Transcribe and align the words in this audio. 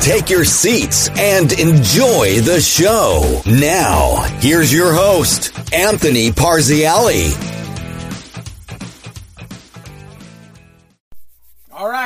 Take 0.00 0.30
your 0.30 0.44
seats 0.44 1.08
and 1.18 1.52
enjoy 1.52 2.40
the 2.40 2.60
show. 2.60 3.42
Now, 3.46 4.22
here's 4.40 4.72
your 4.72 4.92
host, 4.92 5.52
Anthony 5.72 6.30
Parziale. 6.30 7.50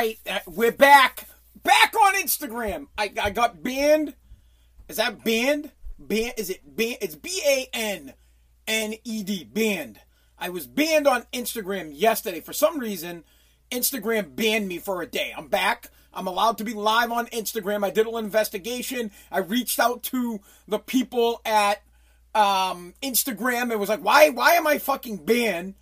right, 0.05 0.19
uh, 0.29 0.41
we're 0.47 0.73
back. 0.73 1.29
Back 1.63 1.95
on 1.95 2.15
Instagram. 2.17 2.89
I, 2.99 3.13
I 3.23 3.31
got 3.31 3.63
banned. 3.63 4.15
Is 4.89 4.97
that 4.97 5.25
banned? 5.25 5.71
Ban 5.99 6.33
is 6.37 6.51
it 6.51 6.61
banned? 6.77 6.99
It's 7.01 7.15
B 7.15 7.41
A 7.47 7.69
N 7.73 8.13
N 8.67 8.95
E 9.05 9.23
D 9.23 9.45
banned. 9.45 10.01
I 10.39 10.51
was 10.51 10.67
banned 10.67 11.07
on 11.07 11.23
Instagram 11.33 11.93
yesterday 11.95 12.41
for 12.41 12.53
some 12.53 12.79
reason. 12.79 13.25
Instagram 13.71 14.37
banned 14.37 14.69
me 14.69 14.79
for 14.79 15.01
a 15.01 15.07
day. 15.07 15.33
I'm 15.35 15.49
back. 15.49 15.89
I'm 16.15 16.27
allowed 16.27 16.59
to 16.59 16.65
be 16.65 16.75
live 16.75 17.11
on 17.11 17.27
Instagram. 17.27 17.85
I 17.85 17.91
did 17.91 18.07
an 18.07 18.25
investigation. 18.25 19.11
I 19.31 19.39
reached 19.39 19.79
out 19.79 20.03
to 20.05 20.41
the 20.69 20.79
people 20.79 21.41
at 21.45 21.83
um, 22.35 22.95
Instagram. 23.03 23.71
It 23.71 23.79
was 23.79 23.89
like, 23.89 24.05
why 24.05 24.31
why 24.31 24.53
am 24.53 24.67
I 24.67 24.79
fucking 24.79 25.25
banned? 25.25 25.75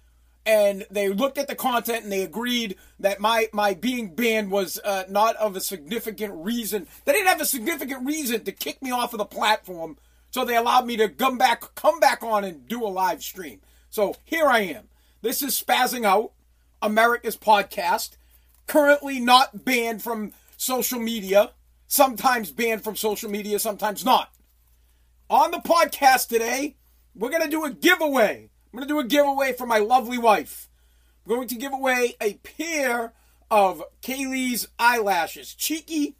and 0.44 0.84
they 0.90 1.08
looked 1.08 1.38
at 1.38 1.46
the 1.46 1.54
content 1.54 2.04
and 2.04 2.12
they 2.12 2.22
agreed 2.22 2.76
that 2.98 3.20
my 3.20 3.48
my 3.52 3.74
being 3.74 4.14
banned 4.14 4.50
was 4.50 4.80
uh, 4.84 5.04
not 5.08 5.36
of 5.36 5.56
a 5.56 5.60
significant 5.60 6.32
reason. 6.34 6.86
They 7.04 7.12
didn't 7.12 7.28
have 7.28 7.40
a 7.40 7.46
significant 7.46 8.06
reason 8.06 8.44
to 8.44 8.52
kick 8.52 8.82
me 8.82 8.90
off 8.90 9.14
of 9.14 9.18
the 9.18 9.24
platform, 9.24 9.98
so 10.30 10.44
they 10.44 10.56
allowed 10.56 10.86
me 10.86 10.96
to 10.96 11.08
come 11.08 11.38
back 11.38 11.74
come 11.74 12.00
back 12.00 12.22
on 12.22 12.44
and 12.44 12.66
do 12.66 12.84
a 12.84 12.88
live 12.88 13.22
stream. 13.22 13.60
So 13.90 14.16
here 14.24 14.46
I 14.46 14.60
am. 14.60 14.88
This 15.20 15.42
is 15.42 15.60
Spazzing 15.60 16.04
Out, 16.04 16.32
America's 16.80 17.36
podcast. 17.36 18.16
Currently 18.66 19.20
not 19.20 19.64
banned 19.64 20.02
from 20.02 20.32
social 20.56 21.00
media. 21.00 21.52
Sometimes 21.88 22.50
banned 22.50 22.84
from 22.84 22.96
social 22.96 23.30
media, 23.30 23.58
sometimes 23.58 24.04
not. 24.04 24.32
On 25.28 25.50
the 25.50 25.58
podcast 25.58 26.28
today, 26.28 26.76
we're 27.14 27.30
gonna 27.30 27.48
do 27.48 27.64
a 27.64 27.70
giveaway 27.70 28.48
I'm 28.72 28.78
going 28.78 28.88
to 28.88 28.94
do 28.94 29.00
a 29.00 29.04
giveaway 29.04 29.52
for 29.52 29.66
my 29.66 29.78
lovely 29.78 30.16
wife. 30.16 30.68
I'm 31.26 31.34
going 31.34 31.48
to 31.48 31.56
give 31.56 31.74
away 31.74 32.16
a 32.22 32.34
pair 32.34 33.12
of 33.50 33.82
Kali's 34.00 34.66
eyelashes. 34.78 35.54
Cheeky, 35.54 36.16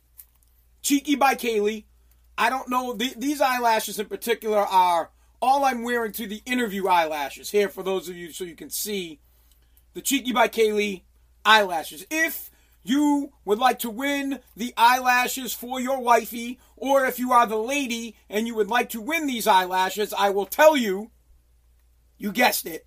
Cheeky 0.83 1.17
by 1.17 1.35
Kali. 1.35 1.87
I 2.37 2.51
don't 2.51 2.69
know. 2.69 2.93
these 2.93 3.41
eyelashes 3.41 3.99
in 3.99 4.07
particular 4.07 4.59
are 4.59 5.11
all 5.41 5.65
I'm 5.65 5.83
wearing 5.83 6.13
to 6.13 6.27
the 6.27 6.43
interview 6.45 6.89
eyelashes. 6.89 7.51
Here, 7.51 7.71
for 7.71 7.83
those 7.83 8.09
of 8.09 8.17
you, 8.17 8.33
so 8.33 8.45
you 8.45 8.55
can 8.55 8.69
see 8.69 9.21
the 9.95 10.03
Cheeky 10.03 10.33
by 10.33 10.49
Kali 10.49 11.05
eyelashes. 11.45 12.07
If 12.11 12.51
you 12.83 13.33
would 13.45 13.59
like 13.59 13.79
to 13.81 13.91
win 13.91 14.41
the 14.57 14.75
eyelashes 14.77 15.53
for 15.55 15.81
your 15.81 16.01
wifey, 16.01 16.59
or 16.77 17.07
if 17.07 17.19
you 17.19 17.33
are 17.33 17.47
the 17.47 17.57
lady 17.57 18.17
and 18.29 18.47
you 18.47 18.55
would 18.55 18.69
like 18.69 18.89
to 18.91 19.01
win 19.01 19.27
these 19.27 19.47
eyelashes, 19.47 20.13
I 20.13 20.31
will 20.31 20.47
tell 20.47 20.77
you 20.77 21.11
you 22.19 22.31
guessed 22.31 22.67
it, 22.67 22.87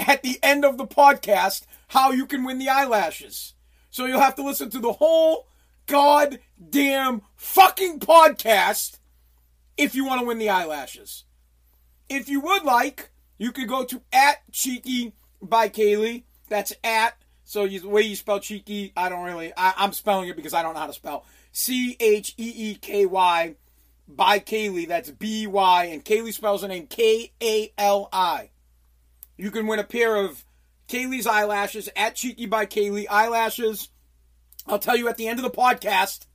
at 0.00 0.22
the 0.22 0.38
end 0.42 0.64
of 0.64 0.78
the 0.78 0.86
podcast, 0.86 1.62
how 1.88 2.10
you 2.10 2.26
can 2.26 2.42
win 2.42 2.58
the 2.58 2.68
eyelashes. 2.68 3.54
So 3.90 4.06
you'll 4.06 4.20
have 4.20 4.34
to 4.34 4.44
listen 4.44 4.70
to 4.70 4.80
the 4.80 4.94
whole 4.94 5.46
goddamn 5.86 7.22
fucking 7.36 8.00
podcast 8.00 8.98
if 9.76 9.94
you 9.94 10.04
want 10.04 10.20
to 10.20 10.26
win 10.26 10.38
the 10.38 10.50
eyelashes. 10.50 11.24
If 12.08 12.28
you 12.28 12.40
would 12.40 12.64
like, 12.64 13.10
you 13.38 13.52
could 13.52 13.68
go 13.68 13.84
to 13.84 14.02
at 14.12 14.38
Cheeky 14.50 15.12
by 15.40 15.68
Kali. 15.68 16.26
That's 16.48 16.72
at. 16.82 17.16
So 17.44 17.64
you, 17.64 17.80
the 17.80 17.88
way 17.88 18.02
you 18.02 18.16
spell 18.16 18.40
cheeky, 18.40 18.92
I 18.96 19.08
don't 19.08 19.24
really. 19.24 19.52
I, 19.56 19.84
am 19.84 19.92
spelling 19.92 20.28
it 20.28 20.36
because 20.36 20.54
I 20.54 20.62
don't 20.62 20.74
know 20.74 20.80
how 20.80 20.86
to 20.86 20.92
spell. 20.92 21.24
C 21.52 21.96
H 22.00 22.34
E 22.38 22.52
E 22.56 22.74
K 22.76 23.06
Y 23.06 23.54
by 24.08 24.38
Kali. 24.38 24.86
That's 24.86 25.10
B 25.10 25.46
Y, 25.46 25.84
and 25.84 26.04
Kali 26.04 26.32
spells 26.32 26.62
her 26.62 26.68
name 26.68 26.86
K 26.86 27.32
A 27.42 27.72
L 27.78 28.08
I. 28.12 28.50
You 29.36 29.50
can 29.50 29.66
win 29.66 29.78
a 29.78 29.84
pair 29.84 30.16
of 30.16 30.44
Kali's 30.88 31.26
eyelashes 31.26 31.88
at 31.96 32.16
Cheeky 32.16 32.46
by 32.46 32.66
Kali 32.66 33.06
eyelashes. 33.08 33.88
I'll 34.66 34.78
tell 34.78 34.96
you 34.96 35.08
at 35.08 35.16
the 35.16 35.28
end 35.28 35.38
of 35.38 35.44
the 35.44 35.50
podcast 35.50 36.26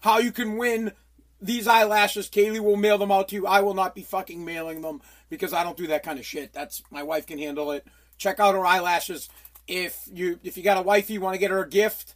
how 0.00 0.18
you 0.18 0.32
can 0.32 0.56
win 0.56 0.92
these 1.40 1.68
eyelashes. 1.68 2.28
Kali 2.28 2.60
will 2.60 2.76
mail 2.76 2.98
them 2.98 3.12
out 3.12 3.28
to 3.28 3.36
you. 3.36 3.46
I 3.46 3.60
will 3.60 3.74
not 3.74 3.94
be 3.94 4.02
fucking 4.02 4.44
mailing 4.44 4.82
them 4.82 5.00
because 5.28 5.52
I 5.52 5.62
don't 5.62 5.76
do 5.76 5.86
that 5.88 6.02
kind 6.02 6.18
of 6.18 6.26
shit. 6.26 6.52
That's 6.52 6.82
my 6.90 7.02
wife 7.02 7.26
can 7.26 7.38
handle 7.38 7.70
it. 7.70 7.86
Check 8.18 8.40
out 8.40 8.54
her 8.54 8.66
eyelashes. 8.66 9.28
If 9.66 10.08
you 10.12 10.40
if 10.42 10.56
you 10.56 10.62
got 10.62 10.78
a 10.78 10.82
wife, 10.82 11.10
you 11.10 11.20
want 11.20 11.34
to 11.34 11.38
get 11.38 11.50
her 11.50 11.62
a 11.62 11.68
gift, 11.68 12.14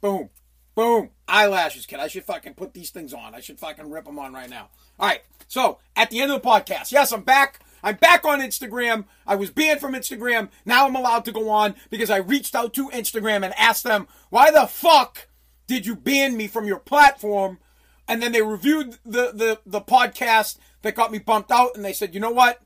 boom, 0.00 0.30
boom, 0.74 1.10
eyelashes, 1.28 1.86
kid. 1.86 2.00
I 2.00 2.08
should 2.08 2.24
fucking 2.24 2.54
put 2.54 2.74
these 2.74 2.90
things 2.90 3.12
on. 3.12 3.34
I 3.34 3.40
should 3.40 3.58
fucking 3.58 3.90
rip 3.90 4.04
them 4.04 4.18
on 4.18 4.32
right 4.32 4.50
now. 4.50 4.70
All 4.98 5.08
right. 5.08 5.22
So 5.46 5.78
at 5.96 6.10
the 6.10 6.20
end 6.20 6.32
of 6.32 6.42
the 6.42 6.48
podcast, 6.48 6.92
yes, 6.92 7.12
I'm 7.12 7.22
back. 7.22 7.60
I'm 7.82 7.96
back 7.96 8.24
on 8.24 8.40
Instagram. 8.40 9.06
I 9.26 9.36
was 9.36 9.50
banned 9.50 9.80
from 9.80 9.94
Instagram. 9.94 10.50
Now 10.64 10.86
I'm 10.86 10.96
allowed 10.96 11.24
to 11.24 11.32
go 11.32 11.48
on 11.48 11.74
because 11.88 12.10
I 12.10 12.18
reached 12.18 12.54
out 12.54 12.74
to 12.74 12.88
Instagram 12.90 13.44
and 13.44 13.54
asked 13.56 13.84
them, 13.84 14.06
why 14.28 14.50
the 14.50 14.66
fuck 14.66 15.28
did 15.66 15.86
you 15.86 15.96
ban 15.96 16.36
me 16.36 16.46
from 16.46 16.66
your 16.66 16.78
platform? 16.78 17.58
And 18.06 18.22
then 18.22 18.32
they 18.32 18.42
reviewed 18.42 18.98
the, 19.04 19.32
the, 19.32 19.60
the 19.64 19.80
podcast 19.80 20.58
that 20.82 20.94
got 20.94 21.12
me 21.12 21.18
bumped 21.18 21.50
out 21.50 21.74
and 21.74 21.84
they 21.84 21.92
said, 21.92 22.12
you 22.12 22.20
know 22.20 22.30
what? 22.30 22.60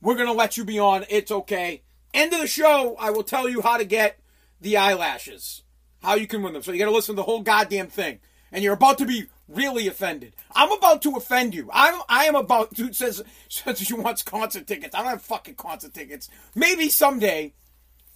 We're 0.00 0.14
going 0.14 0.26
to 0.26 0.32
let 0.32 0.56
you 0.56 0.64
be 0.64 0.78
on. 0.78 1.04
It's 1.10 1.30
okay. 1.30 1.82
End 2.16 2.32
of 2.32 2.40
the 2.40 2.46
show, 2.46 2.96
I 2.98 3.10
will 3.10 3.22
tell 3.22 3.46
you 3.46 3.60
how 3.60 3.76
to 3.76 3.84
get 3.84 4.18
the 4.58 4.78
eyelashes, 4.78 5.62
how 6.02 6.14
you 6.14 6.26
can 6.26 6.42
win 6.42 6.54
them. 6.54 6.62
So 6.62 6.72
you 6.72 6.78
got 6.78 6.86
to 6.86 6.90
listen 6.90 7.14
to 7.14 7.16
the 7.16 7.24
whole 7.24 7.42
goddamn 7.42 7.88
thing. 7.88 8.20
And 8.50 8.64
you're 8.64 8.72
about 8.72 8.96
to 8.98 9.04
be 9.04 9.26
really 9.48 9.86
offended. 9.86 10.34
I'm 10.54 10.72
about 10.72 11.02
to 11.02 11.10
offend 11.10 11.54
you. 11.54 11.68
I'm 11.70 12.00
I 12.08 12.24
am 12.24 12.34
about 12.34 12.74
to 12.76 12.90
says 12.94 13.22
says 13.50 13.80
she 13.80 13.92
wants 13.92 14.22
concert 14.22 14.66
tickets. 14.66 14.94
I 14.94 15.00
don't 15.00 15.10
have 15.10 15.20
fucking 15.20 15.56
concert 15.56 15.92
tickets. 15.92 16.30
Maybe 16.54 16.88
someday 16.88 17.52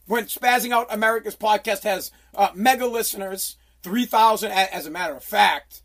when 0.06 0.24
Spazzing 0.24 0.70
Out 0.70 0.86
America's 0.92 1.36
podcast 1.36 1.82
has 1.82 2.10
uh, 2.34 2.48
mega 2.54 2.86
listeners, 2.86 3.56
three 3.82 4.06
thousand 4.06 4.50
as 4.52 4.86
a 4.86 4.90
matter 4.90 5.14
of 5.14 5.22
fact. 5.22 5.82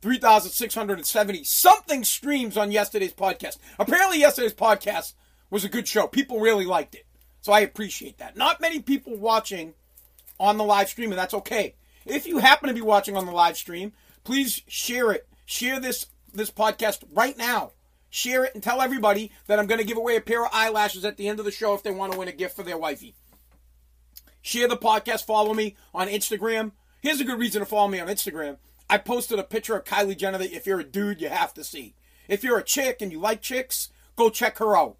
3,670 0.00 1.42
something 1.42 2.04
streams 2.04 2.56
on 2.56 2.70
yesterday's 2.70 3.12
podcast. 3.12 3.58
Apparently, 3.80 4.20
yesterday's 4.20 4.54
podcast 4.54 5.14
was 5.50 5.64
a 5.64 5.68
good 5.68 5.88
show. 5.88 6.06
People 6.06 6.38
really 6.38 6.66
liked 6.66 6.94
it. 6.94 7.07
So 7.48 7.54
I 7.54 7.60
appreciate 7.60 8.18
that. 8.18 8.36
Not 8.36 8.60
many 8.60 8.78
people 8.78 9.16
watching 9.16 9.72
on 10.38 10.58
the 10.58 10.64
live 10.64 10.90
stream, 10.90 11.12
and 11.12 11.18
that's 11.18 11.32
okay. 11.32 11.76
If 12.04 12.26
you 12.26 12.40
happen 12.40 12.68
to 12.68 12.74
be 12.74 12.82
watching 12.82 13.16
on 13.16 13.24
the 13.24 13.32
live 13.32 13.56
stream, 13.56 13.94
please 14.22 14.60
share 14.68 15.12
it. 15.12 15.26
Share 15.46 15.80
this 15.80 16.08
this 16.30 16.50
podcast 16.50 17.04
right 17.10 17.38
now. 17.38 17.72
Share 18.10 18.44
it 18.44 18.52
and 18.52 18.62
tell 18.62 18.82
everybody 18.82 19.32
that 19.46 19.58
I'm 19.58 19.66
going 19.66 19.80
to 19.80 19.86
give 19.86 19.96
away 19.96 20.16
a 20.16 20.20
pair 20.20 20.44
of 20.44 20.50
eyelashes 20.52 21.06
at 21.06 21.16
the 21.16 21.26
end 21.26 21.38
of 21.38 21.46
the 21.46 21.50
show 21.50 21.72
if 21.72 21.82
they 21.82 21.90
want 21.90 22.12
to 22.12 22.18
win 22.18 22.28
a 22.28 22.32
gift 22.32 22.54
for 22.54 22.64
their 22.64 22.76
wifey. 22.76 23.14
Share 24.42 24.68
the 24.68 24.76
podcast. 24.76 25.24
Follow 25.24 25.54
me 25.54 25.74
on 25.94 26.08
Instagram. 26.08 26.72
Here's 27.00 27.22
a 27.22 27.24
good 27.24 27.38
reason 27.38 27.60
to 27.60 27.66
follow 27.66 27.88
me 27.88 27.98
on 27.98 28.08
Instagram. 28.08 28.58
I 28.90 28.98
posted 28.98 29.38
a 29.38 29.42
picture 29.42 29.74
of 29.74 29.84
Kylie 29.84 30.18
Jenner 30.18 30.36
that 30.36 30.52
if 30.52 30.66
you're 30.66 30.80
a 30.80 30.84
dude, 30.84 31.22
you 31.22 31.30
have 31.30 31.54
to 31.54 31.64
see. 31.64 31.94
If 32.28 32.44
you're 32.44 32.58
a 32.58 32.62
chick 32.62 32.98
and 33.00 33.10
you 33.10 33.18
like 33.18 33.40
chicks, 33.40 33.88
go 34.16 34.28
check 34.28 34.58
her 34.58 34.76
out. 34.76 34.98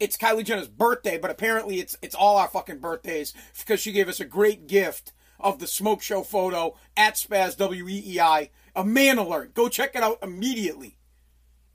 It's 0.00 0.16
Kylie 0.16 0.44
Jenner's 0.44 0.68
birthday, 0.68 1.18
but 1.18 1.30
apparently 1.30 1.78
it's 1.78 1.96
it's 2.02 2.14
all 2.14 2.36
our 2.36 2.48
fucking 2.48 2.78
birthdays 2.78 3.32
because 3.58 3.80
she 3.80 3.92
gave 3.92 4.08
us 4.08 4.20
a 4.20 4.24
great 4.24 4.66
gift 4.66 5.12
of 5.38 5.58
the 5.58 5.66
smoke 5.66 6.02
show 6.02 6.22
photo 6.22 6.76
at 6.96 7.14
Spaz 7.14 7.56
W 7.56 7.88
E 7.88 8.02
E 8.06 8.20
I 8.20 8.50
a 8.74 8.84
man 8.84 9.18
alert. 9.18 9.54
Go 9.54 9.68
check 9.68 9.94
it 9.94 10.02
out 10.02 10.18
immediately. 10.22 10.98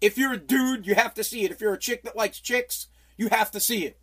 If 0.02 0.18
you're 0.18 0.34
a 0.34 0.38
dude, 0.38 0.86
you 0.86 0.96
have 0.96 1.14
to 1.16 1.24
see 1.24 1.44
it. 1.44 1.52
If 1.52 1.62
you're 1.62 1.74
a 1.74 1.80
chick 1.80 2.04
that 2.04 2.16
likes 2.16 2.40
chicks, 2.40 2.88
you 3.18 3.30
have 3.30 3.52
to 3.52 3.60
see 3.60 3.86
it. 3.86 4.00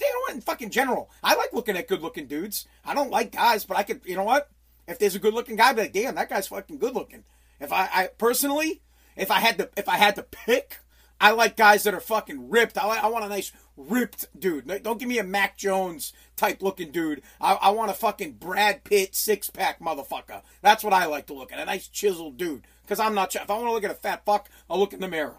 You 0.00 0.08
know 0.08 0.20
what? 0.20 0.34
In 0.34 0.40
fucking 0.40 0.70
general, 0.70 1.10
I 1.22 1.36
like 1.36 1.52
looking 1.52 1.76
at 1.76 1.88
good 1.88 2.02
looking 2.02 2.26
dudes. 2.26 2.66
I 2.84 2.94
don't 2.94 3.10
like 3.10 3.32
guys, 3.32 3.64
but 3.64 3.76
I 3.76 3.82
could, 3.82 4.00
you 4.04 4.16
know 4.16 4.24
what? 4.24 4.50
If 4.88 4.98
there's 4.98 5.14
a 5.14 5.20
good 5.20 5.32
looking 5.32 5.56
guy, 5.56 5.68
I'd 5.68 5.76
be 5.76 5.82
like, 5.82 5.92
damn, 5.92 6.16
that 6.16 6.28
guy's 6.28 6.48
fucking 6.48 6.78
good 6.78 6.94
looking. 6.94 7.24
If 7.60 7.72
I, 7.72 7.88
I 7.92 8.06
personally, 8.18 8.82
if 9.16 9.30
I 9.30 9.38
had 9.38 9.58
to, 9.58 9.70
if 9.76 9.88
I 9.88 9.96
had 9.96 10.16
to 10.16 10.22
pick, 10.22 10.78
I 11.22 11.30
like 11.30 11.56
guys 11.56 11.84
that 11.84 11.94
are 11.94 12.00
fucking 12.00 12.50
ripped. 12.50 12.76
I, 12.76 12.84
like, 12.84 13.04
I 13.04 13.06
want 13.06 13.24
a 13.24 13.28
nice 13.28 13.52
ripped 13.76 14.26
dude. 14.38 14.82
Don't 14.82 14.98
give 14.98 15.08
me 15.08 15.20
a 15.20 15.24
Mac 15.24 15.56
Jones 15.56 16.12
type 16.36 16.60
looking 16.60 16.90
dude. 16.90 17.22
I, 17.40 17.54
I 17.54 17.70
want 17.70 17.92
a 17.92 17.94
fucking 17.94 18.32
Brad 18.32 18.82
Pitt 18.82 19.14
six 19.14 19.48
pack 19.48 19.78
motherfucker. 19.78 20.42
That's 20.62 20.82
what 20.82 20.92
I 20.92 21.06
like 21.06 21.26
to 21.26 21.34
look 21.34 21.52
at. 21.52 21.60
A 21.60 21.64
nice 21.64 21.86
chiseled 21.86 22.36
dude. 22.36 22.66
Because 22.82 22.98
I'm 22.98 23.14
not, 23.14 23.32
if 23.36 23.48
I 23.48 23.54
want 23.54 23.66
to 23.66 23.70
look 23.70 23.84
at 23.84 23.92
a 23.92 23.94
fat 23.94 24.24
fuck, 24.26 24.50
I'll 24.68 24.80
look 24.80 24.92
in 24.92 25.00
the 25.00 25.06
mirror. 25.06 25.36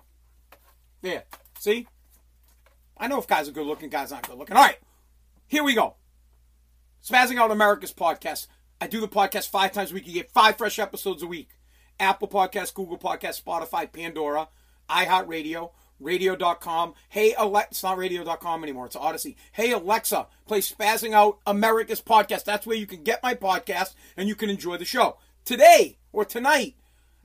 There. 1.02 1.26
See? 1.60 1.86
I 2.98 3.08
know 3.08 3.20
if 3.20 3.28
guys 3.28 3.50
are 3.50 3.52
good 3.52 3.68
looking, 3.68 3.90
guys 3.90 4.14
aren't 4.14 4.30
good 4.30 4.38
looking. 4.38 4.56
All 4.56 4.64
right. 4.64 4.80
Here 5.48 5.66
we 5.66 5.76
go. 5.76 5.96
Spazzing 7.06 7.38
Out 7.38 7.52
America's 7.52 7.94
podcast. 7.94 8.48
I 8.80 8.88
do 8.88 9.02
the 9.02 9.10
podcast 9.10 9.50
five 9.50 9.74
times 9.74 9.92
a 9.92 9.96
week. 9.96 10.08
You 10.08 10.14
get 10.14 10.32
five 10.32 10.58
fresh 10.58 10.80
episodes 10.80 11.22
a 11.22 11.28
week. 11.28 11.50
Apple 12.00 12.30
Podcast, 12.30 12.74
Google 12.74 12.98
Podcast, 12.98 13.44
Spotify, 13.44 13.92
Pandora, 13.92 14.48
iHeartRadio, 14.94 15.72
radio.com. 16.00 16.94
Hey, 17.10 17.34
Alexa, 17.38 17.70
it's 17.72 17.84
not 17.84 17.98
radio.com 17.98 18.64
anymore. 18.64 18.86
It's 18.86 18.96
Audacy. 18.96 19.36
Hey, 19.52 19.72
Alexa, 19.72 20.28
play 20.46 20.60
Spazzing 20.60 21.14
Out 21.14 21.40
America's 21.48 22.02
podcast. 22.02 22.44
That's 22.44 22.68
where 22.68 22.78
you 22.78 22.86
can 22.86 23.04
get 23.04 23.24
my 23.24 23.34
podcast 23.34 23.96
and 24.16 24.28
you 24.28 24.36
can 24.36 24.50
enjoy 24.50 24.78
the 24.78 24.86
show. 24.86 25.18
Today 25.46 25.98
or 26.12 26.26
tonight, 26.26 26.76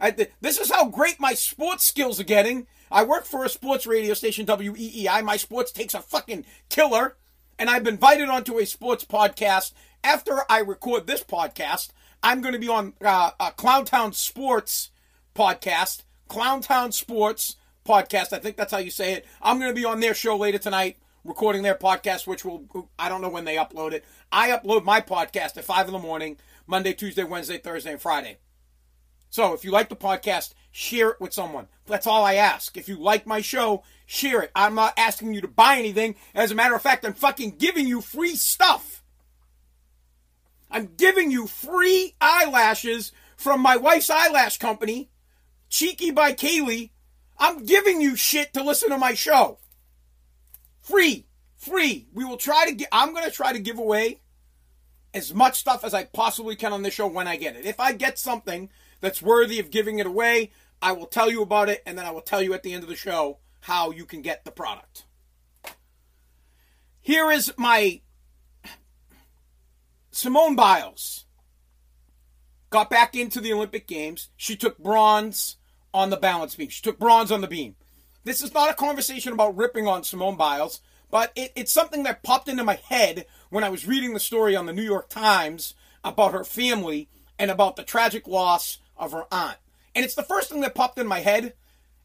I, 0.00 0.10
this 0.40 0.58
is 0.58 0.70
how 0.70 0.88
great 0.88 1.20
my 1.20 1.34
sports 1.34 1.84
skills 1.84 2.18
are 2.18 2.24
getting. 2.24 2.66
I 2.90 3.04
work 3.04 3.26
for 3.26 3.44
a 3.44 3.48
sports 3.48 3.86
radio 3.86 4.14
station, 4.14 4.46
WEEI. 4.46 5.22
My 5.22 5.36
sports 5.36 5.72
takes 5.72 5.94
a 5.94 6.00
fucking 6.00 6.46
killer. 6.68 7.16
And 7.58 7.68
I've 7.68 7.82
been 7.84 7.94
invited 7.94 8.28
onto 8.28 8.58
a 8.58 8.66
sports 8.66 9.04
podcast. 9.04 9.72
After 10.04 10.42
I 10.48 10.60
record 10.60 11.06
this 11.06 11.24
podcast, 11.24 11.90
I'm 12.22 12.40
going 12.40 12.54
to 12.54 12.60
be 12.60 12.68
on 12.68 12.94
uh, 13.04 13.32
Clowntown 13.52 14.14
Sports 14.14 14.90
podcast. 15.34 16.04
Clowntown 16.28 16.92
Sports 16.92 17.56
podcast. 17.86 18.32
I 18.32 18.38
think 18.38 18.56
that's 18.56 18.72
how 18.72 18.78
you 18.78 18.90
say 18.90 19.14
it. 19.14 19.26
I'm 19.42 19.58
going 19.58 19.70
to 19.70 19.80
be 19.80 19.84
on 19.84 20.00
their 20.00 20.14
show 20.14 20.36
later 20.36 20.58
tonight, 20.58 20.98
recording 21.24 21.62
their 21.62 21.74
podcast, 21.74 22.26
which 22.26 22.44
will, 22.44 22.88
I 22.98 23.08
don't 23.08 23.22
know 23.22 23.28
when 23.28 23.44
they 23.44 23.56
upload 23.56 23.92
it. 23.92 24.04
I 24.30 24.50
upload 24.50 24.84
my 24.84 25.00
podcast 25.00 25.56
at 25.56 25.64
5 25.64 25.88
in 25.88 25.92
the 25.92 25.98
morning, 25.98 26.36
Monday, 26.66 26.92
Tuesday, 26.92 27.24
Wednesday, 27.24 27.58
Thursday, 27.58 27.92
and 27.92 28.00
Friday. 28.00 28.38
So 29.30 29.52
if 29.52 29.64
you 29.64 29.70
like 29.70 29.88
the 29.88 29.96
podcast, 29.96 30.54
share 30.70 31.10
it 31.10 31.20
with 31.20 31.32
someone. 31.32 31.68
That's 31.86 32.06
all 32.06 32.24
I 32.24 32.34
ask. 32.34 32.76
If 32.76 32.88
you 32.88 32.96
like 32.96 33.26
my 33.26 33.40
show, 33.40 33.82
share 34.06 34.42
it. 34.42 34.50
I'm 34.54 34.74
not 34.74 34.94
asking 34.96 35.34
you 35.34 35.40
to 35.42 35.48
buy 35.48 35.76
anything. 35.76 36.14
As 36.34 36.50
a 36.50 36.54
matter 36.54 36.74
of 36.74 36.82
fact, 36.82 37.04
I'm 37.04 37.14
fucking 37.14 37.56
giving 37.58 37.86
you 37.86 38.00
free 38.00 38.36
stuff. 38.36 39.02
I'm 40.70 40.90
giving 40.96 41.30
you 41.30 41.46
free 41.46 42.14
eyelashes 42.20 43.12
from 43.36 43.60
my 43.60 43.76
wife's 43.76 44.10
eyelash 44.10 44.58
company, 44.58 45.10
Cheeky 45.68 46.10
by 46.10 46.32
Kali. 46.32 46.92
I'm 47.38 47.64
giving 47.64 48.00
you 48.00 48.16
shit 48.16 48.52
to 48.54 48.64
listen 48.64 48.90
to 48.90 48.98
my 48.98 49.14
show. 49.14 49.58
Free. 50.80 51.26
Free. 51.56 52.08
We 52.12 52.24
will 52.24 52.36
try 52.36 52.66
to 52.66 52.74
get, 52.74 52.88
I'm 52.90 53.12
going 53.12 53.24
to 53.24 53.30
try 53.30 53.52
to 53.52 53.58
give 53.58 53.78
away 53.78 54.20
as 55.14 55.34
much 55.34 55.58
stuff 55.58 55.84
as 55.84 55.94
I 55.94 56.04
possibly 56.04 56.56
can 56.56 56.72
on 56.72 56.82
this 56.82 56.94
show 56.94 57.06
when 57.06 57.28
I 57.28 57.36
get 57.36 57.56
it. 57.56 57.64
If 57.64 57.80
I 57.80 57.92
get 57.92 58.18
something 58.18 58.70
that's 59.00 59.22
worthy 59.22 59.58
of 59.58 59.70
giving 59.70 59.98
it 59.98 60.06
away, 60.06 60.50
I 60.80 60.92
will 60.92 61.06
tell 61.06 61.30
you 61.30 61.42
about 61.42 61.68
it, 61.68 61.82
and 61.86 61.98
then 61.98 62.06
I 62.06 62.10
will 62.10 62.20
tell 62.20 62.42
you 62.42 62.54
at 62.54 62.62
the 62.62 62.72
end 62.72 62.82
of 62.82 62.88
the 62.88 62.96
show 62.96 63.38
how 63.60 63.90
you 63.90 64.04
can 64.04 64.22
get 64.22 64.44
the 64.44 64.50
product. 64.50 65.04
Here 67.00 67.30
is 67.30 67.52
my 67.56 68.00
Simone 70.10 70.56
Biles 70.56 71.24
got 72.70 72.90
back 72.90 73.14
into 73.14 73.40
the 73.40 73.52
Olympic 73.52 73.86
Games. 73.86 74.28
She 74.36 74.56
took 74.56 74.78
bronze 74.78 75.56
on 75.92 76.10
the 76.10 76.16
balance 76.16 76.54
beam. 76.54 76.68
She 76.68 76.82
took 76.82 76.98
bronze 76.98 77.32
on 77.32 77.40
the 77.40 77.48
beam. 77.48 77.76
This 78.24 78.42
is 78.42 78.52
not 78.52 78.70
a 78.70 78.74
conversation 78.74 79.32
about 79.32 79.56
ripping 79.56 79.86
on 79.86 80.04
Simone 80.04 80.36
Biles, 80.36 80.80
but 81.10 81.32
it, 81.34 81.52
it's 81.56 81.72
something 81.72 82.02
that 82.02 82.22
popped 82.22 82.48
into 82.48 82.64
my 82.64 82.74
head 82.74 83.26
when 83.50 83.64
I 83.64 83.70
was 83.70 83.86
reading 83.86 84.12
the 84.12 84.20
story 84.20 84.54
on 84.54 84.66
the 84.66 84.72
New 84.72 84.82
York 84.82 85.08
Times 85.08 85.74
about 86.04 86.32
her 86.32 86.44
family 86.44 87.08
and 87.38 87.50
about 87.50 87.76
the 87.76 87.84
tragic 87.84 88.26
loss 88.26 88.78
of 88.96 89.12
her 89.12 89.24
aunt. 89.32 89.56
And 89.94 90.04
it's 90.04 90.14
the 90.14 90.22
first 90.22 90.50
thing 90.50 90.60
that 90.60 90.74
popped 90.74 90.98
in 90.98 91.06
my 91.06 91.20
head. 91.20 91.54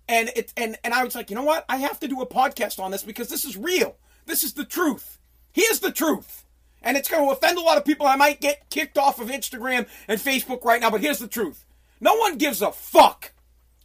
And 0.08 0.30
it 0.36 0.54
and, 0.58 0.78
and 0.84 0.94
I 0.94 1.04
was 1.04 1.16
like, 1.16 1.30
you 1.30 1.36
know 1.36 1.44
what? 1.44 1.66
I 1.70 1.78
have 1.78 2.00
to 2.02 2.08
do 2.08 2.22
a 2.22 2.28
podcast 2.28 2.80
on 2.80 2.92
this 2.92 3.04
because 3.04 3.30
this 3.30 3.46
is 3.46 3.58
real. 3.58 3.98
This 4.26 4.44
is 4.44 4.54
the 4.54 4.66
truth. 4.66 5.18
Here's 5.52 5.80
the 5.80 5.92
truth. 5.92 6.46
And 6.84 6.98
it's 6.98 7.10
going 7.10 7.26
to 7.26 7.32
offend 7.32 7.58
a 7.58 7.62
lot 7.62 7.78
of 7.78 7.86
people. 7.86 8.06
I 8.06 8.16
might 8.16 8.42
get 8.42 8.70
kicked 8.70 8.98
off 8.98 9.20
of 9.20 9.30
Instagram 9.30 9.88
and 10.08 10.20
Facebook 10.20 10.64
right 10.66 10.82
now, 10.82 10.92
but 10.92 11.02
here's 11.02 11.20
the 11.20 11.28
truth. 11.28 11.66
No 12.02 12.16
one 12.16 12.38
gives 12.38 12.62
a 12.62 12.72
fuck 12.72 13.32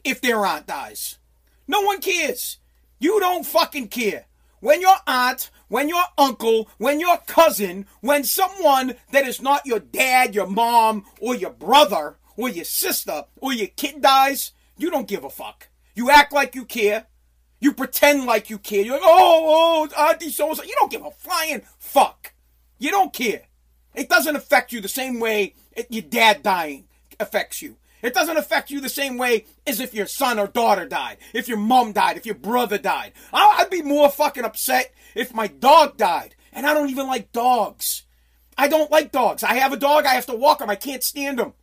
if 0.05 0.21
their 0.21 0.45
aunt 0.45 0.67
dies. 0.67 1.19
No 1.67 1.83
one 1.83 2.01
cares. 2.01 2.59
You 2.99 3.21
don't 3.21 3.47
fucking 3.47 3.89
care. 3.89 4.27
When 4.61 4.81
your 4.81 4.97
aunt, 5.07 5.51
when 5.69 5.89
your 5.89 6.03
uncle, 6.17 6.69
when 6.79 6.99
your 6.99 7.19
cousin, 7.19 7.87
when 8.01 8.25
someone 8.25 8.95
that 9.13 9.29
is 9.29 9.41
not 9.41 9.67
your 9.67 9.79
dad, 9.79 10.35
your 10.35 10.49
mom, 10.49 11.05
or 11.21 11.37
your 11.37 11.53
brother, 11.53 12.17
or 12.39 12.49
your 12.49 12.65
sister 12.65 13.25
or 13.37 13.53
your 13.53 13.67
kid 13.67 14.01
dies, 14.01 14.53
you 14.79 14.91
don't 14.91 15.09
give 15.09 15.25
a 15.25 15.31
fuck. 15.31 15.69
You 15.95 16.11
act 16.11 16.33
like 16.33 16.55
you 16.55 16.65
care. 16.65 17.07
You 17.61 17.73
pretend 17.73 18.25
like 18.25 18.49
you 18.49 18.59
care. 18.59 18.83
You're 18.83 18.95
like, 18.95 19.03
oh, 19.05 19.89
oh, 19.93 20.09
Auntie 20.09 20.31
so. 20.31 20.55
You 20.63 20.75
don't 20.79 20.93
give 20.93 21.05
a 21.05 21.11
flying 21.11 21.63
fuck. 21.79 22.33
You 22.79 22.91
don't 22.91 23.13
care. 23.13 23.43
It 23.95 24.09
doesn't 24.09 24.37
affect 24.37 24.73
you 24.73 24.81
the 24.81 24.89
same 24.89 25.21
way 25.21 25.55
your 25.89 26.03
dad 26.03 26.43
dying 26.43 26.87
affects 27.19 27.63
you. 27.63 27.77
It 28.01 28.15
doesn't 28.15 28.37
affect 28.37 28.71
you 28.71 28.81
the 28.81 28.89
same 28.89 29.19
way 29.19 29.47
as 29.67 29.81
if 29.81 29.93
your 29.93 30.07
son 30.07 30.39
or 30.39 30.47
daughter 30.47 30.87
died, 30.87 31.19
if 31.35 31.49
your 31.49 31.59
mom 31.59 31.93
died, 31.93 32.17
if 32.17 32.27
your 32.27 32.37
brother 32.37 32.79
died. 32.79 33.13
I'd 33.33 33.71
be 33.71 33.83
more 33.83 34.09
fucking 34.09 34.45
upset 34.45 34.95
if 35.17 35.35
my 35.35 35.49
dog 35.49 35.97
died. 35.97 36.37
And 36.53 36.65
I 36.65 36.75
don't 36.75 36.91
even 36.91 37.09
like 37.09 37.33
dogs. 37.33 38.05
I 38.57 38.69
don't 38.69 38.91
like 38.91 39.11
dogs. 39.11 39.43
I 39.43 39.55
have 39.55 39.73
a 39.73 39.77
dog, 39.77 40.07
I 40.07 40.15
have 40.15 40.27
to 40.27 40.35
walk 40.35 40.61
him, 40.61 40.71
I 40.71 40.77
can't 40.77 41.03
stand 41.03 41.41
him 41.41 41.55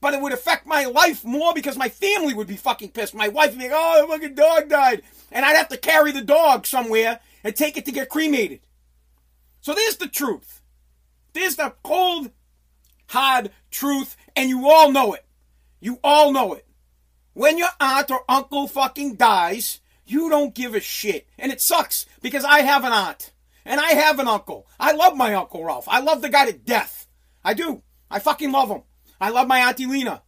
but 0.00 0.14
it 0.14 0.20
would 0.20 0.32
affect 0.32 0.66
my 0.66 0.84
life 0.84 1.24
more 1.24 1.54
because 1.54 1.76
my 1.76 1.88
family 1.88 2.34
would 2.34 2.46
be 2.46 2.56
fucking 2.56 2.90
pissed. 2.90 3.14
My 3.14 3.28
wife 3.28 3.50
would 3.50 3.58
be 3.58 3.68
like, 3.68 3.72
oh, 3.74 4.02
the 4.02 4.12
fucking 4.12 4.34
dog 4.34 4.68
died. 4.68 5.02
And 5.32 5.44
I'd 5.44 5.56
have 5.56 5.68
to 5.70 5.76
carry 5.76 6.12
the 6.12 6.22
dog 6.22 6.66
somewhere 6.66 7.20
and 7.42 7.56
take 7.56 7.76
it 7.76 7.84
to 7.86 7.92
get 7.92 8.08
cremated. 8.08 8.60
So 9.66 9.74
there's 9.74 9.96
the 9.96 10.06
truth. 10.06 10.62
There's 11.32 11.56
the 11.56 11.74
cold, 11.82 12.30
hard 13.08 13.50
truth, 13.68 14.16
and 14.36 14.48
you 14.48 14.70
all 14.70 14.92
know 14.92 15.12
it. 15.12 15.26
You 15.80 15.98
all 16.04 16.30
know 16.30 16.54
it. 16.54 16.64
When 17.32 17.58
your 17.58 17.70
aunt 17.80 18.12
or 18.12 18.20
uncle 18.28 18.68
fucking 18.68 19.16
dies, 19.16 19.80
you 20.06 20.30
don't 20.30 20.54
give 20.54 20.76
a 20.76 20.80
shit. 20.80 21.26
And 21.36 21.50
it 21.50 21.60
sucks 21.60 22.06
because 22.22 22.44
I 22.44 22.60
have 22.60 22.84
an 22.84 22.92
aunt 22.92 23.32
and 23.64 23.80
I 23.80 23.88
have 23.88 24.20
an 24.20 24.28
uncle. 24.28 24.68
I 24.78 24.92
love 24.92 25.16
my 25.16 25.34
Uncle 25.34 25.64
Ralph. 25.64 25.88
I 25.88 25.98
love 25.98 26.22
the 26.22 26.28
guy 26.28 26.46
to 26.46 26.56
death. 26.56 27.08
I 27.44 27.52
do. 27.52 27.82
I 28.08 28.20
fucking 28.20 28.52
love 28.52 28.68
him. 28.68 28.82
I 29.20 29.30
love 29.30 29.48
my 29.48 29.58
Auntie 29.58 29.86
Lena. 29.86 30.22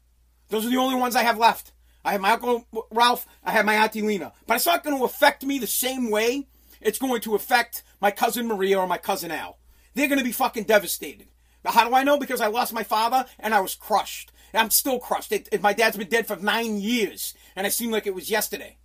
Those 0.48 0.66
are 0.66 0.70
the 0.70 0.78
only 0.78 0.96
ones 0.96 1.14
I 1.14 1.22
have 1.22 1.38
left. 1.38 1.70
I 2.04 2.10
have 2.10 2.20
my 2.20 2.32
Uncle 2.32 2.66
Ralph, 2.90 3.24
I 3.44 3.52
have 3.52 3.64
my 3.64 3.74
Auntie 3.74 4.02
Lena. 4.02 4.32
But 4.48 4.56
it's 4.56 4.66
not 4.66 4.82
going 4.82 4.98
to 4.98 5.04
affect 5.04 5.44
me 5.44 5.60
the 5.60 5.68
same 5.68 6.10
way 6.10 6.48
it's 6.80 6.98
going 6.98 7.20
to 7.22 7.34
affect 7.34 7.82
my 8.00 8.10
cousin 8.10 8.46
Maria 8.46 8.78
or 8.78 8.86
my 8.86 8.98
cousin 8.98 9.30
Al. 9.30 9.58
They're 9.94 10.08
going 10.08 10.18
to 10.18 10.24
be 10.24 10.32
fucking 10.32 10.64
devastated. 10.64 11.28
But 11.62 11.74
how 11.74 11.88
do 11.88 11.94
I 11.94 12.04
know? 12.04 12.18
Because 12.18 12.40
I 12.40 12.46
lost 12.46 12.72
my 12.72 12.84
father 12.84 13.26
and 13.38 13.54
I 13.54 13.60
was 13.60 13.74
crushed. 13.74 14.32
I'm 14.54 14.70
still 14.70 14.98
crushed. 14.98 15.32
It, 15.32 15.48
it, 15.52 15.62
my 15.62 15.72
dad's 15.72 15.96
been 15.96 16.08
dead 16.08 16.26
for 16.26 16.36
nine 16.36 16.78
years, 16.78 17.34
and 17.54 17.66
it 17.66 17.72
seemed 17.72 17.92
like 17.92 18.06
it 18.06 18.14
was 18.14 18.30
yesterday. 18.30 18.78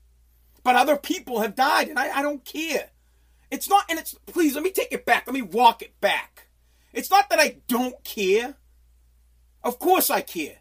But 0.64 0.76
other 0.76 0.98
people 0.98 1.42
have 1.42 1.56
died, 1.56 1.88
and 1.88 1.98
I, 1.98 2.20
I 2.20 2.22
don't 2.22 2.44
care. 2.44 2.90
It's 3.50 3.70
not, 3.70 3.86
and 3.90 4.00
it's, 4.00 4.14
please, 4.26 4.56
let 4.56 4.64
me 4.64 4.72
take 4.72 4.92
it 4.92 5.06
back. 5.06 5.26
Let 5.28 5.34
me 5.34 5.42
walk 5.42 5.82
it 5.82 6.00
back. 6.02 6.48
It's 6.92 7.10
not 7.10 7.30
that 7.30 7.40
I 7.40 7.58
don't 7.68 8.04
care. 8.04 8.56
Of 9.64 9.80
course 9.80 10.10
I 10.10 10.22
care. 10.22 10.58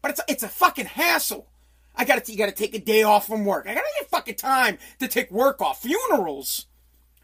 But 0.00 0.12
it's 0.12 0.20
it's 0.28 0.42
a 0.44 0.48
fucking 0.48 0.86
hassle. 0.86 1.50
I 1.96 2.04
gotta, 2.04 2.30
you 2.30 2.38
gotta 2.38 2.52
take 2.52 2.74
a 2.74 2.78
day 2.78 3.02
off 3.02 3.26
from 3.26 3.44
work. 3.44 3.66
I 3.66 3.74
gotta 3.74 3.86
get 3.98 4.10
fucking 4.10 4.36
time 4.36 4.78
to 5.00 5.08
take 5.08 5.30
work 5.30 5.60
off. 5.60 5.82
Funerals 5.82 6.66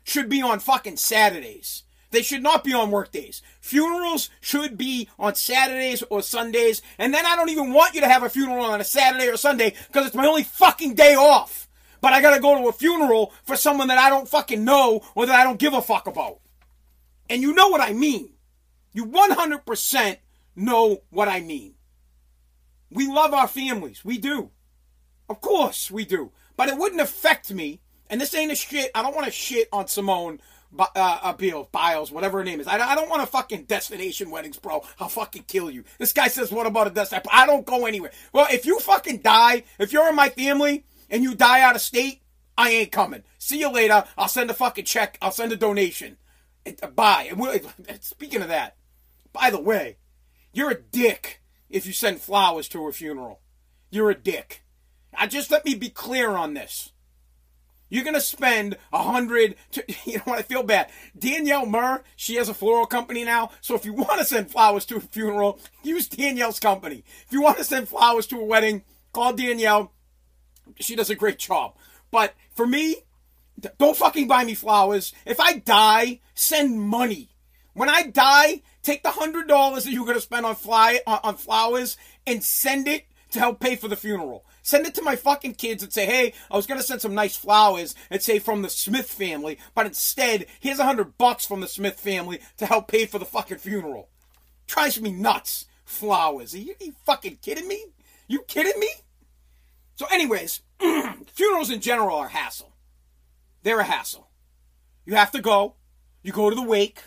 should 0.04 0.28
be 0.28 0.42
on 0.42 0.61
fucking 0.61 0.99
Saturdays. 0.99 1.82
They 2.11 2.23
should 2.23 2.44
not 2.44 2.62
be 2.62 2.73
on 2.73 2.92
work 2.92 3.11
days. 3.11 3.42
Funerals 3.61 4.30
should 4.40 4.78
be 4.78 5.08
on 5.18 5.34
Saturdays 5.34 6.04
or 6.11 6.23
Sundays. 6.23 6.80
And 6.96 7.12
then 7.12 7.26
I 7.26 7.34
don't 7.34 7.49
even 7.49 7.73
want 7.73 7.94
you 7.94 8.00
to 8.02 8.08
have 8.08 8.23
a 8.23 8.28
funeral 8.28 8.64
on 8.66 8.80
a 8.80 8.84
Saturday 8.84 9.26
or 9.26 9.37
Sunday 9.37 9.75
because 9.88 10.06
it's 10.06 10.14
my 10.14 10.26
only 10.26 10.44
fucking 10.44 10.94
day 10.94 11.16
off. 11.16 11.68
But 12.00 12.12
I 12.12 12.20
gotta 12.20 12.40
go 12.40 12.56
to 12.56 12.68
a 12.68 12.73
funeral 12.73 13.32
for 13.42 13.56
someone 13.56 13.88
that 13.88 13.99
I 13.99 14.11
don't 14.11 14.28
fucking 14.28 14.64
know 14.64 15.00
or 15.16 15.26
that 15.26 15.34
I 15.34 15.42
don't 15.42 15.58
give 15.58 15.75
a 15.75 15.82
fuck 15.82 16.06
about. 16.06 16.38
And 17.28 17.42
you 17.42 17.52
know 17.52 17.68
what 17.68 17.80
I 17.80 17.92
mean. 17.92 18.34
You 18.92 19.06
100% 19.06 20.18
know 20.54 21.02
what 21.11 21.26
I 21.26 21.40
mean. 21.40 21.75
We 22.90 23.08
love 23.08 23.34
our 23.34 23.49
families. 23.49 24.04
We 24.04 24.18
do. 24.18 24.50
Of 25.28 25.40
course 25.40 25.90
we 25.90 26.04
do. 26.04 26.30
But 26.56 26.68
it 26.68 26.78
wouldn't 26.78 27.00
affect 27.00 27.52
me. 27.52 27.80
And 28.11 28.20
this 28.20 28.34
ain't 28.34 28.52
a 28.52 28.56
shit. 28.56 28.90
I 28.94 29.02
don't 29.02 29.14
want 29.14 29.26
to 29.26 29.32
shit 29.32 29.68
on 29.73 29.87
Simone 29.87 30.40
uh, 30.78 30.87
uh, 30.94 31.32
Biles, 31.32 31.68
Biles, 31.70 32.12
whatever 32.12 32.38
her 32.38 32.44
name 32.44 32.61
is. 32.61 32.66
I, 32.66 32.78
I 32.78 32.94
don't 32.94 33.08
want 33.08 33.23
to 33.23 33.26
fucking 33.26 33.64
destination 33.64 34.30
weddings, 34.30 34.58
bro. 34.58 34.84
I'll 34.99 35.08
fucking 35.08 35.44
kill 35.44 35.70
you. 35.70 35.84
This 35.99 36.12
guy 36.12 36.28
says, 36.28 36.50
what 36.50 36.66
about 36.66 36.87
a 36.87 36.90
destination? 36.90 37.28
I 37.32 37.46
don't 37.46 37.66
go 37.66 37.87
anywhere. 37.87 38.11
Well, 38.32 38.46
if 38.50 38.66
you 38.66 38.78
fucking 38.80 39.18
die, 39.18 39.64
if 39.78 39.92
you're 39.92 40.08
in 40.08 40.16
my 40.16 40.30
family 40.30 40.84
and 41.11 41.23
you 41.23 41.34
die 41.34 41.61
out 41.61 41.76
of 41.76 41.80
state, 41.80 42.23
I 42.56 42.70
ain't 42.70 42.92
coming. 42.92 43.23
See 43.38 43.58
you 43.58 43.70
later. 43.70 44.04
I'll 44.16 44.28
send 44.28 44.50
a 44.50 44.54
fucking 44.54 44.84
check. 44.84 45.18
I'll 45.20 45.32
send 45.32 45.52
a 45.52 45.56
donation. 45.56 46.16
Bye. 46.94 47.32
Speaking 48.00 48.42
of 48.42 48.49
that, 48.49 48.76
by 49.32 49.50
the 49.50 49.61
way, 49.61 49.99
you're 50.52 50.70
a 50.70 50.80
dick 50.80 51.42
if 51.68 51.87
you 51.87 51.92
send 51.92 52.20
flowers 52.20 52.68
to 52.68 52.87
a 52.87 52.92
funeral. 52.92 53.40
You're 53.90 54.11
a 54.11 54.14
dick. 54.14 54.62
Now, 55.12 55.26
just 55.26 55.50
let 55.50 55.64
me 55.64 55.75
be 55.75 55.88
clear 55.88 56.30
on 56.30 56.54
this. 56.54 56.92
You're 57.95 58.03
gonna 58.03 58.21
spend 58.21 58.77
a 58.93 59.05
hundred. 59.05 59.55
You 60.05 60.17
know 60.19 60.25
what? 60.25 60.41
I 60.41 60.43
feel 60.43 60.65
bad. 60.65 60.91
Danielle 61.17 61.65
Murr, 61.65 62.03
she 62.17 62.35
has 62.35 62.49
a 62.49 62.55
floral 62.55 62.87
company 62.87 63.23
now. 63.23 63.51
So 63.61 63.77
if 63.77 63.85
you 63.85 63.93
want 63.93 64.19
to 64.19 64.25
send 64.25 64.51
flowers 64.51 64.85
to 64.87 64.97
a 64.97 65.01
funeral, 65.01 65.61
use 65.85 66.09
Danielle's 66.09 66.59
company. 66.59 67.05
If 67.25 67.33
you 67.33 67.41
want 67.41 67.59
to 67.59 67.65
send 67.65 67.89
flowers 67.89 68.27
to 68.29 68.41
a 68.41 68.45
wedding, 68.45 68.83
call 69.13 69.33
Danielle. 69.33 69.93
She 70.81 70.97
does 70.97 71.09
a 71.09 71.15
great 71.15 71.39
job. 71.39 71.77
But 72.11 72.35
for 72.53 72.67
me, 72.67 72.97
don't 73.79 73.97
fucking 73.97 74.27
buy 74.27 74.45
me 74.45 74.55
flowers. 74.55 75.13
If 75.25 75.39
I 75.39 75.59
die, 75.59 76.21
send 76.35 76.81
money. 76.81 77.31
When 77.75 77.89
I 77.89 78.09
die, 78.09 78.63
take 78.83 79.05
the 79.05 79.13
hundred 79.13 79.47
dollars 79.47 79.85
that 79.85 79.93
you're 79.93 80.07
gonna 80.07 80.21
spend 80.21 80.45
on 80.47 80.57
fly 80.57 80.99
on, 81.07 81.21
on 81.23 81.37
flowers 81.37 81.97
and 82.27 82.43
send 82.43 82.89
it 82.89 83.07
to 83.31 83.39
help 83.39 83.61
pay 83.61 83.77
for 83.77 83.87
the 83.87 83.97
funeral. 83.97 84.45
Send 84.64 84.87
it 84.87 84.94
to 84.94 85.02
my 85.02 85.14
fucking 85.14 85.54
kids 85.54 85.83
and 85.83 85.92
say, 85.92 86.06
hey, 86.06 86.33
I 86.50 86.56
was 86.56 86.66
gonna 86.66 86.83
send 86.83 87.02
some 87.02 87.14
nice 87.14 87.37
flowers 87.37 87.94
and 88.09 88.23
say 88.23 88.38
from 88.38 88.62
the 88.62 88.71
Smith 88.71 89.11
family, 89.11 89.59
but 89.75 89.85
instead, 89.85 90.47
here's 90.59 90.78
a 90.78 90.87
hundred 90.87 91.18
bucks 91.18 91.47
from 91.47 91.61
the 91.61 91.68
Smith 91.68 92.00
family 92.00 92.40
to 92.56 92.64
help 92.64 92.88
pay 92.88 93.04
for 93.04 93.18
the 93.18 93.26
fucking 93.26 93.59
funeral. 93.59 94.09
Drives 94.66 94.99
me 95.00 95.12
nuts. 95.12 95.66
Flowers. 95.85 96.54
Are 96.54 96.59
you, 96.59 96.73
are 96.80 96.85
you 96.85 96.94
fucking 97.04 97.40
kidding 97.42 97.68
me? 97.68 97.85
You 98.26 98.40
kidding 98.49 98.80
me? 98.80 98.88
So, 99.97 100.06
anyways, 100.11 100.62
funerals 101.26 101.71
in 101.71 101.83
general 101.83 102.16
are 102.16 102.26
a 102.26 102.30
hassle. 102.30 102.73
They're 103.62 103.80
a 103.80 103.85
hassle. 103.85 104.30
You 105.04 105.16
have 105.16 105.30
to 105.33 105.42
go. 105.42 105.75
You 106.23 106.33
go 106.33 106.49
to 106.49 106.56
the 106.56 106.62
wake. 106.62 107.02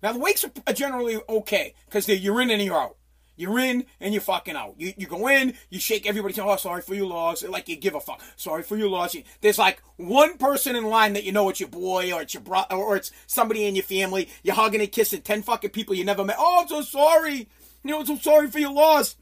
Now 0.00 0.12
the 0.12 0.20
wakes 0.20 0.44
are 0.44 0.72
generally 0.72 1.18
okay 1.28 1.74
because 1.86 2.08
you're 2.08 2.40
in 2.40 2.52
and 2.52 2.62
you're 2.62 2.80
out. 2.80 2.96
You're 3.36 3.58
in 3.58 3.86
and 4.00 4.14
you're 4.14 4.20
fucking 4.20 4.54
out. 4.54 4.74
You, 4.78 4.92
you 4.96 5.06
go 5.06 5.28
in, 5.28 5.54
you 5.70 5.80
shake 5.80 6.06
everybody, 6.06 6.40
oh, 6.40 6.56
sorry 6.56 6.82
for 6.82 6.94
your 6.94 7.06
loss. 7.06 7.42
Like 7.42 7.68
you 7.68 7.76
give 7.76 7.94
a 7.94 8.00
fuck. 8.00 8.20
Sorry 8.36 8.62
for 8.62 8.76
your 8.76 8.88
loss. 8.88 9.16
There's 9.40 9.58
like 9.58 9.82
one 9.96 10.38
person 10.38 10.76
in 10.76 10.84
line 10.84 11.14
that 11.14 11.24
you 11.24 11.32
know 11.32 11.48
it's 11.48 11.60
your 11.60 11.68
boy 11.68 12.12
or 12.12 12.22
it's 12.22 12.34
your 12.34 12.42
brother 12.42 12.76
or 12.76 12.96
it's 12.96 13.10
somebody 13.26 13.64
in 13.64 13.74
your 13.74 13.84
family. 13.84 14.28
You're 14.42 14.54
hugging 14.54 14.80
and 14.80 14.92
kissing 14.92 15.22
10 15.22 15.42
fucking 15.42 15.70
people 15.70 15.94
you 15.94 16.04
never 16.04 16.24
met. 16.24 16.36
Oh, 16.38 16.60
I'm 16.62 16.68
so 16.68 16.82
sorry. 16.82 17.48
You 17.82 17.90
know, 17.90 18.00
I'm 18.00 18.06
so 18.06 18.16
sorry 18.16 18.48
for 18.48 18.58
your 18.58 18.72
loss. 18.72 19.16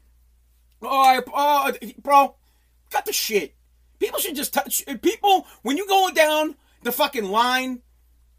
Oh, 0.81 1.01
I, 1.01 1.21
oh, 1.33 1.71
bro, 2.01 2.35
cut 2.89 3.05
the 3.05 3.13
shit. 3.13 3.55
People 3.99 4.19
should 4.19 4.35
just 4.35 4.53
touch, 4.53 4.83
people, 5.01 5.47
when 5.61 5.77
you 5.77 5.87
go 5.87 6.09
down 6.13 6.55
the 6.83 6.91
fucking 6.91 7.25
line 7.25 7.81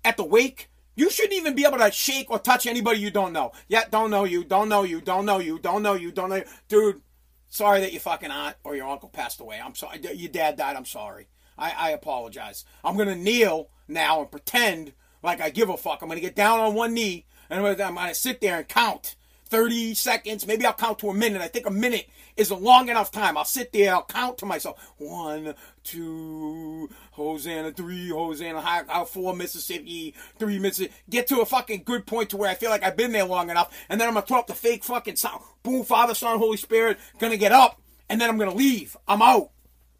at 0.04 0.16
the 0.16 0.24
wake, 0.24 0.68
you 0.94 1.10
shouldn't 1.10 1.34
even 1.34 1.54
be 1.54 1.64
able 1.64 1.78
to 1.78 1.90
shake 1.90 2.30
or 2.30 2.38
touch 2.38 2.66
anybody 2.66 3.00
you 3.00 3.10
don't 3.10 3.32
know. 3.32 3.52
Yeah, 3.68 3.84
don't 3.90 4.10
know 4.10 4.24
you, 4.24 4.44
don't 4.44 4.68
know 4.68 4.82
you, 4.82 5.00
don't 5.00 5.26
know 5.26 5.38
you, 5.38 5.58
don't 5.58 5.82
know 5.82 5.94
you, 5.94 6.12
don't 6.12 6.30
know 6.30 6.36
you. 6.36 6.44
Dude, 6.68 7.02
sorry 7.48 7.80
that 7.80 7.92
your 7.92 8.00
fucking 8.00 8.30
aunt 8.30 8.56
or 8.64 8.76
your 8.76 8.88
uncle 8.88 9.08
passed 9.08 9.40
away. 9.40 9.60
I'm 9.62 9.74
sorry. 9.74 10.00
Your 10.14 10.30
dad 10.30 10.56
died. 10.56 10.76
I'm 10.76 10.84
sorry. 10.84 11.28
I, 11.58 11.72
I 11.76 11.90
apologize. 11.90 12.64
I'm 12.84 12.96
going 12.96 13.08
to 13.08 13.16
kneel 13.16 13.70
now 13.88 14.20
and 14.20 14.30
pretend 14.30 14.92
like 15.22 15.40
I 15.40 15.50
give 15.50 15.68
a 15.68 15.76
fuck. 15.76 16.02
I'm 16.02 16.08
going 16.08 16.20
to 16.20 16.26
get 16.26 16.36
down 16.36 16.60
on 16.60 16.74
one 16.74 16.94
knee 16.94 17.26
and 17.50 17.64
I'm 17.64 17.76
going 17.76 18.08
to 18.08 18.14
sit 18.14 18.40
there 18.40 18.58
and 18.58 18.68
count 18.68 19.16
30 19.54 19.94
seconds. 19.94 20.48
Maybe 20.48 20.66
I'll 20.66 20.72
count 20.72 20.98
to 20.98 21.10
a 21.10 21.14
minute. 21.14 21.40
I 21.40 21.46
think 21.46 21.66
a 21.66 21.70
minute 21.70 22.08
is 22.36 22.50
a 22.50 22.56
long 22.56 22.88
enough 22.88 23.12
time. 23.12 23.38
I'll 23.38 23.44
sit 23.44 23.72
there, 23.72 23.94
I'll 23.94 24.04
count 24.04 24.38
to 24.38 24.46
myself. 24.46 24.94
One, 24.96 25.54
two, 25.84 26.90
Hosanna, 27.12 27.70
three, 27.70 28.08
Hosanna, 28.08 28.60
high, 28.60 29.04
four, 29.04 29.32
Mississippi, 29.36 30.12
three, 30.40 30.58
Mississippi. 30.58 30.92
Get 31.08 31.28
to 31.28 31.40
a 31.40 31.46
fucking 31.46 31.84
good 31.84 32.04
point 32.04 32.30
to 32.30 32.36
where 32.36 32.50
I 32.50 32.54
feel 32.54 32.70
like 32.70 32.82
I've 32.82 32.96
been 32.96 33.12
there 33.12 33.26
long 33.26 33.48
enough. 33.48 33.72
And 33.88 34.00
then 34.00 34.08
I'm 34.08 34.14
to 34.14 34.22
throw 34.22 34.40
up 34.40 34.48
the 34.48 34.54
fake 34.54 34.82
fucking 34.82 35.14
sound. 35.14 35.40
Boom, 35.62 35.84
Father, 35.84 36.14
Son, 36.14 36.36
Holy 36.36 36.56
Spirit. 36.56 36.98
Gonna 37.20 37.36
get 37.36 37.52
up. 37.52 37.80
And 38.10 38.20
then 38.20 38.28
I'm 38.28 38.38
to 38.40 38.50
leave. 38.50 38.96
I'm 39.06 39.22
out. 39.22 39.50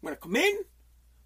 I'm 0.03 0.09
to 0.09 0.17
come 0.17 0.35
in, 0.35 0.65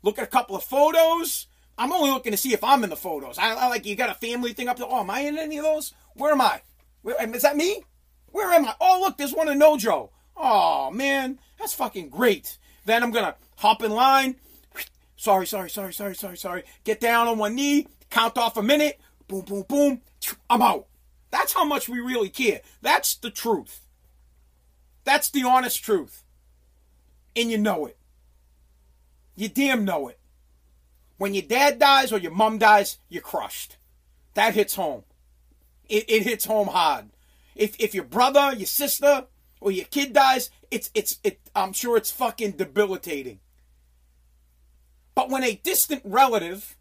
look 0.03 0.19
at 0.19 0.23
a 0.23 0.27
couple 0.27 0.55
of 0.55 0.63
photos. 0.63 1.47
I'm 1.79 1.91
only 1.91 2.11
looking 2.11 2.31
to 2.31 2.37
see 2.37 2.53
if 2.53 2.63
I'm 2.63 2.83
in 2.83 2.91
the 2.91 2.95
photos. 2.95 3.39
I, 3.39 3.55
I 3.55 3.69
like, 3.69 3.87
you 3.87 3.95
got 3.95 4.11
a 4.11 4.13
family 4.13 4.53
thing 4.53 4.67
up 4.67 4.77
there. 4.77 4.85
Oh, 4.87 4.99
am 4.99 5.09
I 5.09 5.21
in 5.21 5.39
any 5.39 5.57
of 5.57 5.63
those? 5.63 5.93
Where 6.13 6.31
am 6.31 6.41
I? 6.41 6.61
Is 7.03 7.41
that 7.41 7.57
me? 7.57 7.83
Where 8.31 8.51
am 8.51 8.65
I? 8.65 8.75
Oh, 8.79 8.99
look, 9.01 9.17
there's 9.17 9.33
one 9.33 9.49
in 9.49 9.59
Nojo. 9.59 10.09
Oh, 10.35 10.91
man, 10.91 11.39
that's 11.57 11.73
fucking 11.73 12.09
great. 12.09 12.57
Then 12.85 13.03
I'm 13.03 13.11
going 13.11 13.25
to 13.25 13.35
hop 13.57 13.83
in 13.83 13.91
line. 13.91 14.35
Sorry, 15.15 15.45
sorry, 15.45 15.69
sorry, 15.69 15.93
sorry, 15.93 16.15
sorry, 16.15 16.37
sorry. 16.37 16.63
Get 16.85 17.01
down 17.01 17.27
on 17.27 17.37
one 17.37 17.55
knee, 17.55 17.87
count 18.09 18.37
off 18.37 18.55
a 18.55 18.63
minute. 18.63 18.99
Boom, 19.27 19.41
boom, 19.41 19.65
boom. 19.67 20.01
I'm 20.49 20.61
out. 20.61 20.87
That's 21.31 21.53
how 21.53 21.65
much 21.65 21.89
we 21.89 21.99
really 21.99 22.29
care. 22.29 22.61
That's 22.81 23.15
the 23.15 23.29
truth. 23.29 23.81
That's 25.03 25.29
the 25.29 25.43
honest 25.43 25.83
truth. 25.83 26.23
And 27.35 27.51
you 27.51 27.57
know 27.57 27.85
it. 27.85 27.97
You 29.35 29.49
damn 29.49 29.85
know 29.85 30.07
it. 30.07 30.19
When 31.17 31.33
your 31.33 31.43
dad 31.43 31.79
dies 31.79 32.11
or 32.11 32.17
your 32.17 32.31
mom 32.31 32.57
dies, 32.57 32.97
you're 33.09 33.21
crushed. 33.21 33.77
That 34.35 34.53
hits 34.53 34.75
home. 34.75 35.03
It, 35.87 36.05
it 36.09 36.23
hits 36.23 36.45
home 36.45 36.67
hard. 36.67 37.09
If 37.59 37.75
if 37.77 37.93
your 37.93 38.05
brother, 38.05 38.55
your 38.55 38.65
sister, 38.65 39.25
or 39.59 39.69
your 39.69 39.85
kid 39.85 40.13
dies, 40.13 40.49
it's 40.71 40.89
it's 40.93 41.19
it. 41.25 41.41
I'm 41.53 41.73
sure 41.73 41.97
it's 41.97 42.09
fucking 42.09 42.51
debilitating. 42.51 43.41
But 45.13 45.29
when 45.29 45.43
a 45.43 45.55
distant 45.55 46.01
relative 46.05 46.77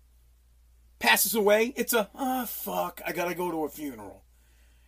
passes 1.00 1.35
away, 1.35 1.75
it's 1.76 1.92
a 1.92 2.08
oh 2.14 2.47
fuck, 2.47 3.02
I 3.04 3.11
gotta 3.11 3.35
go 3.35 3.50
to 3.50 3.64
a 3.64 3.68
funeral. 3.68 4.23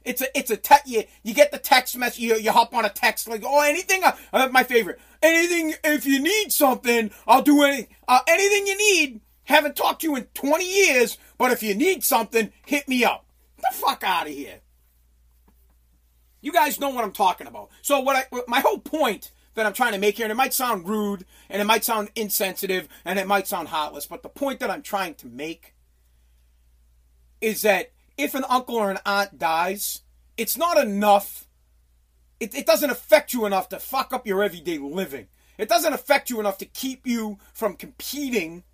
It's 0.05 0.23
a 0.23 0.39
it's 0.39 0.53
a 0.53 0.57
te- 0.57 0.77
you, 0.87 1.03
you 1.25 1.35
get 1.35 1.51
the 1.51 1.59
text 1.59 1.99
message 1.99 2.21
you, 2.21 2.37
you 2.37 2.53
hop 2.53 2.73
on 2.73 2.85
a 2.85 2.89
text 2.89 3.29
like 3.29 3.43
oh 3.45 3.61
anything 3.61 4.05
uh, 4.05 4.17
uh, 4.33 4.49
my 4.51 4.63
favorite 4.63 4.99
anything 5.21 5.75
if 5.85 6.07
you 6.07 6.23
need 6.23 6.53
something 6.53 7.11
I'll 7.27 7.43
do 7.43 7.63
any 7.65 7.89
uh, 8.09 8.21
anything 8.27 8.67
you 8.67 8.79
need 8.79 9.21
haven't 9.43 9.77
talked 9.77 10.01
to 10.01 10.07
you 10.07 10.17
in 10.17 10.25
20 10.33 10.65
years 10.65 11.19
but 11.37 11.53
if 11.53 11.63
you 11.63 11.75
need 11.75 12.03
something 12.03 12.51
hit 12.65 12.89
me 12.89 13.05
up 13.05 13.27
Get 13.59 13.73
the 13.73 13.77
fuck 13.77 14.03
out 14.03 14.27
of 14.27 14.33
here 14.33 14.61
you 16.41 16.53
guys 16.53 16.81
know 16.81 16.91
what 16.91 17.05
I'm 17.05 17.13
talking 17.13 17.47
about. 17.47 17.71
So 17.83 18.01
what 18.01 18.17
I 18.17 18.41
my 18.49 18.61
whole 18.61 18.79
point 18.79 19.33
that 19.55 19.67
I'm 19.67 19.73
trying 19.73 19.93
to 19.93 19.99
make 19.99 20.17
here, 20.17 20.25
and 20.25 20.33
it 20.33 20.37
might 20.37 20.55
sound 20.55 20.89
rude, 20.89 21.25
and 21.49 21.61
it 21.61 21.65
might 21.65 21.85
sound 21.85 22.11
insensitive, 22.15 22.89
and 23.05 23.19
it 23.19 23.27
might 23.27 23.47
sound 23.47 23.69
heartless, 23.69 24.07
but 24.07 24.23
the 24.23 24.29
point 24.29 24.61
that 24.61 24.71
I'm 24.71 24.83
trying 24.83 25.15
to 25.17 25.27
make 25.27 25.75
is 27.41 27.63
that 27.63 27.93
if 28.17 28.35
an 28.35 28.45
uncle 28.49 28.77
or 28.77 28.91
an 28.91 28.99
aunt 29.05 29.39
dies, 29.39 30.03
it's 30.37 30.57
not 30.57 30.79
enough. 30.79 31.49
It, 32.39 32.55
it 32.55 32.67
doesn't 32.67 32.91
affect 32.91 33.33
you 33.33 33.45
enough 33.45 33.69
to 33.71 33.79
fuck 33.79 34.13
up 34.13 34.27
your 34.27 34.43
everyday 34.43 34.79
living. 34.79 35.27
It 35.59 35.69
doesn't 35.69 35.93
affect 35.93 36.31
you 36.31 36.41
enough 36.41 36.59
to 36.59 36.65
keep 36.65 37.07
you 37.07 37.39
from 37.53 37.77
competing 37.77 38.65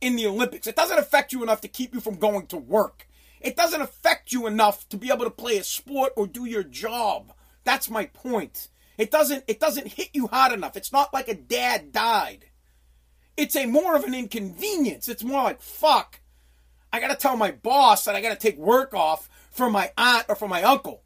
in 0.00 0.16
the 0.16 0.26
Olympics. 0.26 0.66
It 0.66 0.76
doesn't 0.76 0.98
affect 0.98 1.32
you 1.32 1.42
enough 1.42 1.60
to 1.62 1.68
keep 1.68 1.94
you 1.94 2.00
from 2.00 2.16
going 2.16 2.46
to 2.48 2.56
work. 2.56 3.06
It 3.40 3.56
doesn't 3.56 3.80
affect 3.80 4.32
you 4.32 4.46
enough 4.46 4.88
to 4.90 4.96
be 4.96 5.10
able 5.10 5.24
to 5.24 5.30
play 5.30 5.56
a 5.56 5.64
sport 5.64 6.12
or 6.16 6.26
do 6.26 6.44
your 6.44 6.62
job. 6.62 7.32
That's 7.64 7.90
my 7.90 8.06
point. 8.06 8.68
It 8.98 9.10
doesn't 9.10 9.44
it 9.46 9.60
doesn't 9.60 9.94
hit 9.94 10.10
you 10.12 10.26
hard 10.26 10.52
enough. 10.52 10.76
It's 10.76 10.92
not 10.92 11.14
like 11.14 11.28
a 11.28 11.34
dad 11.34 11.92
died. 11.92 12.46
It's 13.36 13.56
a 13.56 13.66
more 13.66 13.96
of 13.96 14.04
an 14.04 14.14
inconvenience. 14.14 15.08
It's 15.08 15.24
more 15.24 15.42
like 15.42 15.62
fuck. 15.62 16.20
I 16.92 17.00
got 17.00 17.08
to 17.08 17.16
tell 17.16 17.36
my 17.36 17.52
boss 17.52 18.04
that 18.04 18.16
I 18.16 18.20
got 18.20 18.30
to 18.30 18.36
take 18.36 18.58
work 18.58 18.92
off 18.92 19.28
for 19.50 19.70
my 19.70 19.92
aunt 19.96 20.26
or 20.28 20.34
for 20.34 20.48
my 20.48 20.62
uncle. 20.62 21.04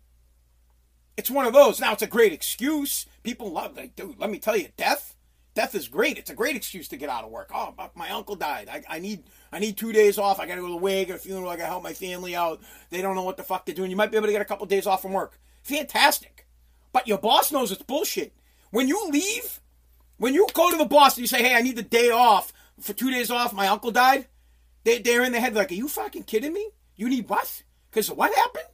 It's 1.16 1.30
one 1.30 1.46
of 1.46 1.52
those. 1.52 1.78
Now 1.78 1.92
it's 1.92 2.02
a 2.02 2.08
great 2.08 2.32
excuse. 2.32 3.06
People 3.22 3.52
love 3.52 3.76
like, 3.76 3.94
dude, 3.94 4.18
let 4.18 4.30
me 4.30 4.38
tell 4.38 4.56
you, 4.56 4.68
death 4.76 5.13
death 5.54 5.74
is 5.74 5.88
great. 5.88 6.18
It's 6.18 6.30
a 6.30 6.34
great 6.34 6.56
excuse 6.56 6.88
to 6.88 6.96
get 6.96 7.08
out 7.08 7.24
of 7.24 7.30
work. 7.30 7.50
Oh, 7.54 7.74
my 7.94 8.10
uncle 8.10 8.34
died. 8.36 8.68
I, 8.68 8.82
I 8.88 8.98
need 8.98 9.24
I 9.52 9.58
need 9.60 9.76
two 9.76 9.92
days 9.92 10.18
off. 10.18 10.40
I 10.40 10.46
got 10.46 10.56
to 10.56 10.60
go 10.60 10.66
to 10.66 10.72
the 10.72 10.78
wake, 10.78 11.10
a 11.10 11.18
funeral. 11.18 11.48
I 11.48 11.56
got 11.56 11.64
to 11.64 11.68
help 11.70 11.82
my 11.82 11.92
family 11.92 12.34
out. 12.34 12.60
They 12.90 13.00
don't 13.00 13.14
know 13.14 13.22
what 13.22 13.36
the 13.36 13.42
fuck 13.42 13.64
they're 13.64 13.74
doing. 13.74 13.90
You 13.90 13.96
might 13.96 14.10
be 14.10 14.16
able 14.16 14.26
to 14.26 14.32
get 14.32 14.42
a 14.42 14.46
couple 14.46 14.66
days 14.66 14.86
off 14.86 15.02
from 15.02 15.12
work. 15.12 15.38
Fantastic. 15.62 16.46
But 16.92 17.08
your 17.08 17.18
boss 17.18 17.50
knows 17.50 17.72
it's 17.72 17.82
bullshit. 17.82 18.32
When 18.70 18.88
you 18.88 19.08
leave, 19.10 19.60
when 20.18 20.34
you 20.34 20.46
go 20.54 20.70
to 20.70 20.76
the 20.76 20.84
boss 20.84 21.16
and 21.16 21.22
you 21.22 21.26
say, 21.26 21.42
hey, 21.42 21.54
I 21.54 21.62
need 21.62 21.76
the 21.76 21.82
day 21.82 22.10
off 22.10 22.52
for 22.80 22.92
two 22.92 23.10
days 23.10 23.30
off, 23.30 23.52
my 23.52 23.68
uncle 23.68 23.90
died, 23.90 24.26
they, 24.84 24.98
they're 24.98 25.24
in 25.24 25.32
the 25.32 25.40
head 25.40 25.54
like, 25.54 25.70
are 25.70 25.74
you 25.74 25.88
fucking 25.88 26.24
kidding 26.24 26.52
me? 26.52 26.70
You 26.96 27.08
need 27.08 27.28
what? 27.28 27.62
Because 27.90 28.10
what 28.10 28.34
happened? 28.34 28.64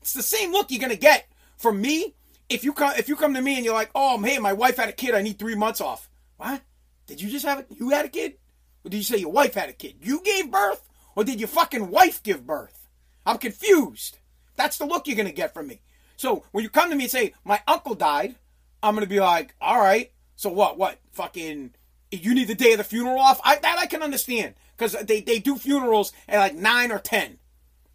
It's 0.00 0.12
the 0.12 0.22
same 0.22 0.52
look 0.52 0.70
you're 0.70 0.88
to 0.88 0.96
get 0.96 1.28
from 1.56 1.80
me 1.80 2.14
if 2.48 2.64
you 2.64 2.72
come 2.72 2.94
if 2.96 3.08
you 3.08 3.16
come 3.16 3.34
to 3.34 3.42
me 3.42 3.56
and 3.56 3.64
you're 3.64 3.74
like, 3.74 3.90
oh, 3.94 4.20
hey, 4.22 4.38
my 4.38 4.52
wife 4.52 4.76
had 4.76 4.88
a 4.88 4.92
kid, 4.92 5.14
I 5.14 5.22
need 5.22 5.38
three 5.38 5.54
months 5.54 5.80
off. 5.80 6.08
What? 6.36 6.62
Did 7.06 7.20
you 7.20 7.30
just 7.30 7.44
have 7.44 7.60
it? 7.60 7.66
You 7.70 7.90
had 7.90 8.04
a 8.04 8.08
kid? 8.08 8.38
Or 8.84 8.90
did 8.90 8.98
you 8.98 9.02
say 9.02 9.18
your 9.18 9.32
wife 9.32 9.54
had 9.54 9.68
a 9.68 9.72
kid? 9.72 9.96
You 10.02 10.20
gave 10.22 10.50
birth? 10.50 10.88
Or 11.16 11.24
did 11.24 11.40
your 11.40 11.48
fucking 11.48 11.90
wife 11.90 12.22
give 12.22 12.46
birth? 12.46 12.88
I'm 13.24 13.38
confused. 13.38 14.18
That's 14.56 14.78
the 14.78 14.86
look 14.86 15.06
you're 15.06 15.16
to 15.24 15.32
get 15.32 15.54
from 15.54 15.68
me. 15.68 15.80
So 16.16 16.44
when 16.52 16.62
you 16.62 16.70
come 16.70 16.90
to 16.90 16.96
me 16.96 17.04
and 17.04 17.10
say, 17.10 17.34
my 17.44 17.60
uncle 17.66 17.94
died, 17.94 18.36
I'm 18.82 18.96
to 18.96 19.06
be 19.06 19.20
like, 19.20 19.54
all 19.60 19.78
right, 19.80 20.12
so 20.36 20.50
what? 20.50 20.78
What? 20.78 20.98
Fucking, 21.12 21.74
you 22.10 22.34
need 22.34 22.48
the 22.48 22.54
day 22.54 22.72
of 22.72 22.78
the 22.78 22.84
funeral 22.84 23.18
off? 23.18 23.40
I, 23.44 23.56
that 23.56 23.78
I 23.78 23.86
can 23.86 24.02
understand. 24.02 24.54
Because 24.76 24.92
they, 24.92 25.20
they 25.20 25.38
do 25.38 25.56
funerals 25.56 26.12
at 26.28 26.38
like 26.38 26.54
9 26.54 26.92
or 26.92 26.98
10. 26.98 27.38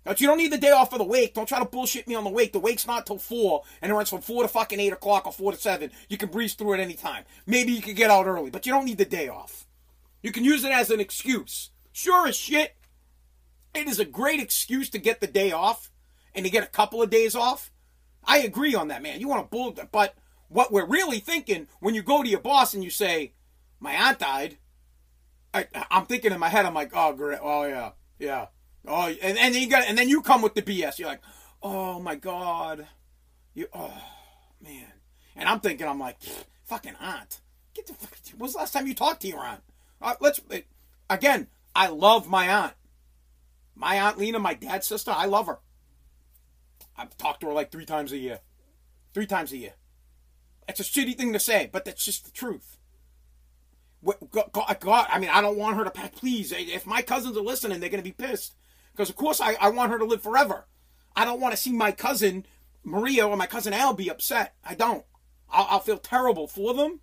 But 0.10 0.20
you 0.20 0.26
don't 0.26 0.40
need 0.40 0.52
the 0.52 0.58
day 0.58 0.72
off 0.72 0.90
for 0.90 0.98
the 0.98 1.04
wake. 1.04 1.36
Don't 1.36 1.48
try 1.48 1.60
to 1.60 1.66
bullshit 1.66 2.08
me 2.08 2.16
on 2.16 2.24
the 2.24 2.32
wake. 2.32 2.52
The 2.52 2.60
wake's 2.60 2.88
not 2.88 3.06
till 3.06 3.20
4, 3.20 3.62
and 3.80 3.92
it 3.92 3.94
runs 3.94 4.10
from 4.10 4.22
4 4.22 4.42
to 4.42 4.50
fucking 4.50 4.80
8 4.80 4.94
o'clock 4.94 5.28
or 5.28 5.32
4 5.32 5.52
to 5.52 5.58
7. 5.60 5.92
You 6.10 6.18
can 6.18 6.30
breeze 6.30 6.56
through 6.56 6.74
it 6.74 6.80
any 6.80 6.96
time. 6.96 7.26
Maybe 7.46 7.74
you 7.74 7.82
could 7.84 7.96
get 7.96 8.10
out 8.10 8.26
early, 8.26 8.50
but 8.50 8.66
you 8.66 8.74
don't 8.74 8.86
need 8.86 8.98
the 8.98 9.06
day 9.06 9.28
off. 9.28 9.68
You 10.24 10.32
can 10.32 10.44
use 10.44 10.64
it 10.64 10.72
as 10.72 10.90
an 10.90 11.00
excuse. 11.00 11.70
Sure 11.92 12.28
as 12.28 12.36
shit, 12.36 12.76
it 13.76 13.88
is 13.88 14.00
a 14.00 14.04
great 14.04 14.40
excuse 14.40 14.90
to 14.90 14.98
get 14.98 15.22
the 15.22 15.28
day 15.28 15.52
off 15.52 15.92
and 16.34 16.44
to 16.44 16.50
get 16.50 16.64
a 16.64 16.72
couple 16.72 17.04
of 17.04 17.12
days 17.12 17.36
off. 17.36 17.72
I 18.24 18.40
agree 18.40 18.74
on 18.74 18.88
that, 18.88 19.04
man. 19.04 19.20
You 19.20 19.28
want 19.28 19.44
to 19.44 19.56
bull, 19.56 19.78
but 19.92 20.16
what 20.48 20.72
we're 20.72 20.88
really 20.88 21.20
thinking 21.20 21.68
when 21.82 21.94
you 21.94 22.02
go 22.02 22.24
to 22.24 22.30
your 22.30 22.42
boss 22.42 22.74
and 22.74 22.84
you 22.84 22.90
say, 22.90 23.34
"My 23.80 23.92
aunt 23.92 24.18
died," 24.18 24.58
I, 25.54 25.68
am 25.92 26.08
thinking 26.08 26.32
in 26.32 26.40
my 26.40 26.50
head, 26.50 26.66
I'm 26.66 26.74
like, 26.74 26.94
"Oh, 26.96 27.14
great, 27.14 27.40
oh 27.44 27.66
yeah, 27.66 27.92
yeah, 28.18 28.48
oh," 28.90 29.08
and, 29.08 29.38
and 29.38 29.56
then 29.56 29.62
you 29.62 29.70
got, 29.70 29.88
and 29.88 29.98
then 29.98 30.10
you 30.10 30.22
come 30.22 30.42
with 30.42 30.56
the 30.56 30.62
BS. 30.62 31.00
You're 31.00 31.10
like, 31.10 31.22
"Oh 31.62 32.00
my 32.00 32.16
god, 32.16 32.88
you, 33.54 33.68
oh 33.74 34.02
man," 34.62 34.92
and 35.36 35.48
I'm 35.48 35.60
thinking, 35.60 35.88
I'm 35.88 36.00
like, 36.00 36.18
"Fucking 36.66 36.96
aunt, 37.00 37.42
get 37.74 37.88
the 37.88 37.94
fuck." 37.94 38.18
When's 38.38 38.54
the 38.54 38.60
last 38.60 38.74
time 38.74 38.88
you 38.88 38.94
talked 38.94 39.22
to 39.22 39.28
your 39.28 39.40
aunt? 39.40 39.62
Uh, 40.02 40.16
let's 40.20 40.42
again. 41.10 41.48
I 41.76 41.88
love 41.88 42.28
my 42.28 42.48
aunt. 42.48 42.74
My 43.76 43.96
aunt 43.96 44.18
Lena, 44.18 44.40
my 44.40 44.54
dad's 44.54 44.88
sister. 44.88 45.12
I 45.16 45.26
love 45.26 45.48
her. 45.48 45.60
I've 46.98 47.16
talked 47.18 47.42
to 47.42 47.48
her 47.48 47.54
like 47.54 47.72
three 47.72 47.86
times 47.86 48.12
a 48.12 48.18
year. 48.18 48.40
Three 49.14 49.26
times 49.26 49.54
a 49.54 49.58
year. 49.58 49.74
It's 50.68 50.80
a 50.80 50.84
shitty 50.84 51.16
thing 51.18 51.34
to 51.34 51.40
say, 51.40 51.70
but 51.72 51.86
that's 51.86 52.04
just 52.04 52.26
the 52.26 52.32
truth. 52.32 52.78
God, 54.04 55.08
I 55.10 55.20
mean, 55.20 55.30
I 55.30 55.42
don't 55.42 55.58
want 55.58 55.78
her 55.78 55.84
to. 55.84 55.92
Please, 56.10 56.52
if 56.52 56.86
my 56.86 57.02
cousins 57.02 57.38
are 57.38 57.42
listening, 57.42 57.80
they're 57.80 57.90
to 57.90 58.02
be 58.02 58.12
pissed. 58.12 58.56
Because, 59.00 59.10
of 59.10 59.16
course, 59.16 59.40
I, 59.40 59.54
I 59.62 59.70
want 59.70 59.94
her 59.94 59.98
to 59.98 60.04
live 60.04 60.22
forever. 60.22 60.66
I 61.16 61.24
don't 61.24 61.40
want 61.40 61.54
to 61.54 61.58
see 61.58 61.72
my 61.72 61.94
cousin 61.94 62.46
Maria 62.84 63.26
or 63.26 63.38
my 63.38 63.46
cousin 63.46 63.72
Al 63.72 63.94
be 63.94 64.10
upset. 64.10 64.56
I 64.62 64.76
don't. 64.76 65.06
I'll, 65.50 65.68
I'll 65.70 65.80
feel 65.80 65.98
terrible 65.98 66.50
for 66.50 66.74
them. 66.74 67.00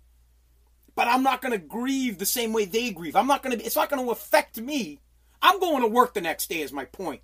But 0.93 1.07
I'm 1.07 1.23
not 1.23 1.41
going 1.41 1.53
to 1.53 1.57
grieve 1.57 2.19
the 2.19 2.25
same 2.27 2.53
way 2.53 2.65
they 2.65 2.91
grieve. 2.91 3.15
I'm 3.15 3.25
not 3.25 3.41
going 3.41 3.57
to. 3.57 3.65
It's 3.65 3.75
not 3.75 3.89
going 3.89 4.05
to 4.05 4.11
affect 4.11 4.61
me. 4.61 5.01
I'm 5.41 5.59
going 5.59 5.81
to 5.81 5.87
work 5.87 6.13
the 6.13 6.21
next 6.21 6.51
day. 6.51 6.61
Is 6.61 6.71
my 6.71 6.85
point 6.85 7.21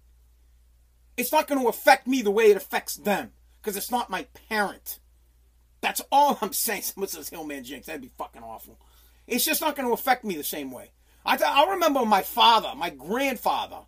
it's 1.18 1.32
not 1.32 1.48
going 1.48 1.62
to 1.62 1.68
affect 1.68 2.08
me 2.08 2.24
the 2.24 2.32
way 2.32 2.46
it 2.46 2.58
affects 2.58 2.96
them 2.96 3.30
because 3.62 3.78
it's 3.78 3.92
not 3.92 4.10
my 4.10 4.26
parent. 4.50 4.98
That's 5.82 6.02
all 6.12 6.40
I'm 6.42 6.52
saying. 6.54 6.82
Someone 6.82 7.10
says 7.10 7.30
Hillman 7.30 7.64
Jinx. 7.64 7.86
That'd 7.86 8.02
be 8.02 8.10
fucking 8.18 8.42
awful. 8.42 8.80
It's 9.28 9.46
just 9.46 9.62
not 9.62 9.76
going 9.76 9.88
to 9.88 9.94
affect 9.94 10.26
me 10.26 10.36
the 10.36 10.44
same 10.44 10.72
way. 10.72 10.94
I, 11.24 11.38
I 11.38 11.74
remember 11.74 12.04
my 12.06 12.24
father, 12.24 12.74
my 12.76 12.90
grandfather, 12.90 13.82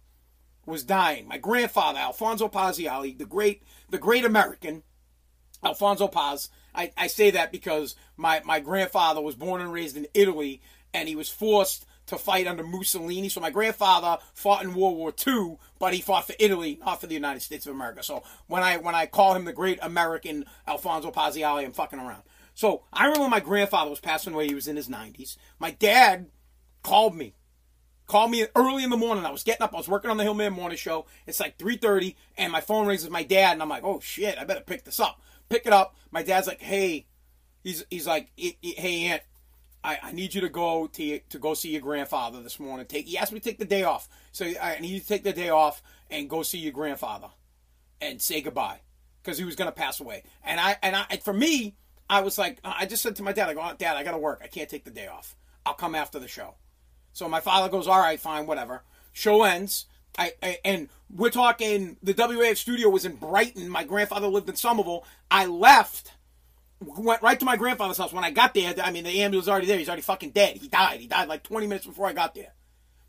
was 0.66 0.84
dying. 0.84 1.28
My 1.28 1.38
grandfather, 1.38 2.00
Alfonso 2.00 2.48
Parziale, 2.48 3.18
the 3.18 3.26
great, 3.26 3.64
the 3.90 3.98
great 3.98 4.26
American, 4.26 4.84
Alfonso 5.64 6.08
Paz. 6.08 6.50
I, 6.74 6.92
I 6.98 7.08
say 7.08 7.32
that 7.32 7.52
because 7.52 7.96
my, 8.18 8.42
my 8.46 8.60
grandfather 8.60 9.22
was 9.22 9.36
born 9.36 9.62
and 9.62 9.72
raised 9.72 9.98
in 9.98 10.08
Italy, 10.14 10.62
and 10.94 11.08
he 11.08 11.16
was 11.16 11.30
forced 11.30 11.86
to 12.08 12.18
fight 12.18 12.48
under 12.48 12.64
Mussolini. 12.64 13.30
So 13.30 13.42
my 13.42 13.50
grandfather 13.50 14.22
fought 14.34 14.64
in 14.64 14.76
World 14.76 14.98
War 14.98 15.14
II, 15.26 15.58
but 15.80 15.94
he 15.94 16.02
fought 16.02 16.28
for 16.28 16.36
Italy, 16.40 16.80
not 16.80 17.02
for 17.02 17.08
the 17.08 17.14
United 17.14 17.42
States 17.42 17.66
of 17.66 17.74
America. 17.74 18.04
So 18.04 18.24
when 18.48 18.64
I 18.64 18.78
when 18.78 18.96
I 18.96 19.06
call 19.06 19.34
him 19.34 19.46
the 19.46 19.54
great 19.54 19.80
American 19.82 20.46
Alfonso 20.68 21.12
Parziale, 21.12 21.66
I'm 21.66 21.74
fucking 21.74 22.00
around. 22.00 22.24
So 22.54 22.84
I 22.94 23.08
remember 23.08 23.28
my 23.28 23.40
grandfather 23.40 23.90
was 23.90 24.00
passing 24.00 24.34
away. 24.34 24.48
He 24.48 24.56
was 24.56 24.68
in 24.68 24.76
his 24.76 24.88
90s. 24.88 25.38
My 25.60 25.72
dad 25.72 26.28
called 26.84 27.16
me. 27.16 27.34
Called 28.08 28.32
me 28.32 28.46
early 28.56 28.84
in 28.84 28.90
the 28.90 28.98
morning. 28.98 29.26
I 29.26 29.32
was 29.32 29.44
getting 29.44 29.64
up. 29.64 29.74
I 29.74 29.78
was 29.78 29.88
working 29.88 30.12
on 30.12 30.18
the 30.18 30.24
Hillman 30.24 30.54
Morning 30.54 30.78
Show. 30.78 31.08
It's 31.26 31.40
like 31.40 31.58
3.30, 31.58 32.16
and 32.38 32.52
my 32.52 32.62
phone 32.62 32.86
rings 32.86 33.04
with 33.04 33.12
my 33.12 33.24
dad, 33.24 33.54
and 33.54 33.62
I'm 33.62 33.70
like, 33.70 33.84
oh, 33.84 34.00
shit, 34.00 34.38
I 34.38 34.44
better 34.44 34.62
pick 34.62 34.84
this 34.84 35.00
up. 35.00 35.20
Pick 35.50 35.66
it 35.66 35.74
up. 35.74 35.96
My 36.12 36.22
dad's 36.22 36.48
like, 36.48 36.62
hey, 36.62 37.08
he's, 37.64 37.84
he's 37.90 38.06
like, 38.06 38.30
hey, 38.36 39.06
Aunt, 39.06 39.24
I, 39.84 40.00
I 40.04 40.12
need 40.12 40.34
you 40.34 40.42
to 40.42 40.50
go 40.50 40.88
to 40.88 41.20
to 41.20 41.40
go 41.40 41.54
see 41.54 41.70
your 41.70 41.82
grandfather 41.82 42.42
this 42.42 42.60
morning. 42.60 42.88
Take 42.88 43.06
he 43.06 43.20
asked 43.20 43.32
me 43.32 43.40
to 43.40 43.46
take 43.46 43.60
the 43.60 43.66
day 43.66 43.84
off, 43.84 44.10
so 44.32 44.46
I 44.60 44.80
need 44.80 44.90
you 44.90 45.00
to 45.00 45.06
take 45.06 45.24
the 45.24 45.32
day 45.32 45.50
off 45.50 45.84
and 46.10 46.28
go 46.28 46.42
see 46.42 46.58
your 46.58 46.72
grandfather 46.72 47.28
and 48.02 48.20
say 48.20 48.42
goodbye 48.42 48.82
because 49.22 49.38
he 49.38 49.46
was 49.46 49.56
going 49.56 49.68
to 49.68 49.72
pass 49.72 50.00
away. 50.00 50.24
And 50.44 50.60
I 50.60 50.78
and 50.82 50.96
I 50.96 51.06
and 51.12 51.22
for 51.22 51.34
me, 51.34 51.76
I 52.10 52.22
was 52.22 52.40
like, 52.40 52.58
I 52.64 52.88
just 52.88 53.04
said 53.04 53.16
to 53.18 53.24
my 53.24 53.32
dad, 53.32 53.48
I 53.48 53.54
go, 53.54 53.72
Dad, 53.78 53.96
I 53.96 54.04
got 54.04 54.12
to 54.12 54.18
work. 54.18 54.42
I 54.44 54.48
can't 54.48 54.70
take 54.70 54.86
the 54.86 54.92
day 54.92 55.08
off. 55.08 55.36
I'll 55.66 55.76
come 55.76 55.94
after 55.94 56.20
the 56.20 56.28
show. 56.28 56.56
So 57.16 57.30
my 57.30 57.40
father 57.40 57.70
goes, 57.70 57.88
all 57.88 57.98
right, 57.98 58.20
fine, 58.20 58.46
whatever. 58.46 58.84
Show 59.14 59.44
ends. 59.44 59.86
I, 60.18 60.34
I, 60.44 60.58
and 60.66 60.90
we're 61.10 61.30
talking 61.30 61.96
the 62.04 62.14
WAAF 62.14 62.58
studio 62.58 62.90
was 62.90 63.06
in 63.06 63.16
Brighton. 63.16 63.70
My 63.70 63.86
grandfather 63.86 64.28
lived 64.28 64.50
in 64.50 64.58
Somerville. 64.58 65.06
I 65.32 65.46
left 65.46 66.12
went 66.82 67.22
right 67.22 67.40
to 67.40 67.46
my 67.46 67.56
grandfather's 67.56 67.98
house. 67.98 68.12
When 68.12 68.26
I 68.26 68.32
got 68.32 68.54
there, 68.54 68.76
I 68.84 68.92
mean, 68.92 69.06
the 69.06 69.22
ambulance 69.22 69.46
was 69.46 69.50
already 69.50 69.66
there. 69.66 69.78
He's 69.78 69.88
already 69.88 70.02
fucking 70.02 70.32
dead. 70.32 70.58
He 70.58 70.68
died. 70.68 71.00
He 71.00 71.08
died 71.08 71.30
like 71.30 71.44
20 71.44 71.68
minutes 71.68 71.86
before 71.86 72.06
I 72.06 72.12
got 72.12 72.36
there. 72.36 72.52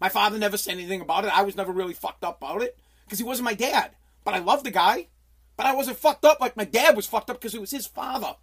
My 0.00 0.08
father 0.08 0.38
never 0.38 0.56
said 0.56 0.74
anything 0.74 1.00
about 1.00 1.24
it. 1.24 1.36
I 1.36 1.42
was 1.42 1.56
never 1.56 1.72
really 1.72 1.92
fucked 1.92 2.22
up 2.22 2.40
about 2.40 2.62
it 2.62 2.78
because 3.04 3.18
he 3.18 3.24
wasn't 3.24 3.46
my 3.46 3.54
dad. 3.54 3.90
But 4.22 4.34
I 4.34 4.38
loved 4.38 4.64
the 4.64 4.70
guy. 4.70 5.08
But 5.56 5.66
I 5.66 5.74
wasn't 5.74 5.98
fucked 5.98 6.24
up 6.24 6.40
like 6.40 6.56
my 6.56 6.64
dad 6.64 6.94
was 6.94 7.06
fucked 7.06 7.28
up 7.28 7.40
because 7.40 7.56
it 7.56 7.60
was 7.60 7.72
his 7.72 7.88
father. 7.88 8.36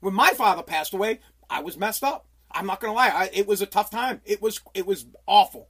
When 0.00 0.14
my 0.14 0.30
father 0.30 0.62
passed 0.62 0.94
away, 0.94 1.20
I 1.50 1.60
was 1.60 1.76
messed 1.76 2.02
up. 2.02 2.26
I'm 2.50 2.66
not 2.66 2.80
gonna 2.80 2.94
lie. 2.94 3.08
I, 3.08 3.30
it 3.32 3.46
was 3.46 3.60
a 3.62 3.66
tough 3.66 3.90
time. 3.90 4.20
It 4.24 4.40
was 4.40 4.60
it 4.74 4.86
was 4.86 5.06
awful. 5.26 5.68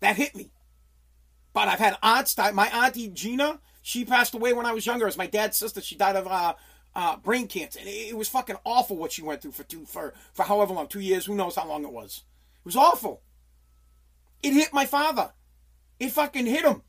That 0.00 0.16
hit 0.16 0.34
me. 0.34 0.50
But 1.52 1.68
I've 1.68 1.78
had 1.78 1.98
aunts 2.02 2.34
die. 2.34 2.52
My 2.52 2.68
auntie 2.68 3.08
Gina, 3.08 3.60
she 3.82 4.04
passed 4.04 4.34
away 4.34 4.52
when 4.52 4.66
I 4.66 4.72
was 4.72 4.86
younger. 4.86 5.06
As 5.06 5.18
my 5.18 5.26
dad's 5.26 5.56
sister, 5.56 5.80
she 5.80 5.96
died 5.96 6.16
of 6.16 6.26
uh, 6.26 6.54
uh, 6.94 7.16
brain 7.16 7.48
cancer. 7.48 7.80
And 7.80 7.88
it, 7.88 8.10
it, 8.10 8.16
was 8.16 8.28
fucking 8.28 8.56
awful 8.64 8.96
what 8.96 9.12
she 9.12 9.22
went 9.22 9.42
through 9.42 9.52
for 9.52 9.64
two 9.64 9.84
for 9.84 10.14
for 10.32 10.44
however 10.44 10.74
long, 10.74 10.86
two 10.86 11.00
years, 11.00 11.26
who 11.26 11.34
knows 11.34 11.56
how 11.56 11.66
long 11.66 11.84
it 11.84 11.92
was. 11.92 12.24
It 12.60 12.64
was 12.64 12.76
awful. 12.76 13.22
It 14.42 14.52
hit 14.52 14.72
my 14.72 14.86
father. 14.86 15.32
It 15.98 16.12
fucking 16.12 16.46
hit 16.46 16.64
him. 16.64 16.82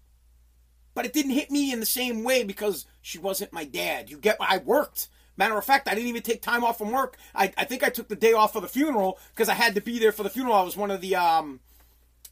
But 0.93 1.06
it 1.06 1.13
didn't 1.13 1.32
hit 1.32 1.52
me 1.52 1.71
in 1.71 1.80
the 1.80 1.86
same 1.86 2.24
way 2.24 2.43
because 2.43 2.86
she 3.02 3.17
wasn't 3.17 3.54
my 3.54 3.65
dad. 3.65 4.10
You 4.10 4.17
get 4.17 4.38
I 4.39 4.58
worked. 4.58 5.08
Matter 5.42 5.58
of 5.58 5.66
fact, 5.66 5.88
I 5.88 5.96
didn't 5.96 6.10
even 6.10 6.22
take 6.22 6.44
time 6.44 6.64
off 6.64 6.78
from 6.78 6.92
work. 6.92 7.18
I, 7.34 7.52
I 7.58 7.66
think 7.66 7.82
I 7.84 7.90
took 7.90 8.08
the 8.08 8.16
day 8.16 8.34
off 8.34 8.54
for 8.54 8.62
the 8.62 8.68
funeral 8.68 9.18
because 9.34 9.50
I 9.50 9.56
had 9.56 9.74
to 9.74 9.82
be 9.82 9.98
there 9.98 10.12
for 10.12 10.22
the 10.22 10.30
funeral. 10.30 10.54
I 10.54 10.62
was 10.62 10.78
one 10.78 10.92
of 10.92 11.02
the 11.02 11.16
um 11.16 11.62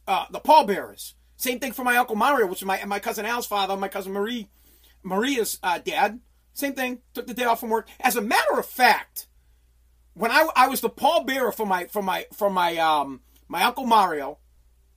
uh, 0.06 0.26
the 0.30 0.38
pallbearers. 0.38 1.14
Same 1.36 1.58
thing 1.58 1.72
for 1.72 1.82
my 1.82 1.96
uncle 1.96 2.14
Mario, 2.14 2.46
which 2.46 2.60
is 2.60 2.66
my 2.66 2.84
my 2.84 3.00
cousin 3.00 3.26
Al's 3.26 3.48
father, 3.48 3.76
my 3.76 3.88
cousin 3.88 4.12
Marie 4.12 4.48
Maria's 5.02 5.58
uh, 5.60 5.78
dad. 5.78 6.20
Same 6.52 6.72
thing. 6.72 7.00
Took 7.12 7.26
the 7.26 7.34
day 7.34 7.42
off 7.42 7.58
from 7.58 7.70
work. 7.70 7.88
As 7.98 8.14
a 8.14 8.22
matter 8.22 8.56
of 8.56 8.64
fact, 8.64 9.26
when 10.14 10.30
I, 10.30 10.48
I 10.54 10.68
was 10.68 10.80
the 10.80 10.88
pallbearer 10.88 11.52
for 11.52 11.66
my 11.66 11.86
for 11.86 12.02
my 12.02 12.26
for 12.32 12.48
my 12.48 12.76
um 12.76 13.22
my 13.48 13.64
uncle 13.64 13.86
Mario, 13.86 14.38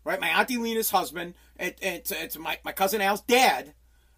right, 0.04 0.22
my 0.22 0.30
auntie 0.30 0.58
Lena's 0.58 0.92
husband, 0.92 1.34
and, 1.58 1.74
it's, 1.82 2.12
it's 2.12 2.38
my 2.38 2.60
my 2.64 2.74
cousin 2.74 3.02
Al's 3.02 3.22
dad. 3.22 3.74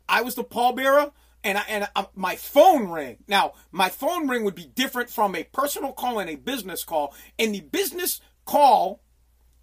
I 0.10 0.22
was 0.22 0.36
the 0.36 0.44
pallbearer, 0.44 1.14
and 1.46 1.58
I, 1.58 1.64
and 1.70 1.88
I, 1.96 2.08
my 2.16 2.36
phone 2.36 2.90
rang. 2.90 3.18
Now 3.28 3.54
my 3.72 3.88
phone 3.88 4.28
ring 4.28 4.44
would 4.44 4.56
be 4.56 4.66
different 4.66 5.10
from 5.10 5.36
a 5.36 5.44
personal 5.44 5.94
call 5.94 6.20
and 6.20 6.30
a 6.30 6.36
business 6.36 6.84
call. 6.84 7.14
And 7.40 7.56
the 7.56 7.62
business 7.62 8.20
call 8.44 9.02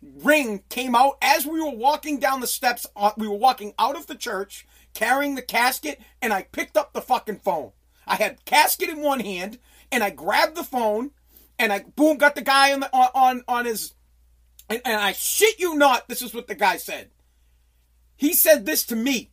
ring 0.01 0.63
came 0.69 0.95
out 0.95 1.19
as 1.21 1.45
we 1.45 1.61
were 1.61 1.77
walking 1.77 2.19
down 2.19 2.41
the 2.41 2.47
steps. 2.47 2.87
Uh, 2.97 3.11
we 3.19 3.29
were 3.29 3.37
walking 3.37 3.75
out 3.79 3.97
of 3.97 4.07
the 4.07 4.15
church 4.15 4.67
carrying 4.95 5.35
the 5.35 5.43
casket, 5.43 6.01
and 6.21 6.33
I 6.33 6.43
picked 6.43 6.77
up 6.77 6.93
the 6.93 7.01
fucking 7.01 7.41
phone. 7.41 7.73
I 8.07 8.17
had 8.17 8.45
casket 8.45 8.89
in 8.89 9.01
one 9.01 9.21
hand, 9.21 9.59
and 9.91 10.03
I 10.03 10.11
grabbed 10.11 10.57
the 10.57 10.65
phone, 10.65 11.13
and 11.59 11.73
I 11.73 11.81
boom 11.81 12.19
got 12.19 12.35
the 12.35 12.43
guy 12.43 12.73
on 12.73 12.81
the, 12.81 12.93
on, 12.93 13.43
on 13.49 13.65
his, 13.65 13.95
and, 14.69 14.83
and 14.85 15.01
I 15.01 15.13
shit 15.13 15.59
you 15.59 15.77
not, 15.77 16.09
this 16.09 16.23
is 16.23 16.35
what 16.35 16.47
the 16.47 16.55
guy 16.55 16.77
said. 16.77 17.11
He 18.17 18.35
said 18.35 18.67
this 18.67 18.85
to 18.87 18.97
me. 18.97 19.31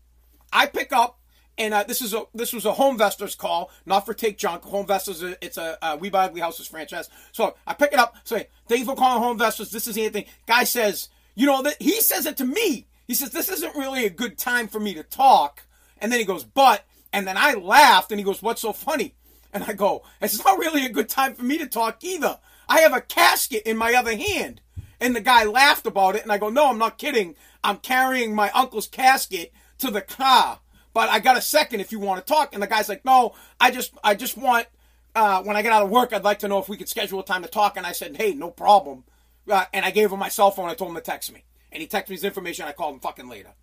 I 0.51 0.65
pick 0.65 0.93
up, 0.93 1.18
and 1.59 1.73
uh, 1.73 1.83
this 1.83 2.01
is 2.01 2.13
a 2.13 2.23
this 2.33 2.53
was 2.53 2.65
a 2.65 2.71
HomeVestors 2.71 3.37
call, 3.37 3.69
not 3.85 4.05
for 4.05 4.13
take 4.13 4.37
junk. 4.37 4.63
Home 4.63 4.87
HomeVestors, 4.87 5.35
it's 5.41 5.57
a, 5.57 5.77
a 5.81 5.97
We 5.97 6.09
Buy 6.09 6.25
Ugly 6.25 6.41
Houses 6.41 6.65
franchise. 6.65 7.09
So 7.33 7.55
I 7.67 7.73
pick 7.73 7.93
it 7.93 7.99
up. 7.99 8.15
Say, 8.23 8.47
thank 8.67 8.79
you 8.79 8.85
for 8.85 8.95
calling 8.95 9.21
home 9.21 9.37
HomeVestors. 9.37 9.69
This 9.69 9.85
is 9.85 9.97
Anthony. 9.97 10.27
Guy 10.47 10.63
says, 10.63 11.09
you 11.35 11.45
know 11.45 11.61
that 11.61 11.81
he 11.81 12.01
says 12.01 12.25
it 12.25 12.37
to 12.37 12.45
me. 12.45 12.87
He 13.07 13.13
says, 13.13 13.31
This 13.31 13.49
isn't 13.49 13.75
really 13.75 14.05
a 14.05 14.09
good 14.09 14.37
time 14.37 14.67
for 14.67 14.79
me 14.79 14.93
to 14.93 15.03
talk. 15.03 15.63
And 15.97 16.11
then 16.11 16.19
he 16.19 16.25
goes, 16.25 16.43
But, 16.43 16.85
and 17.11 17.27
then 17.27 17.37
I 17.37 17.55
laughed 17.55 18.11
and 18.11 18.19
he 18.19 18.23
goes, 18.23 18.41
What's 18.41 18.61
so 18.61 18.71
funny? 18.71 19.15
And 19.51 19.63
I 19.63 19.73
go, 19.73 20.03
It's 20.21 20.43
not 20.45 20.59
really 20.59 20.85
a 20.85 20.91
good 20.91 21.09
time 21.09 21.33
for 21.33 21.43
me 21.43 21.57
to 21.57 21.65
talk 21.65 22.03
either. 22.03 22.39
I 22.69 22.81
have 22.81 22.93
a 22.93 23.01
casket 23.01 23.63
in 23.63 23.77
my 23.77 23.93
other 23.93 24.15
hand. 24.15 24.61
And 25.01 25.15
the 25.15 25.21
guy 25.21 25.43
laughed 25.43 25.87
about 25.87 26.15
it. 26.15 26.23
And 26.23 26.31
I 26.31 26.37
go, 26.37 26.49
No, 26.49 26.69
I'm 26.69 26.77
not 26.77 26.99
kidding. 26.99 27.35
I'm 27.63 27.77
carrying 27.77 28.35
my 28.35 28.51
uncle's 28.51 28.87
casket 28.87 29.51
to 29.79 29.89
the 29.89 30.01
car. 30.01 30.59
But 30.93 31.09
I 31.09 31.19
got 31.19 31.37
a 31.37 31.41
second 31.41 31.79
if 31.81 31.91
you 31.91 31.99
want 31.99 32.25
to 32.25 32.33
talk. 32.33 32.53
And 32.53 32.61
the 32.63 32.67
guy's 32.67 32.89
like, 32.89 33.05
No, 33.05 33.35
I 33.59 33.71
just, 33.71 33.93
I 34.03 34.15
just 34.15 34.37
want, 34.37 34.67
uh, 35.15 35.43
when 35.43 35.55
I 35.55 35.61
get 35.61 35.71
out 35.71 35.83
of 35.83 35.89
work, 35.89 36.13
I'd 36.13 36.23
like 36.23 36.39
to 36.39 36.47
know 36.47 36.59
if 36.59 36.69
we 36.69 36.77
could 36.77 36.89
schedule 36.89 37.19
a 37.19 37.25
time 37.25 37.43
to 37.43 37.49
talk. 37.49 37.77
And 37.77 37.85
I 37.85 37.91
said, 37.91 38.17
Hey, 38.17 38.33
no 38.33 38.49
problem. 38.49 39.03
Uh, 39.49 39.65
and 39.73 39.85
I 39.85 39.91
gave 39.91 40.11
him 40.11 40.19
my 40.19 40.29
cell 40.29 40.51
phone. 40.51 40.69
I 40.69 40.75
told 40.75 40.91
him 40.91 40.95
to 40.95 41.01
text 41.01 41.33
me 41.33 41.43
and 41.71 41.81
he 41.81 41.87
texted 41.87 42.09
me 42.09 42.15
his 42.15 42.23
information. 42.23 42.65
I 42.65 42.71
called 42.71 42.95
him 42.95 42.99
fucking 42.99 43.29
later. 43.29 43.53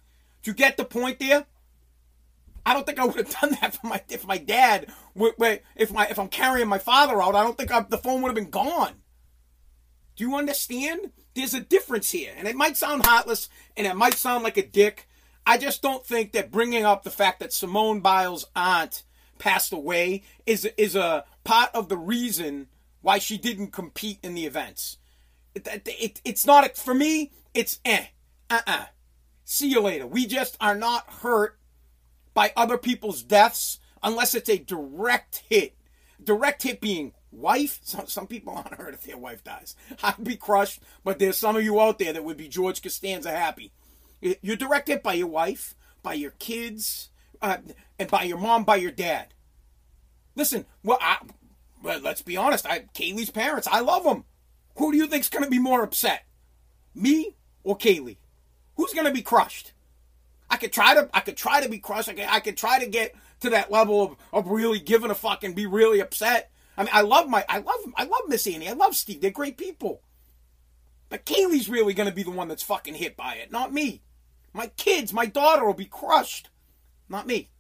Do 0.42 0.50
you 0.50 0.54
get 0.54 0.76
the 0.76 0.84
point 0.84 1.18
there? 1.18 1.46
I 2.64 2.72
don't 2.72 2.84
think 2.84 2.98
I 2.98 3.04
would 3.04 3.16
have 3.16 3.30
done 3.40 3.56
that 3.60 3.76
for 3.76 3.86
my 3.86 4.02
if 4.08 4.26
my 4.26 4.38
dad. 4.38 4.92
If 5.16 5.92
my 5.92 6.06
if 6.08 6.18
I'm 6.18 6.28
carrying 6.28 6.68
my 6.68 6.78
father 6.78 7.20
out, 7.22 7.34
I 7.34 7.42
don't 7.42 7.56
think 7.56 7.72
I, 7.72 7.80
the 7.80 7.98
phone 7.98 8.22
would 8.22 8.28
have 8.28 8.34
been 8.34 8.50
gone. 8.50 8.94
Do 10.16 10.24
you 10.24 10.34
understand? 10.36 11.12
There's 11.34 11.54
a 11.54 11.60
difference 11.60 12.10
here. 12.10 12.32
And 12.36 12.48
it 12.48 12.56
might 12.56 12.76
sound 12.76 13.04
heartless 13.04 13.48
and 13.76 13.86
it 13.86 13.94
might 13.94 14.14
sound 14.14 14.42
like 14.42 14.56
a 14.56 14.66
dick. 14.66 15.06
I 15.46 15.58
just 15.58 15.80
don't 15.80 16.04
think 16.04 16.32
that 16.32 16.50
bringing 16.50 16.84
up 16.84 17.04
the 17.04 17.10
fact 17.10 17.40
that 17.40 17.52
Simone 17.52 18.00
Biles' 18.00 18.46
aunt 18.56 19.04
passed 19.38 19.72
away 19.72 20.22
is 20.44 20.64
is 20.76 20.96
a 20.96 21.24
part 21.44 21.70
of 21.74 21.88
the 21.88 21.96
reason 21.96 22.68
why 23.00 23.18
she 23.18 23.38
didn't 23.38 23.72
compete 23.72 24.18
in 24.22 24.34
the 24.34 24.46
events. 24.46 24.98
It, 25.54 25.66
it, 25.68 25.82
it, 25.86 26.20
it's 26.24 26.44
not 26.44 26.66
a, 26.66 26.68
for 26.70 26.92
me. 26.92 27.30
It's 27.54 27.80
eh, 27.84 28.06
uh, 28.50 28.60
uh 28.66 28.84
See 29.48 29.68
you 29.68 29.80
later. 29.80 30.08
We 30.08 30.26
just 30.26 30.56
are 30.60 30.74
not 30.74 31.08
hurt 31.22 31.56
by 32.34 32.52
other 32.56 32.76
people's 32.76 33.22
deaths 33.22 33.78
unless 34.02 34.34
it's 34.34 34.50
a 34.50 34.58
direct 34.58 35.44
hit. 35.48 35.76
Direct 36.22 36.64
hit 36.64 36.80
being 36.80 37.12
wife. 37.30 37.78
Some, 37.84 38.08
some 38.08 38.26
people 38.26 38.54
aren't 38.54 38.74
hurt 38.74 38.94
if 38.94 39.04
their 39.04 39.16
wife 39.16 39.44
dies. 39.44 39.76
I'd 40.02 40.24
be 40.24 40.36
crushed, 40.36 40.82
but 41.04 41.20
there's 41.20 41.38
some 41.38 41.54
of 41.54 41.62
you 41.62 41.80
out 41.80 42.00
there 42.00 42.12
that 42.12 42.24
would 42.24 42.36
be 42.36 42.48
George 42.48 42.82
Costanza 42.82 43.30
happy. 43.30 43.72
You're 44.20 44.56
directed 44.56 45.02
by 45.02 45.14
your 45.14 45.26
wife, 45.26 45.74
by 46.02 46.14
your 46.14 46.32
kids, 46.32 47.10
uh, 47.42 47.58
and 47.98 48.10
by 48.10 48.22
your 48.22 48.38
mom, 48.38 48.64
by 48.64 48.76
your 48.76 48.90
dad. 48.90 49.28
Listen, 50.34 50.66
well, 50.82 50.98
I, 51.00 51.18
well, 51.82 52.00
let's 52.00 52.22
be 52.22 52.36
honest. 52.36 52.66
I, 52.66 52.86
Kali's 52.94 53.30
parents, 53.30 53.68
I 53.70 53.80
love 53.80 54.04
them. 54.04 54.24
Who 54.76 54.92
do 54.92 54.98
you 54.98 55.06
think's 55.06 55.28
going 55.28 55.44
to 55.44 55.50
be 55.50 55.58
more 55.58 55.82
upset, 55.82 56.24
me 56.94 57.36
or 57.64 57.76
Kali? 57.76 58.18
Who's 58.76 58.92
going 58.92 59.06
to 59.06 59.12
be 59.12 59.22
crushed? 59.22 59.72
I 60.50 60.56
could 60.56 60.72
try 60.72 60.94
to, 60.94 61.08
I 61.12 61.20
could 61.20 61.36
try 61.36 61.62
to 61.62 61.68
be 61.68 61.78
crushed. 61.78 62.08
I 62.08 62.14
could, 62.14 62.26
I 62.28 62.40
could 62.40 62.56
try 62.56 62.78
to 62.78 62.86
get 62.86 63.14
to 63.40 63.50
that 63.50 63.70
level 63.70 64.02
of, 64.02 64.16
of 64.32 64.50
really 64.50 64.78
giving 64.78 65.10
a 65.10 65.14
fuck 65.14 65.44
and 65.44 65.54
be 65.54 65.66
really 65.66 66.00
upset. 66.00 66.50
I 66.76 66.82
mean, 66.82 66.90
I 66.92 67.00
love 67.02 67.28
my, 67.28 67.44
I 67.48 67.58
love, 67.58 67.80
I 67.96 68.04
love 68.04 68.22
Miss 68.28 68.46
Annie. 68.46 68.68
I 68.68 68.72
love 68.72 68.94
Steve. 68.94 69.20
They're 69.20 69.30
great 69.30 69.56
people. 69.56 70.02
Kali's 71.24 71.68
really 71.68 71.94
going 71.94 72.08
to 72.08 72.14
be 72.14 72.22
the 72.22 72.30
one 72.30 72.48
that's 72.48 72.62
fucking 72.62 72.94
hit 72.94 73.16
by 73.16 73.34
it, 73.34 73.52
not 73.52 73.72
me. 73.72 74.02
My 74.52 74.68
kids, 74.68 75.12
my 75.12 75.26
daughter 75.26 75.64
will 75.64 75.74
be 75.74 75.84
crushed, 75.84 76.50
not 77.08 77.26
me. 77.26 77.50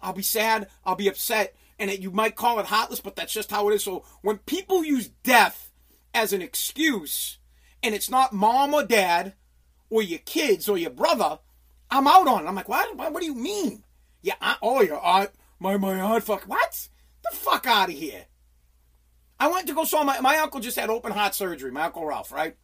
I'll 0.00 0.12
be 0.12 0.22
sad. 0.22 0.68
I'll 0.84 0.96
be 0.96 1.08
upset. 1.08 1.54
And 1.78 1.90
it, 1.90 2.00
you 2.00 2.10
might 2.10 2.36
call 2.36 2.58
it 2.58 2.66
heartless, 2.66 3.00
but 3.00 3.16
that's 3.16 3.32
just 3.32 3.50
how 3.50 3.68
it 3.68 3.74
is. 3.74 3.84
So 3.84 4.04
when 4.20 4.38
people 4.38 4.84
use 4.84 5.10
death 5.22 5.70
as 6.12 6.32
an 6.32 6.42
excuse, 6.42 7.38
and 7.82 7.94
it's 7.94 8.10
not 8.10 8.32
mom 8.32 8.74
or 8.74 8.84
dad, 8.84 9.34
or 9.90 10.02
your 10.02 10.20
kids, 10.20 10.68
or 10.68 10.78
your 10.78 10.90
brother, 10.90 11.38
I'm 11.90 12.06
out 12.06 12.26
on 12.26 12.44
it. 12.44 12.48
I'm 12.48 12.54
like, 12.54 12.68
what? 12.68 12.96
What, 12.96 13.12
what 13.12 13.20
do 13.20 13.26
you 13.26 13.34
mean? 13.34 13.84
Yeah, 14.22 14.34
oh, 14.62 14.80
your 14.82 15.00
aunt, 15.00 15.30
my, 15.58 15.76
my 15.76 16.00
aunt, 16.00 16.24
fuck, 16.24 16.44
what? 16.44 16.88
The 17.22 17.36
fuck 17.36 17.66
out 17.66 17.88
of 17.88 17.94
here. 17.94 18.26
I 19.38 19.48
went 19.48 19.66
to 19.66 19.74
go 19.74 19.84
saw 19.84 20.04
my 20.04 20.20
my 20.20 20.36
uncle 20.36 20.60
just 20.60 20.78
had 20.78 20.88
open 20.88 21.10
heart 21.10 21.34
surgery. 21.34 21.72
My 21.72 21.82
uncle 21.82 22.06
Ralph, 22.06 22.30
right? 22.30 22.56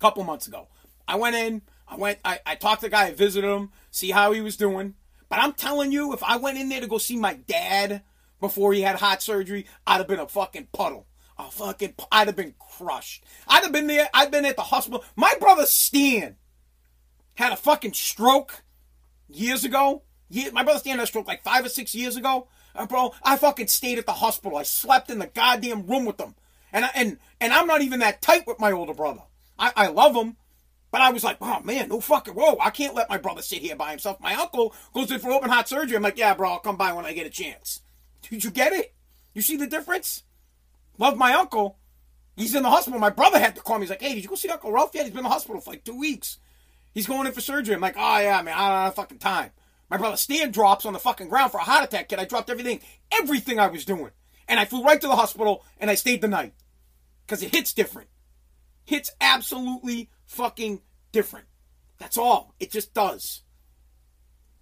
Couple 0.00 0.24
months 0.24 0.48
ago. 0.48 0.66
I 1.06 1.16
went 1.16 1.36
in. 1.36 1.62
I 1.86 1.96
went. 1.96 2.18
I, 2.24 2.40
I 2.46 2.54
talked 2.54 2.80
to 2.80 2.86
the 2.86 2.90
guy. 2.90 3.06
I 3.06 3.14
visited 3.14 3.48
him. 3.48 3.70
See 3.90 4.10
how 4.10 4.32
he 4.32 4.40
was 4.40 4.56
doing. 4.56 4.94
But 5.28 5.38
I'm 5.40 5.52
telling 5.52 5.92
you, 5.92 6.12
if 6.12 6.22
I 6.22 6.36
went 6.36 6.58
in 6.58 6.68
there 6.68 6.80
to 6.80 6.86
go 6.86 6.98
see 6.98 7.16
my 7.16 7.34
dad 7.34 8.02
before 8.40 8.72
he 8.72 8.80
had 8.80 8.96
heart 8.96 9.22
surgery, 9.22 9.66
I'd 9.86 9.98
have 9.98 10.08
been 10.08 10.18
a 10.18 10.26
fucking 10.26 10.68
puddle. 10.72 11.06
A 11.38 11.50
fucking. 11.50 11.94
I'd 12.10 12.28
have 12.28 12.36
been 12.36 12.54
crushed. 12.58 13.24
I'd 13.46 13.62
have 13.62 13.72
been 13.72 13.86
there. 13.86 14.08
I'd 14.14 14.30
been 14.30 14.44
at 14.44 14.56
the 14.56 14.62
hospital. 14.62 15.04
My 15.16 15.34
brother 15.38 15.66
Stan 15.66 16.36
had 17.34 17.52
a 17.52 17.56
fucking 17.56 17.92
stroke 17.92 18.62
years 19.28 19.64
ago. 19.64 20.02
My 20.52 20.64
brother 20.64 20.78
Stan 20.78 20.98
had 20.98 21.04
a 21.04 21.06
stroke 21.06 21.28
like 21.28 21.42
five 21.42 21.64
or 21.64 21.68
six 21.68 21.94
years 21.94 22.16
ago. 22.16 22.48
Uh, 22.74 22.86
bro, 22.86 23.14
I 23.22 23.36
fucking 23.36 23.66
stayed 23.66 23.98
at 23.98 24.06
the 24.06 24.12
hospital. 24.12 24.56
I 24.56 24.62
slept 24.62 25.10
in 25.10 25.18
the 25.18 25.26
goddamn 25.26 25.86
room 25.86 26.04
with 26.04 26.18
them. 26.18 26.34
And 26.72 26.84
I, 26.84 26.90
and 26.94 27.18
and 27.40 27.52
I'm 27.52 27.66
not 27.66 27.82
even 27.82 28.00
that 28.00 28.22
tight 28.22 28.46
with 28.46 28.60
my 28.60 28.72
older 28.72 28.94
brother. 28.94 29.22
I, 29.60 29.72
I 29.76 29.86
love 29.88 30.16
him, 30.16 30.36
but 30.90 31.02
I 31.02 31.10
was 31.10 31.22
like, 31.22 31.36
oh 31.40 31.60
man, 31.60 31.88
no 31.88 32.00
fucking 32.00 32.34
whoa, 32.34 32.56
I 32.60 32.70
can't 32.70 32.94
let 32.94 33.10
my 33.10 33.18
brother 33.18 33.42
sit 33.42 33.60
here 33.60 33.76
by 33.76 33.90
himself. 33.90 34.18
My 34.18 34.34
uncle 34.34 34.74
goes 34.92 35.12
in 35.12 35.20
for 35.20 35.30
open 35.30 35.50
heart 35.50 35.68
surgery. 35.68 35.96
I'm 35.96 36.02
like, 36.02 36.18
yeah, 36.18 36.34
bro, 36.34 36.50
I'll 36.50 36.58
come 36.58 36.76
by 36.76 36.92
when 36.92 37.04
I 37.04 37.12
get 37.12 37.26
a 37.26 37.30
chance. 37.30 37.82
Did 38.22 38.42
you 38.42 38.50
get 38.50 38.72
it? 38.72 38.94
You 39.34 39.42
see 39.42 39.56
the 39.56 39.66
difference? 39.66 40.24
Love 40.98 41.16
my 41.16 41.34
uncle. 41.34 41.78
He's 42.36 42.54
in 42.54 42.62
the 42.62 42.70
hospital. 42.70 42.98
My 42.98 43.10
brother 43.10 43.38
had 43.38 43.54
to 43.56 43.60
call 43.60 43.76
me. 43.76 43.82
He's 43.82 43.90
like, 43.90 44.00
hey, 44.00 44.14
did 44.14 44.22
you 44.22 44.28
go 44.28 44.34
see 44.34 44.48
Uncle 44.48 44.72
Ralph 44.72 44.94
yet? 44.94 45.04
He's 45.04 45.10
been 45.10 45.18
in 45.18 45.24
the 45.24 45.30
hospital 45.30 45.60
for 45.60 45.70
like 45.70 45.84
two 45.84 45.98
weeks. 45.98 46.38
He's 46.94 47.06
going 47.06 47.26
in 47.26 47.32
for 47.32 47.40
surgery. 47.40 47.74
I'm 47.74 47.80
like, 47.80 47.96
oh 47.98 48.18
yeah, 48.18 48.40
man, 48.42 48.54
I 48.56 48.68
don't 48.68 48.84
have 48.84 48.94
fucking 48.94 49.18
time. 49.18 49.50
My 49.90 49.96
brother 49.96 50.16
Stan 50.16 50.50
drops 50.50 50.86
on 50.86 50.92
the 50.92 50.98
fucking 50.98 51.28
ground 51.28 51.52
for 51.52 51.58
a 51.58 51.64
heart 51.64 51.84
attack, 51.84 52.08
kid. 52.08 52.18
I 52.18 52.24
dropped 52.24 52.48
everything, 52.48 52.80
everything 53.12 53.58
I 53.58 53.66
was 53.66 53.84
doing. 53.84 54.10
And 54.48 54.58
I 54.58 54.64
flew 54.64 54.82
right 54.82 55.00
to 55.00 55.06
the 55.06 55.16
hospital 55.16 55.64
and 55.78 55.90
I 55.90 55.94
stayed 55.94 56.20
the 56.20 56.28
night. 56.28 56.54
Because 57.26 57.42
it 57.42 57.54
hits 57.54 57.72
different. 57.72 58.08
Hits 58.90 59.12
absolutely 59.20 60.10
fucking 60.26 60.80
different. 61.12 61.46
That's 62.00 62.18
all. 62.18 62.56
It 62.58 62.72
just 62.72 62.92
does. 62.92 63.42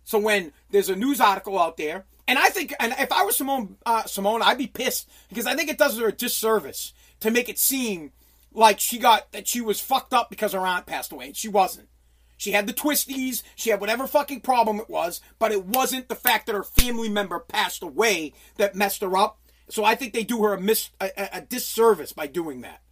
So 0.04 0.18
when 0.18 0.52
there's 0.68 0.90
a 0.90 0.96
news 0.96 1.18
article 1.18 1.58
out 1.58 1.78
there, 1.78 2.04
and 2.26 2.38
I 2.38 2.50
think, 2.50 2.74
and 2.78 2.94
if 2.98 3.10
I 3.10 3.22
was 3.22 3.38
Simone, 3.38 3.78
uh, 3.86 4.04
Simone, 4.04 4.42
I'd 4.42 4.58
be 4.58 4.66
pissed 4.66 5.08
because 5.30 5.46
I 5.46 5.54
think 5.54 5.70
it 5.70 5.78
does 5.78 5.98
her 5.98 6.08
a 6.08 6.12
disservice 6.12 6.92
to 7.20 7.30
make 7.30 7.48
it 7.48 7.58
seem 7.58 8.12
like 8.52 8.80
she 8.80 8.98
got 8.98 9.32
that 9.32 9.48
she 9.48 9.62
was 9.62 9.80
fucked 9.80 10.12
up 10.12 10.28
because 10.28 10.52
her 10.52 10.66
aunt 10.66 10.84
passed 10.84 11.10
away, 11.10 11.28
and 11.28 11.36
she 11.36 11.48
wasn't. 11.48 11.88
She 12.36 12.52
had 12.52 12.66
the 12.66 12.74
twisties, 12.74 13.42
she 13.56 13.70
had 13.70 13.80
whatever 13.80 14.06
fucking 14.06 14.42
problem 14.42 14.78
it 14.78 14.90
was, 14.90 15.22
but 15.38 15.52
it 15.52 15.64
wasn't 15.64 16.10
the 16.10 16.14
fact 16.14 16.48
that 16.48 16.54
her 16.54 16.64
family 16.64 17.08
member 17.08 17.38
passed 17.38 17.82
away 17.82 18.34
that 18.58 18.74
messed 18.74 19.00
her 19.00 19.16
up. 19.16 19.38
So 19.70 19.84
I 19.84 19.94
think 19.94 20.12
they 20.12 20.22
do 20.22 20.42
her 20.42 20.52
a, 20.52 20.60
mis- 20.60 20.90
a, 21.00 21.30
a 21.32 21.40
disservice 21.40 22.12
by 22.12 22.26
doing 22.26 22.60
that. 22.60 22.82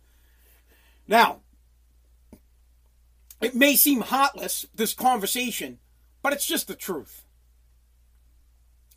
Now, 1.06 1.40
it 3.40 3.54
may 3.54 3.76
seem 3.76 4.00
heartless, 4.00 4.66
this 4.74 4.94
conversation, 4.94 5.78
but 6.22 6.32
it's 6.32 6.46
just 6.46 6.68
the 6.68 6.74
truth. 6.74 7.24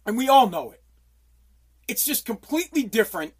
And 0.05 0.17
we 0.17 0.27
all 0.27 0.49
know 0.49 0.71
it. 0.71 0.81
It's 1.87 2.05
just 2.05 2.25
completely 2.25 2.83
different 2.83 3.33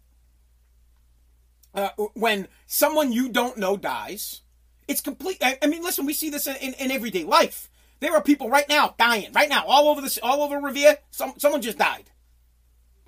uh, 1.74 1.90
when 2.14 2.48
someone 2.66 3.12
you 3.12 3.28
don't 3.28 3.56
know 3.56 3.76
dies 3.76 4.42
it's 4.90 5.00
complete. 5.00 5.38
I, 5.40 5.66
mean, 5.68 5.84
listen, 5.84 6.04
we 6.04 6.12
see 6.12 6.30
this 6.30 6.48
in, 6.48 6.56
in, 6.56 6.74
in, 6.74 6.90
everyday 6.90 7.22
life. 7.22 7.70
There 8.00 8.12
are 8.12 8.20
people 8.20 8.50
right 8.50 8.68
now 8.68 8.96
dying, 8.98 9.30
right 9.32 9.48
now, 9.48 9.64
all 9.66 9.88
over 9.88 10.00
this, 10.00 10.18
all 10.20 10.42
over 10.42 10.58
Revere. 10.58 10.98
Some, 11.12 11.34
someone 11.38 11.62
just 11.62 11.78
died. 11.78 12.10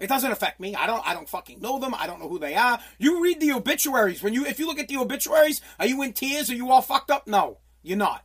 It 0.03 0.09
doesn't 0.09 0.33
affect 0.33 0.59
me. 0.59 0.75
I 0.75 0.89
don't. 0.89 1.07
I 1.07 1.15
don't 1.15 1.29
fucking 1.29 1.61
know 1.61 1.79
them. 1.79 1.95
I 1.95 2.09
don't 2.09 2.19
know 2.19 2.29
who 2.29 2.41
they 2.41 2.57
are. 2.57 2.81
You 2.99 3.23
read 3.23 3.41
the 3.41 3.53
obituaries. 3.53 4.21
When 4.21 4.35
you, 4.35 4.45
if 4.45 4.59
you 4.59 4.67
look 4.67 4.81
at 4.81 4.89
the 4.89 4.97
obituaries, 4.97 5.61
are 5.79 5.87
you 5.87 6.03
in 6.03 6.13
tears? 6.13 6.51
Are 6.51 6.57
you 6.57 6.73
all 6.73 6.83
fucked 6.83 7.13
up? 7.13 7.29
No, 7.29 7.59
you're 7.85 7.97
not. 7.97 8.25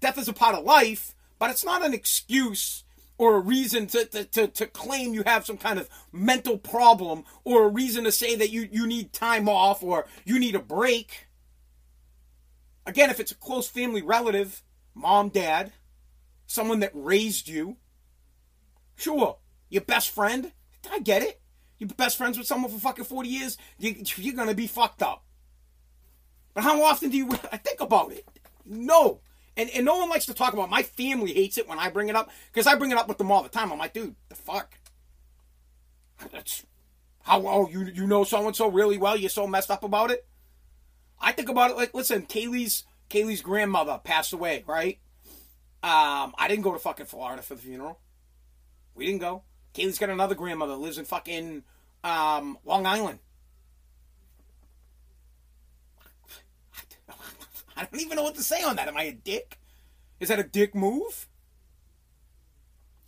Death 0.00 0.16
is 0.16 0.26
a 0.26 0.32
part 0.32 0.54
of 0.54 0.64
life, 0.64 1.14
but 1.38 1.50
it's 1.50 1.66
not 1.66 1.84
an 1.84 1.92
excuse 1.92 2.84
or 3.18 3.36
a 3.36 3.40
reason 3.40 3.88
to, 3.88 4.06
to, 4.06 4.24
to, 4.24 4.48
to, 4.48 4.66
claim 4.66 5.12
you 5.12 5.22
have 5.26 5.44
some 5.44 5.58
kind 5.58 5.78
of 5.78 5.86
mental 6.10 6.56
problem 6.56 7.24
or 7.44 7.64
a 7.64 7.68
reason 7.68 8.04
to 8.04 8.10
say 8.10 8.34
that 8.34 8.48
you, 8.48 8.66
you 8.72 8.86
need 8.86 9.12
time 9.12 9.46
off 9.46 9.82
or 9.82 10.06
you 10.24 10.38
need 10.38 10.54
a 10.54 10.60
break. 10.60 11.28
Again, 12.86 13.10
if 13.10 13.20
it's 13.20 13.32
a 13.32 13.34
close 13.34 13.68
family 13.68 14.00
relative, 14.00 14.62
mom, 14.94 15.28
dad, 15.28 15.72
someone 16.46 16.80
that 16.80 16.92
raised 16.94 17.46
you, 17.46 17.76
sure, 18.96 19.36
your 19.68 19.82
best 19.82 20.08
friend, 20.08 20.52
I 20.90 21.00
get 21.00 21.22
it. 21.22 21.40
You're 21.78 21.88
best 21.88 22.18
friends 22.18 22.36
with 22.36 22.46
someone 22.46 22.70
for 22.70 22.78
fucking 22.78 23.04
40 23.04 23.28
years, 23.28 23.56
you, 23.78 23.96
you're 24.16 24.46
to 24.46 24.54
be 24.54 24.66
fucked 24.66 25.02
up. 25.02 25.24
But 26.52 26.64
how 26.64 26.82
often 26.82 27.10
do 27.10 27.16
you 27.16 27.30
I 27.52 27.56
think 27.56 27.80
about 27.80 28.12
it? 28.12 28.26
No. 28.64 29.20
And, 29.56 29.68
and 29.70 29.84
no 29.84 29.98
one 29.98 30.08
likes 30.08 30.26
to 30.26 30.34
talk 30.34 30.52
about 30.52 30.68
it. 30.68 30.70
My 30.70 30.82
family 30.82 31.32
hates 31.32 31.58
it 31.58 31.68
when 31.68 31.78
I 31.78 31.90
bring 31.90 32.08
it 32.08 32.16
up 32.16 32.30
because 32.52 32.66
I 32.66 32.76
bring 32.76 32.90
it 32.90 32.98
up 32.98 33.08
with 33.08 33.18
them 33.18 33.30
all 33.30 33.42
the 33.42 33.48
time. 33.48 33.72
I'm 33.72 33.78
like, 33.78 33.92
dude, 33.92 34.14
the 34.28 34.34
fuck? 34.34 34.78
That's 36.32 36.64
how 37.22 37.46
oh 37.46 37.68
you 37.68 37.84
you 37.84 38.06
know 38.06 38.24
so 38.24 38.46
and 38.46 38.54
so 38.54 38.68
really 38.68 38.98
well. 38.98 39.16
You're 39.16 39.30
so 39.30 39.46
messed 39.46 39.70
up 39.70 39.84
about 39.84 40.10
it. 40.10 40.26
I 41.20 41.32
think 41.32 41.48
about 41.48 41.70
it 41.70 41.76
like, 41.76 41.94
listen, 41.94 42.22
Kali's 42.22 42.84
Kali's 43.08 43.42
grandmother 43.42 44.00
passed 44.02 44.32
away, 44.32 44.64
right? 44.66 44.98
Um, 45.82 46.34
I 46.38 46.46
didn't 46.48 46.62
go 46.62 46.72
to 46.72 46.78
fucking 46.78 47.06
Florida 47.06 47.42
for 47.42 47.54
the 47.54 47.62
funeral. 47.62 47.98
We 48.94 49.06
didn't 49.06 49.20
go. 49.20 49.42
Kali's 49.74 49.98
got 49.98 50.10
another 50.10 50.34
grandmother 50.34 50.74
lives 50.74 50.98
in 50.98 51.04
fucking 51.04 51.62
um, 52.02 52.58
Long 52.64 52.86
Island. 52.86 53.20
I 57.76 57.84
don't 57.84 58.00
even 58.00 58.16
know 58.16 58.22
what 58.22 58.34
to 58.36 58.42
say 58.42 58.62
on 58.62 58.76
that. 58.76 58.88
Am 58.88 58.96
I 58.96 59.04
a 59.04 59.12
dick? 59.12 59.58
Is 60.18 60.28
that 60.28 60.38
a 60.38 60.44
dick 60.44 60.74
move? 60.74 61.28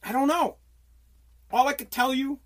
I 0.02 0.12
don't 0.12 0.28
know. 0.28 0.56
All 1.50 1.68
I 1.68 1.74
could 1.74 1.90
tell 1.90 2.14
you 2.14 2.40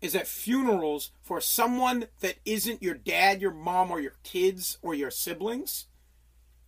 is 0.00 0.14
that 0.14 0.26
funerals 0.26 1.12
for 1.22 1.40
someone 1.40 2.06
that 2.20 2.36
isn't 2.44 2.82
your 2.82 2.94
dad, 2.94 3.42
your 3.42 3.52
mom, 3.52 3.90
or 3.90 4.00
your 4.00 4.14
kids 4.22 4.78
or 4.82 4.94
your 4.94 5.10
siblings 5.10 5.86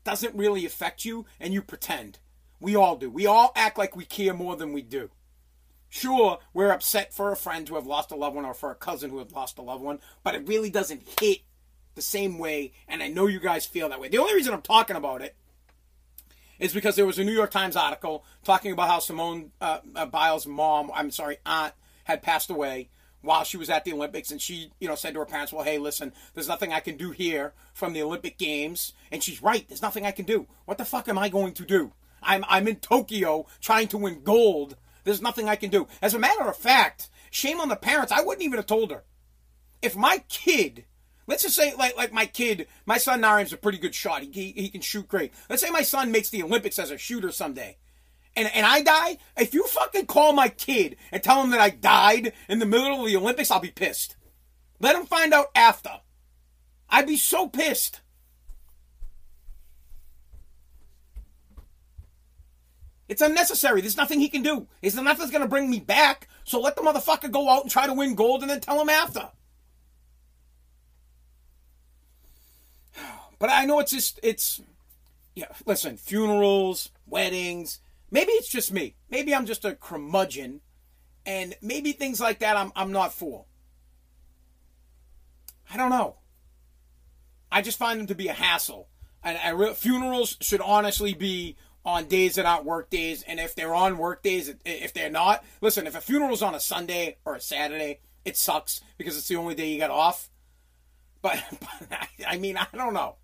doesn't 0.05 0.35
really 0.35 0.66
affect 0.66 1.05
you 1.05 1.25
and 1.40 1.55
you 1.55 1.62
pretend. 1.62 2.18
We 2.61 2.77
all 2.77 2.96
do. 2.96 3.11
We 3.11 3.27
all 3.27 3.53
act 3.57 3.79
like 3.79 3.96
we 3.96 4.05
care 4.05 4.35
more 4.35 4.57
than 4.57 4.72
we 4.72 4.83
do. 4.83 5.11
Sure, 5.95 6.39
we're 6.55 6.73
upset 6.73 7.13
for 7.13 7.33
a 7.33 7.37
friend 7.37 7.69
who 7.69 7.75
have 7.75 7.87
lost 7.87 8.13
a 8.13 8.17
loved 8.17 8.35
one 8.35 8.47
or 8.47 8.55
for 8.55 8.71
a 8.71 8.75
cousin 8.75 9.11
who 9.11 9.19
have 9.19 9.33
lost 9.33 9.59
a 9.59 9.63
loved 9.63 9.85
one, 9.85 9.99
but 10.23 10.35
it 10.35 10.49
really 10.49 10.71
doesn't 10.71 11.07
hit 11.21 11.41
the 11.95 12.01
same 12.01 12.39
way, 12.39 12.73
and 12.89 13.03
I 13.03 13.09
know 13.09 13.27
you 13.27 13.39
guys 13.39 13.67
feel 13.67 13.91
that 13.91 14.01
way. 14.01 14.09
The 14.09 14.17
only 14.17 14.33
reason 14.33 14.55
I'm 14.55 14.63
talking 14.63 14.97
about 14.97 15.21
it 15.21 15.37
is 16.59 16.73
because 16.73 16.97
there 16.97 17.05
was 17.05 17.19
a 17.19 17.25
New 17.25 17.35
York 17.35 17.51
Times 17.51 17.77
article 17.77 18.25
talking 18.43 18.73
about 18.73 18.89
how 18.89 19.01
Simone 19.01 19.53
uh, 19.61 19.81
uh, 19.95 20.07
Biles' 20.07 20.47
mom, 20.47 20.91
I'm 20.95 21.11
sorry, 21.11 21.37
aunt, 21.45 21.75
had 22.05 22.23
passed 22.23 22.49
away 22.49 22.89
while 23.21 23.45
she 23.45 23.59
was 23.59 23.69
at 23.69 23.85
the 23.85 23.93
Olympics, 23.93 24.31
and 24.31 24.41
she, 24.41 24.71
you 24.81 24.89
know, 24.89 24.95
said 24.95 25.13
to 25.13 25.21
her 25.21 25.27
parents, 25.27 25.53
"Well, 25.53 25.63
hey, 25.63 25.77
listen, 25.77 26.15
there's 26.33 26.49
nothing 26.49 26.73
I 26.73 26.81
can 26.81 26.97
do 26.97 27.11
here 27.11 27.53
from 27.75 27.93
the 27.93 28.01
Olympic 28.01 28.39
Games," 28.39 28.95
and 29.11 29.23
she's 29.23 29.43
right. 29.43 29.69
There's 29.69 29.83
nothing 29.83 30.07
I 30.07 30.11
can 30.11 30.25
do. 30.25 30.47
What 30.65 30.79
the 30.79 30.87
fuck 30.87 31.07
am 31.11 31.19
I 31.19 31.29
going 31.29 31.53
to 31.53 31.67
do? 31.67 31.93
I'm 32.23 32.47
I'm 32.49 32.67
in 32.67 32.77
Tokyo 32.77 33.45
trying 33.61 33.89
to 33.89 33.99
win 33.99 34.23
gold. 34.23 34.77
There's 35.05 35.23
nothing 35.23 35.49
I 35.49 35.57
can 35.57 35.71
do. 35.71 35.88
As 36.01 36.15
a 36.15 36.19
matter 36.19 36.45
of 36.45 36.57
fact, 36.57 37.11
shame 37.31 37.61
on 37.61 37.69
the 37.69 37.77
parents. 37.77 38.12
I 38.12 38.23
wouldn't 38.23 38.45
even 38.45 38.59
have 38.59 38.67
told 38.67 38.91
her. 38.91 39.05
If 39.81 39.97
my 39.97 40.23
kid 40.29 40.85
Let's 41.27 41.45
just 41.45 41.57
say, 41.57 41.73
like, 41.75 41.97
like 41.97 42.12
my 42.12 42.27
kid, 42.27 42.67
my 42.85 42.99
son 42.99 43.23
Narim's 43.23 43.55
a 43.55 43.57
pretty 43.57 43.79
good 43.79 43.95
shot. 43.95 44.23
He, 44.23 44.31
he, 44.33 44.53
he 44.53 44.69
can 44.69 44.83
shoot 44.83 45.09
great. 45.09 45.33
Let's 45.49 45.62
say 45.62 45.71
my 45.71 45.81
son 45.81 46.11
makes 46.12 46.29
the 46.29 46.43
Olympics 46.43 46.79
as 46.79 46.91
a 46.91 46.99
shooter 46.99 47.33
someday. 47.33 47.79
And, 48.37 48.51
and 48.55 48.67
I 48.67 48.83
die. 48.83 49.17
If 49.38 49.55
you 49.55 49.65
fucking 49.65 50.07
call 50.07 50.35
my 50.35 50.49
kid 50.49 50.97
and 51.11 51.23
tell 51.23 51.43
him 51.43 51.51
that 51.51 51.61
I 51.61 51.71
died 51.71 52.35
in 52.51 52.59
the 52.59 52.67
middle 52.67 53.01
of 53.01 53.07
the 53.07 53.17
Olympics, 53.17 53.51
I'll 53.51 53.61
be 53.61 53.71
pissed. 53.71 54.17
Let 54.79 54.95
him 54.95 55.07
find 55.07 55.33
out 55.33 55.47
after. 55.55 56.01
I'd 56.91 57.07
be 57.07 57.17
so 57.17 57.49
pissed. 57.49 58.02
It's 63.12 63.20
unnecessary. 63.20 63.83
There's 63.83 63.98
nothing 63.98 64.20
he 64.20 64.31
can 64.31 64.42
do. 64.42 64.66
There's 64.81 64.94
nothing 64.94 65.18
that's 65.18 65.31
going 65.31 65.42
to 65.42 65.48
bring 65.48 65.68
me 65.68 65.81
back. 65.81 66.29
So 66.44 66.59
let 66.59 66.77
the 66.77 66.81
motherfucker 66.81 67.31
go 67.31 67.46
out 67.51 67.61
and 67.61 67.70
try 67.70 67.87
to 67.87 67.92
win 67.92 68.14
gold 68.14 68.40
and 68.40 68.48
then 68.51 68.61
tell 68.61 68.81
him 68.81 68.88
after. 68.88 69.29
But 73.38 73.51
I 73.51 73.66
know 73.66 73.81
it's 73.81 73.90
just 73.90 74.18
it's 74.22 74.62
yeah, 75.35 75.48
listen, 75.66 75.96
funerals, 75.98 76.90
weddings, 77.07 77.81
maybe 78.11 78.33
it's 78.33 78.48
just 78.48 78.72
me. 78.72 78.94
Maybe 79.11 79.35
I'm 79.35 79.46
just 79.46 79.64
a 79.64 79.75
curmudgeon 79.75 80.61
and 81.27 81.55
maybe 81.61 81.92
things 81.92 82.18
like 82.18 82.38
that 82.38 82.57
I'm 82.57 82.72
I'm 82.75 82.92
not 82.92 83.12
for. 83.12 83.44
I 85.70 85.77
don't 85.77 85.90
know. 85.90 86.16
I 87.51 87.61
just 87.61 87.79
find 87.79 88.01
them 88.01 88.07
to 88.07 88.14
be 88.14 88.29
a 88.29 88.33
hassle. 88.33 88.88
And 89.22 89.37
I, 89.37 89.72
funerals 89.75 90.38
should 90.40 90.62
honestly 90.62 91.12
be 91.12 91.57
on 91.85 92.07
days 92.07 92.37
that 92.37 92.47
aren't 92.47 92.64
work 92.64 92.90
days. 92.90 93.23
And 93.23 93.40
if 93.40 93.55
they're 93.55 93.75
on 93.75 93.99
work 93.99 94.23
days, 94.23 94.53
if 94.64 94.92
they're 94.92 95.11
not, 95.11 95.45
listen, 95.61 95.87
if 95.87 95.97
a 95.97 96.01
funeral's 96.01 96.42
on 96.42 96.55
a 96.55 96.61
Sunday 96.61 97.16
or 97.25 97.35
a 97.35 97.40
Saturday, 97.40 98.01
it 98.25 98.37
sucks 98.37 98.81
because 98.99 99.16
it's 99.16 99.29
the 99.29 99.37
only 99.37 99.55
day 99.55 99.73
you 99.73 99.79
got 99.79 99.90
off. 99.90 100.31
But, 101.21 101.42
but 101.88 102.09
I 102.27 102.38
mean, 102.38 102.57
I 102.57 102.66
don't 102.75 102.95
know. 102.95 103.16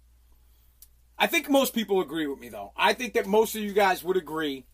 I 1.18 1.27
think 1.27 1.51
most 1.51 1.75
people 1.75 2.01
agree 2.01 2.27
with 2.27 2.38
me, 2.38 2.49
though. 2.49 2.73
I 2.77 2.92
think 2.92 3.14
that 3.14 3.27
most 3.27 3.57
of 3.57 3.62
you 3.62 3.73
guys 3.73 4.05
would 4.05 4.16
agree. 4.16 4.66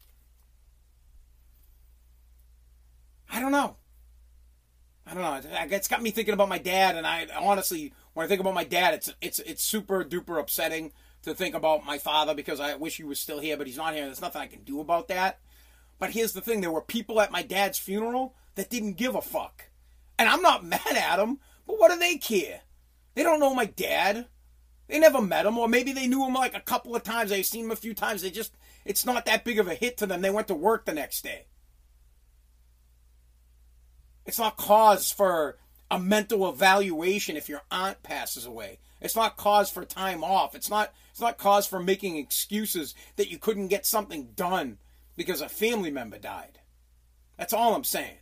I 3.30 3.40
don't 3.40 3.52
know. 3.52 3.76
I 5.06 5.14
don't 5.14 5.22
know. 5.22 5.50
It's 5.70 5.88
got 5.88 6.02
me 6.02 6.10
thinking 6.10 6.34
about 6.34 6.48
my 6.48 6.58
dad, 6.58 6.96
and 6.96 7.06
I 7.06 7.26
honestly, 7.38 7.92
when 8.14 8.24
I 8.24 8.28
think 8.28 8.40
about 8.40 8.54
my 8.54 8.64
dad, 8.64 8.94
it's 8.94 9.12
it's 9.20 9.38
it's 9.40 9.62
super 9.62 10.04
duper 10.04 10.40
upsetting 10.40 10.92
to 11.24 11.34
think 11.34 11.54
about 11.54 11.84
my 11.84 11.98
father 11.98 12.34
because 12.34 12.60
I 12.60 12.74
wish 12.76 12.96
he 12.96 13.04
was 13.04 13.18
still 13.18 13.40
here, 13.40 13.56
but 13.56 13.66
he's 13.66 13.76
not 13.76 13.94
here. 13.94 14.04
There's 14.04 14.20
nothing 14.20 14.42
I 14.42 14.46
can 14.46 14.62
do 14.62 14.80
about 14.80 15.08
that. 15.08 15.40
But 15.98 16.10
here's 16.10 16.32
the 16.32 16.40
thing: 16.40 16.60
there 16.60 16.72
were 16.72 16.82
people 16.82 17.20
at 17.20 17.32
my 17.32 17.42
dad's 17.42 17.78
funeral 17.78 18.34
that 18.54 18.70
didn't 18.70 18.94
give 18.94 19.14
a 19.14 19.22
fuck, 19.22 19.70
and 20.18 20.28
I'm 20.28 20.42
not 20.42 20.64
mad 20.64 20.80
at 20.96 21.16
them. 21.16 21.38
But 21.66 21.78
what 21.78 21.90
do 21.90 21.98
they 21.98 22.16
care? 22.16 22.60
They 23.14 23.22
don't 23.22 23.40
know 23.40 23.54
my 23.54 23.66
dad. 23.66 24.26
They 24.88 24.98
never 24.98 25.22
met 25.22 25.46
him, 25.46 25.56
or 25.56 25.66
maybe 25.66 25.92
they 25.92 26.06
knew 26.06 26.26
him 26.26 26.34
like 26.34 26.54
a 26.54 26.60
couple 26.60 26.94
of 26.94 27.02
times. 27.02 27.30
They've 27.30 27.46
seen 27.46 27.64
him 27.64 27.70
a 27.70 27.76
few 27.76 27.94
times. 27.94 28.20
They 28.20 28.30
just, 28.30 28.54
it's 28.84 29.06
not 29.06 29.24
that 29.24 29.44
big 29.44 29.58
of 29.58 29.66
a 29.66 29.74
hit 29.74 29.96
to 29.98 30.06
them. 30.06 30.20
They 30.20 30.30
went 30.30 30.48
to 30.48 30.54
work 30.54 30.84
the 30.84 30.92
next 30.92 31.22
day. 31.24 31.46
It's 34.26 34.38
not 34.38 34.58
cause 34.58 35.10
for 35.10 35.56
a 35.94 35.98
mental 36.00 36.48
evaluation 36.48 37.36
if 37.36 37.48
your 37.48 37.62
aunt 37.70 38.02
passes 38.02 38.44
away. 38.44 38.80
It's 39.00 39.14
not 39.14 39.36
cause 39.36 39.70
for 39.70 39.84
time 39.84 40.24
off. 40.24 40.56
It's 40.56 40.68
not 40.68 40.92
it's 41.12 41.20
not 41.20 41.38
cause 41.38 41.68
for 41.68 41.78
making 41.78 42.16
excuses 42.16 42.96
that 43.14 43.30
you 43.30 43.38
couldn't 43.38 43.68
get 43.68 43.86
something 43.86 44.30
done 44.34 44.78
because 45.14 45.40
a 45.40 45.48
family 45.48 45.92
member 45.92 46.18
died. 46.18 46.58
That's 47.38 47.52
all 47.52 47.76
I'm 47.76 47.84
saying. 47.84 48.16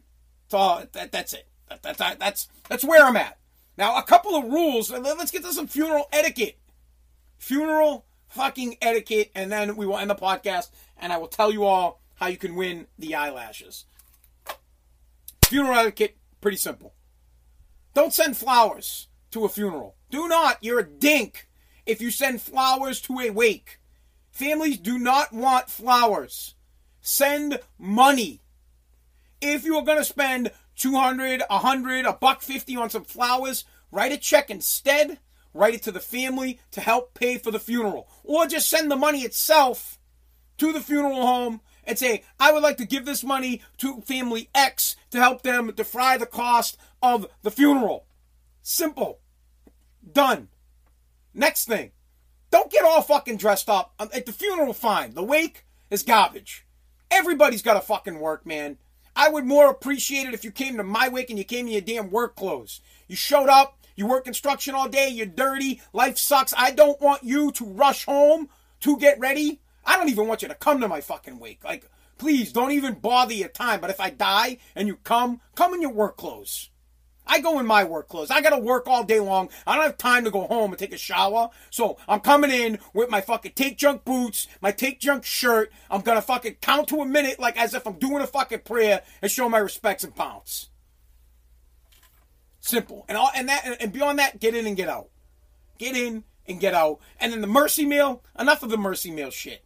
That's 0.44 0.54
all 0.54 0.84
that, 0.92 1.12
that's 1.12 1.32
it. 1.32 1.46
That, 1.82 1.96
that, 1.96 2.20
that's 2.20 2.48
that's 2.68 2.84
where 2.84 3.06
I'm 3.06 3.16
at. 3.16 3.38
Now, 3.78 3.96
a 3.96 4.02
couple 4.02 4.36
of 4.36 4.52
rules. 4.52 4.90
Let's 4.90 5.30
get 5.30 5.42
to 5.44 5.54
some 5.54 5.66
funeral 5.66 6.10
etiquette. 6.12 6.58
Funeral 7.38 8.04
fucking 8.28 8.76
etiquette, 8.82 9.30
and 9.34 9.50
then 9.50 9.76
we 9.76 9.86
will 9.86 9.96
end 9.96 10.10
the 10.10 10.14
podcast, 10.14 10.68
and 10.98 11.10
I 11.10 11.16
will 11.16 11.26
tell 11.26 11.50
you 11.50 11.64
all 11.64 12.02
how 12.16 12.26
you 12.26 12.36
can 12.36 12.54
win 12.54 12.86
the 12.98 13.14
eyelashes. 13.14 13.86
Funeral 15.46 15.78
etiquette, 15.78 16.18
pretty 16.42 16.58
simple. 16.58 16.92
Don't 17.94 18.12
send 18.12 18.36
flowers 18.36 19.08
to 19.30 19.44
a 19.44 19.48
funeral. 19.48 19.96
Do 20.10 20.28
not. 20.28 20.58
You're 20.60 20.80
a 20.80 20.88
dink 20.88 21.48
if 21.86 22.00
you 22.00 22.10
send 22.10 22.40
flowers 22.40 23.00
to 23.02 23.18
a 23.20 23.30
wake. 23.30 23.80
Families 24.30 24.78
do 24.78 24.98
not 24.98 25.32
want 25.32 25.68
flowers. 25.68 26.54
Send 27.00 27.60
money. 27.78 28.40
If 29.40 29.64
you 29.64 29.76
are 29.76 29.84
going 29.84 29.98
to 29.98 30.04
spend 30.04 30.52
200, 30.76 31.42
100, 31.48 32.06
a 32.06 32.12
buck 32.12 32.42
50 32.42 32.76
on 32.76 32.90
some 32.90 33.04
flowers, 33.04 33.64
write 33.90 34.12
a 34.12 34.16
check 34.16 34.50
instead, 34.50 35.18
write 35.52 35.74
it 35.74 35.82
to 35.82 35.92
the 35.92 36.00
family 36.00 36.60
to 36.70 36.80
help 36.80 37.12
pay 37.14 37.36
for 37.36 37.50
the 37.50 37.58
funeral. 37.58 38.08
Or 38.24 38.46
just 38.46 38.70
send 38.70 38.90
the 38.90 38.96
money 38.96 39.22
itself 39.22 39.98
to 40.58 40.72
the 40.72 40.80
funeral 40.80 41.26
home 41.26 41.60
and 41.84 41.98
say, 41.98 42.22
I 42.38 42.52
would 42.52 42.62
like 42.62 42.76
to 42.78 42.86
give 42.86 43.04
this 43.04 43.24
money 43.24 43.62
to 43.78 44.00
family 44.02 44.48
X 44.54 44.96
to 45.10 45.18
help 45.18 45.42
them 45.42 45.72
defray 45.74 46.16
the 46.16 46.26
cost 46.26 46.76
of 47.02 47.26
the 47.42 47.50
funeral. 47.50 48.06
Simple. 48.62 49.18
Done. 50.10 50.48
Next 51.34 51.66
thing. 51.66 51.92
Don't 52.50 52.70
get 52.70 52.84
all 52.84 53.00
fucking 53.00 53.38
dressed 53.38 53.70
up. 53.70 53.94
Um, 53.98 54.10
at 54.12 54.26
the 54.26 54.32
funeral, 54.32 54.74
fine. 54.74 55.14
The 55.14 55.22
wake 55.22 55.64
is 55.90 56.02
garbage. 56.02 56.66
Everybody's 57.10 57.62
got 57.62 57.74
to 57.74 57.80
fucking 57.80 58.20
work, 58.20 58.44
man. 58.44 58.76
I 59.16 59.28
would 59.30 59.44
more 59.44 59.70
appreciate 59.70 60.26
it 60.26 60.34
if 60.34 60.44
you 60.44 60.50
came 60.50 60.76
to 60.76 60.82
my 60.82 61.08
wake 61.08 61.30
and 61.30 61.38
you 61.38 61.44
came 61.44 61.66
in 61.66 61.72
your 61.72 61.80
damn 61.80 62.10
work 62.10 62.36
clothes. 62.36 62.80
You 63.08 63.16
showed 63.16 63.48
up, 63.48 63.78
you 63.96 64.06
work 64.06 64.24
construction 64.24 64.74
all 64.74 64.88
day, 64.88 65.08
you're 65.08 65.26
dirty, 65.26 65.80
life 65.92 66.18
sucks. 66.18 66.54
I 66.56 66.70
don't 66.70 67.00
want 67.00 67.22
you 67.22 67.52
to 67.52 67.64
rush 67.64 68.04
home 68.04 68.48
to 68.80 68.98
get 68.98 69.18
ready. 69.18 69.61
I 69.84 69.96
don't 69.96 70.08
even 70.08 70.28
want 70.28 70.42
you 70.42 70.48
to 70.48 70.54
come 70.54 70.80
to 70.80 70.88
my 70.88 71.00
fucking 71.00 71.38
wake. 71.38 71.64
Like, 71.64 71.88
please 72.18 72.52
don't 72.52 72.72
even 72.72 72.94
bother 72.94 73.34
your 73.34 73.48
time. 73.48 73.80
But 73.80 73.90
if 73.90 74.00
I 74.00 74.10
die 74.10 74.58
and 74.74 74.88
you 74.88 74.96
come, 74.96 75.40
come 75.54 75.74
in 75.74 75.82
your 75.82 75.92
work 75.92 76.16
clothes. 76.16 76.70
I 77.26 77.40
go 77.40 77.58
in 77.60 77.66
my 77.66 77.84
work 77.84 78.08
clothes. 78.08 78.30
I 78.30 78.40
gotta 78.40 78.58
work 78.58 78.88
all 78.88 79.04
day 79.04 79.20
long. 79.20 79.48
I 79.66 79.74
don't 79.74 79.84
have 79.84 79.96
time 79.96 80.24
to 80.24 80.30
go 80.30 80.46
home 80.46 80.72
and 80.72 80.78
take 80.78 80.92
a 80.92 80.98
shower. 80.98 81.50
So 81.70 81.96
I'm 82.08 82.20
coming 82.20 82.50
in 82.50 82.78
with 82.94 83.10
my 83.10 83.20
fucking 83.20 83.52
take 83.54 83.78
junk 83.78 84.04
boots, 84.04 84.48
my 84.60 84.72
take 84.72 85.00
junk 85.00 85.24
shirt. 85.24 85.72
I'm 85.90 86.00
gonna 86.00 86.22
fucking 86.22 86.56
count 86.60 86.88
to 86.88 87.00
a 87.00 87.06
minute 87.06 87.38
like 87.38 87.56
as 87.56 87.74
if 87.74 87.86
I'm 87.86 87.98
doing 87.98 88.22
a 88.22 88.26
fucking 88.26 88.60
prayer 88.60 89.02
and 89.20 89.30
show 89.30 89.48
my 89.48 89.58
respects 89.58 90.04
and 90.04 90.14
pounce. 90.14 90.68
Simple. 92.60 93.04
And 93.08 93.16
all 93.16 93.30
and 93.34 93.48
that 93.48 93.76
and 93.80 93.92
beyond 93.92 94.18
that, 94.18 94.40
get 94.40 94.54
in 94.54 94.66
and 94.66 94.76
get 94.76 94.88
out. 94.88 95.08
Get 95.78 95.96
in 95.96 96.24
and 96.46 96.60
get 96.60 96.74
out. 96.74 97.00
And 97.20 97.32
then 97.32 97.40
the 97.40 97.46
mercy 97.46 97.86
meal, 97.86 98.22
enough 98.38 98.62
of 98.62 98.70
the 98.70 98.76
mercy 98.76 99.10
meal 99.10 99.30
shit. 99.30 99.64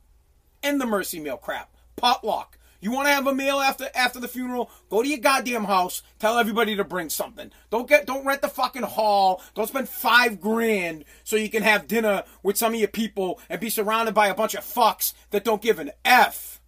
End 0.66 0.80
the 0.80 0.86
mercy 0.86 1.20
meal 1.20 1.36
crap. 1.36 1.72
Potluck. 1.94 2.58
You 2.80 2.90
want 2.90 3.06
to 3.06 3.14
have 3.14 3.28
a 3.28 3.32
meal 3.32 3.60
after 3.60 3.88
after 3.94 4.18
the 4.18 4.26
funeral? 4.26 4.68
Go 4.90 5.00
to 5.00 5.08
your 5.08 5.18
goddamn 5.18 5.62
house. 5.62 6.02
Tell 6.18 6.38
everybody 6.38 6.74
to 6.74 6.82
bring 6.82 7.08
something. 7.08 7.52
Don't 7.70 7.88
get 7.88 8.04
don't 8.04 8.26
rent 8.26 8.42
the 8.42 8.48
fucking 8.48 8.82
hall. 8.82 9.40
Don't 9.54 9.68
spend 9.68 9.88
five 9.88 10.40
grand 10.40 11.04
so 11.22 11.36
you 11.36 11.50
can 11.50 11.62
have 11.62 11.86
dinner 11.86 12.24
with 12.42 12.56
some 12.56 12.74
of 12.74 12.80
your 12.80 12.88
people 12.88 13.40
and 13.48 13.60
be 13.60 13.70
surrounded 13.70 14.12
by 14.12 14.26
a 14.26 14.34
bunch 14.34 14.56
of 14.56 14.64
fucks 14.64 15.14
that 15.30 15.44
don't 15.44 15.62
give 15.62 15.78
an 15.78 15.92
f 16.04 16.60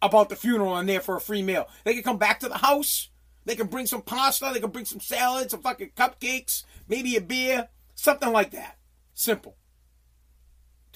about 0.00 0.28
the 0.28 0.36
funeral 0.36 0.76
and 0.76 0.88
there 0.88 1.00
for 1.00 1.16
a 1.16 1.20
free 1.20 1.42
meal. 1.42 1.68
They 1.82 1.92
can 1.92 2.04
come 2.04 2.18
back 2.18 2.38
to 2.38 2.48
the 2.48 2.58
house. 2.58 3.08
They 3.46 3.56
can 3.56 3.66
bring 3.66 3.86
some 3.86 4.02
pasta. 4.02 4.52
They 4.54 4.60
can 4.60 4.70
bring 4.70 4.84
some 4.84 5.00
salad, 5.00 5.50
some 5.50 5.60
fucking 5.60 5.90
cupcakes, 5.96 6.62
maybe 6.86 7.16
a 7.16 7.20
beer, 7.20 7.68
something 7.96 8.30
like 8.30 8.52
that. 8.52 8.78
Simple. 9.12 9.56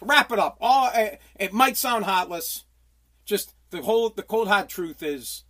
To 0.01 0.07
wrap 0.07 0.33
it 0.33 0.39
up, 0.39 0.57
all 0.61 0.91
it 0.95 1.53
might 1.53 1.77
sound 1.77 2.07
heartless. 2.07 2.65
Just 3.27 3.55
the 3.69 3.83
whole 3.83 4.09
the 4.09 4.23
cold 4.23 4.49
hard 4.49 4.69
truth 4.71 5.03
is 5.03 5.45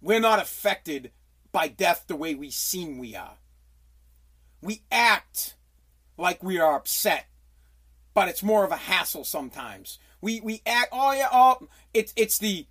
we're 0.00 0.18
not 0.18 0.40
affected 0.40 1.12
by 1.52 1.68
death 1.68 2.04
the 2.06 2.16
way 2.16 2.34
we 2.34 2.50
seem 2.50 2.98
we 2.98 3.14
are. 3.14 3.36
We 4.62 4.82
act 4.90 5.56
like 6.16 6.42
we 6.42 6.58
are 6.58 6.74
upset, 6.74 7.26
but 8.14 8.28
it's 8.28 8.42
more 8.42 8.64
of 8.64 8.72
a 8.72 8.76
hassle 8.76 9.24
sometimes. 9.24 9.98
We 10.22 10.40
we 10.40 10.62
act 10.64 10.88
oh 10.90 11.12
yeah, 11.12 11.28
oh 11.30 11.68
it's 11.92 12.14
it's 12.16 12.38
the 12.38 12.66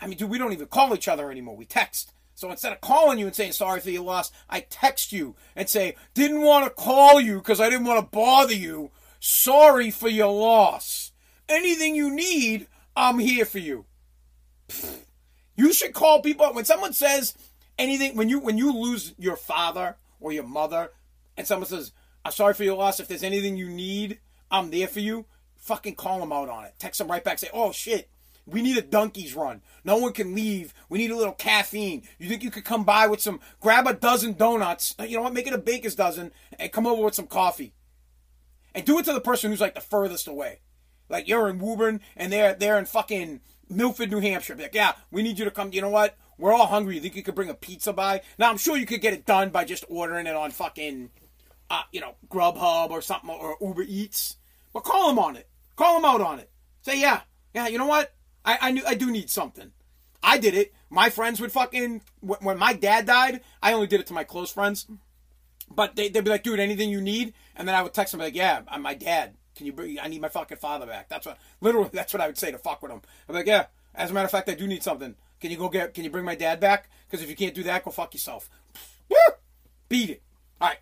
I 0.00 0.08
mean 0.08 0.18
dude, 0.18 0.30
we 0.30 0.38
don't 0.38 0.52
even 0.52 0.66
call 0.66 0.94
each 0.96 1.06
other 1.06 1.30
anymore. 1.30 1.56
We 1.56 1.64
text. 1.64 2.12
So 2.34 2.50
instead 2.50 2.72
of 2.72 2.80
calling 2.80 3.20
you 3.20 3.26
and 3.26 3.34
saying 3.34 3.52
sorry 3.52 3.78
for 3.78 3.90
your 3.90 4.02
loss, 4.02 4.32
I 4.50 4.60
text 4.60 5.12
you 5.12 5.36
and 5.54 5.68
say, 5.68 5.94
didn't 6.14 6.42
want 6.42 6.64
to 6.64 6.70
call 6.70 7.20
you 7.20 7.38
because 7.38 7.60
I 7.60 7.70
didn't 7.70 7.86
want 7.86 8.00
to 8.00 8.16
bother 8.16 8.54
you. 8.54 8.90
Sorry 9.20 9.90
for 9.90 10.08
your 10.08 10.32
loss. 10.32 11.12
Anything 11.48 11.94
you 11.94 12.10
need, 12.10 12.68
I'm 12.96 13.18
here 13.18 13.44
for 13.44 13.58
you. 13.58 13.86
You 15.56 15.72
should 15.72 15.94
call 15.94 16.22
people 16.22 16.52
when 16.52 16.64
someone 16.64 16.92
says 16.92 17.34
anything 17.78 18.16
when 18.16 18.28
you 18.28 18.38
when 18.38 18.58
you 18.58 18.72
lose 18.72 19.14
your 19.18 19.36
father 19.36 19.96
or 20.20 20.32
your 20.32 20.44
mother 20.44 20.90
and 21.36 21.46
someone 21.46 21.68
says, 21.68 21.92
I'm 22.24 22.32
sorry 22.32 22.54
for 22.54 22.64
your 22.64 22.76
loss. 22.76 23.00
If 23.00 23.08
there's 23.08 23.22
anything 23.22 23.56
you 23.56 23.68
need, 23.68 24.18
I'm 24.50 24.70
there 24.70 24.88
for 24.88 25.00
you. 25.00 25.26
Fucking 25.56 25.94
call 25.94 26.20
them 26.20 26.32
out 26.32 26.48
on 26.48 26.64
it. 26.64 26.74
Text 26.78 26.98
them 26.98 27.08
right 27.08 27.24
back. 27.24 27.38
Say, 27.38 27.48
oh 27.52 27.72
shit, 27.72 28.10
we 28.46 28.62
need 28.62 28.78
a 28.78 28.82
donkey's 28.82 29.34
run. 29.34 29.62
No 29.84 29.98
one 29.98 30.12
can 30.12 30.34
leave. 30.34 30.74
We 30.88 30.98
need 30.98 31.10
a 31.10 31.16
little 31.16 31.32
caffeine. 31.32 32.02
You 32.18 32.28
think 32.28 32.42
you 32.42 32.50
could 32.50 32.64
come 32.64 32.84
by 32.84 33.06
with 33.06 33.20
some, 33.20 33.40
grab 33.60 33.86
a 33.86 33.94
dozen 33.94 34.34
donuts. 34.34 34.94
You 35.00 35.16
know 35.16 35.22
what? 35.22 35.34
Make 35.34 35.46
it 35.46 35.52
a 35.52 35.58
baker's 35.58 35.94
dozen 35.94 36.32
and 36.58 36.72
come 36.72 36.86
over 36.86 37.02
with 37.02 37.14
some 37.14 37.26
coffee. 37.26 37.74
And 38.78 38.86
do 38.86 38.96
it 39.00 39.04
to 39.06 39.12
the 39.12 39.20
person 39.20 39.50
who's 39.50 39.60
like 39.60 39.74
the 39.74 39.80
furthest 39.80 40.28
away. 40.28 40.60
Like 41.08 41.26
you're 41.26 41.48
in 41.48 41.58
Woburn 41.58 42.00
and 42.16 42.32
they're 42.32 42.54
they're 42.54 42.78
in 42.78 42.84
fucking 42.84 43.40
Milford, 43.68 44.08
New 44.08 44.20
Hampshire. 44.20 44.54
Be 44.54 44.62
like, 44.62 44.74
yeah, 44.74 44.92
we 45.10 45.24
need 45.24 45.36
you 45.36 45.44
to 45.44 45.50
come. 45.50 45.72
You 45.72 45.80
know 45.80 45.88
what? 45.90 46.16
We're 46.38 46.52
all 46.52 46.68
hungry. 46.68 46.94
You 46.94 47.00
think 47.00 47.16
you 47.16 47.24
could 47.24 47.34
bring 47.34 47.50
a 47.50 47.54
pizza 47.54 47.92
by? 47.92 48.22
Now 48.38 48.50
I'm 48.50 48.56
sure 48.56 48.76
you 48.76 48.86
could 48.86 49.00
get 49.00 49.14
it 49.14 49.26
done 49.26 49.50
by 49.50 49.64
just 49.64 49.84
ordering 49.88 50.28
it 50.28 50.36
on 50.36 50.52
fucking, 50.52 51.10
uh, 51.68 51.82
you 51.90 52.00
know, 52.00 52.14
Grubhub 52.28 52.90
or 52.90 53.02
something 53.02 53.30
or 53.30 53.56
Uber 53.60 53.82
Eats. 53.82 54.36
But 54.72 54.84
call 54.84 55.08
them 55.08 55.18
on 55.18 55.34
it. 55.34 55.48
Call 55.74 55.96
them 55.96 56.04
out 56.04 56.20
on 56.20 56.38
it. 56.38 56.48
Say, 56.82 57.00
yeah, 57.00 57.22
yeah. 57.54 57.66
You 57.66 57.78
know 57.78 57.86
what? 57.86 58.14
I 58.44 58.58
I 58.60 58.70
knew 58.70 58.84
I 58.86 58.94
do 58.94 59.10
need 59.10 59.28
something. 59.28 59.72
I 60.22 60.38
did 60.38 60.54
it. 60.54 60.72
My 60.88 61.10
friends 61.10 61.40
would 61.40 61.50
fucking 61.50 62.02
when 62.20 62.58
my 62.58 62.74
dad 62.74 63.06
died. 63.06 63.40
I 63.60 63.72
only 63.72 63.88
did 63.88 63.98
it 63.98 64.06
to 64.06 64.14
my 64.14 64.22
close 64.22 64.52
friends. 64.52 64.86
But 65.70 65.96
they, 65.96 66.08
they'd 66.08 66.24
be 66.24 66.30
like, 66.30 66.42
dude, 66.42 66.60
anything 66.60 66.90
you 66.90 67.00
need? 67.00 67.34
And 67.54 67.68
then 67.68 67.74
I 67.74 67.82
would 67.82 67.94
text 67.94 68.12
them 68.12 68.20
like, 68.20 68.34
yeah, 68.34 68.62
I'm 68.68 68.82
my 68.82 68.94
dad. 68.94 69.34
Can 69.54 69.66
you 69.66 69.72
bring? 69.72 69.98
I 69.98 70.08
need 70.08 70.20
my 70.20 70.28
fucking 70.28 70.58
father 70.58 70.86
back. 70.86 71.08
That's 71.08 71.26
what 71.26 71.38
literally. 71.60 71.90
That's 71.92 72.12
what 72.12 72.20
I 72.20 72.26
would 72.26 72.38
say 72.38 72.52
to 72.52 72.58
fuck 72.58 72.82
with 72.82 72.92
him. 72.92 73.02
I'm 73.28 73.34
like, 73.34 73.46
yeah. 73.46 73.66
As 73.94 74.10
a 74.10 74.14
matter 74.14 74.26
of 74.26 74.30
fact, 74.30 74.48
I 74.48 74.54
do 74.54 74.66
need 74.66 74.82
something. 74.82 75.16
Can 75.40 75.50
you 75.50 75.56
go 75.56 75.68
get? 75.68 75.94
Can 75.94 76.04
you 76.04 76.10
bring 76.10 76.24
my 76.24 76.36
dad 76.36 76.60
back? 76.60 76.88
Because 77.06 77.22
if 77.22 77.30
you 77.30 77.36
can't 77.36 77.54
do 77.54 77.64
that, 77.64 77.84
go 77.84 77.90
fuck 77.90 78.14
yourself. 78.14 78.48
Beat 79.88 80.10
it. 80.10 80.22
All 80.60 80.68
right. 80.68 80.78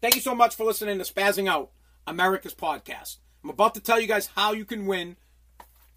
Thank 0.00 0.14
you 0.14 0.20
so 0.20 0.34
much 0.34 0.54
for 0.54 0.64
listening 0.64 0.98
to 0.98 1.04
Spazzing 1.04 1.48
Out, 1.48 1.70
America's 2.06 2.54
podcast. 2.54 3.16
I'm 3.42 3.50
about 3.50 3.74
to 3.74 3.80
tell 3.80 3.98
you 3.98 4.06
guys 4.06 4.30
how 4.36 4.52
you 4.52 4.64
can 4.64 4.86
win 4.86 5.16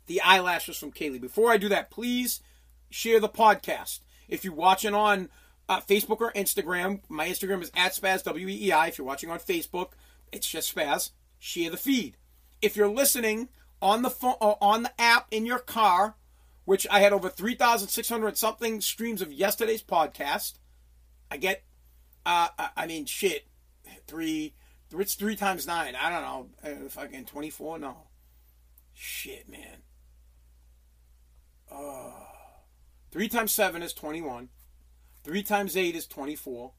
the 0.07 0.21
eyelashes 0.21 0.77
from 0.77 0.91
Kali. 0.91 1.19
Before 1.19 1.51
I 1.51 1.57
do 1.57 1.69
that, 1.69 1.91
please 1.91 2.41
share 2.89 3.19
the 3.19 3.29
podcast. 3.29 3.99
If 4.27 4.43
you're 4.43 4.53
watching 4.53 4.93
on 4.93 5.29
uh, 5.69 5.81
Facebook 5.81 6.21
or 6.21 6.31
Instagram, 6.33 7.01
my 7.09 7.27
Instagram 7.27 7.61
is 7.61 7.71
at 7.75 7.93
Spaz 7.93 8.23
W 8.23 8.47
E 8.47 8.67
E 8.67 8.71
I. 8.71 8.87
If 8.87 8.97
you're 8.97 9.07
watching 9.07 9.29
on 9.29 9.39
Facebook, 9.39 9.91
it's 10.31 10.47
just 10.47 10.73
Spaz. 10.75 11.11
Share 11.39 11.69
the 11.69 11.77
feed 11.77 12.17
if 12.63 12.77
you're 12.77 12.87
listening 12.87 13.49
on 13.81 14.01
the 14.01 14.09
phone 14.09 14.35
or 14.39 14.57
uh, 14.61 14.65
on 14.65 14.83
the 14.83 15.01
app 15.01 15.27
in 15.29 15.45
your 15.45 15.59
car, 15.59 16.15
which 16.63 16.87
I 16.89 17.01
had 17.01 17.11
over 17.11 17.29
3,600 17.29 18.37
something 18.37 18.79
streams 18.79 19.21
of 19.21 19.33
yesterday's 19.33 19.83
podcast, 19.83 20.53
I 21.29 21.35
get, 21.35 21.63
uh, 22.25 22.47
I 22.77 22.87
mean, 22.87 23.05
shit, 23.05 23.47
three, 24.07 24.53
it's 24.97 25.15
three 25.15 25.35
times 25.35 25.67
nine. 25.67 25.95
I 26.01 26.09
don't 26.09 26.21
know, 26.21 26.85
uh, 26.85 26.89
fucking 26.89 27.25
24, 27.25 27.79
no. 27.79 27.97
Shit, 28.93 29.49
man. 29.49 29.81
Uh, 31.69 32.11
three 33.11 33.27
times 33.27 33.51
seven 33.51 33.83
is 33.83 33.91
21. 33.91 34.47
Three 35.23 35.43
times 35.43 35.77
eight 35.77 35.95
is 35.95 36.07
24. 36.07 36.71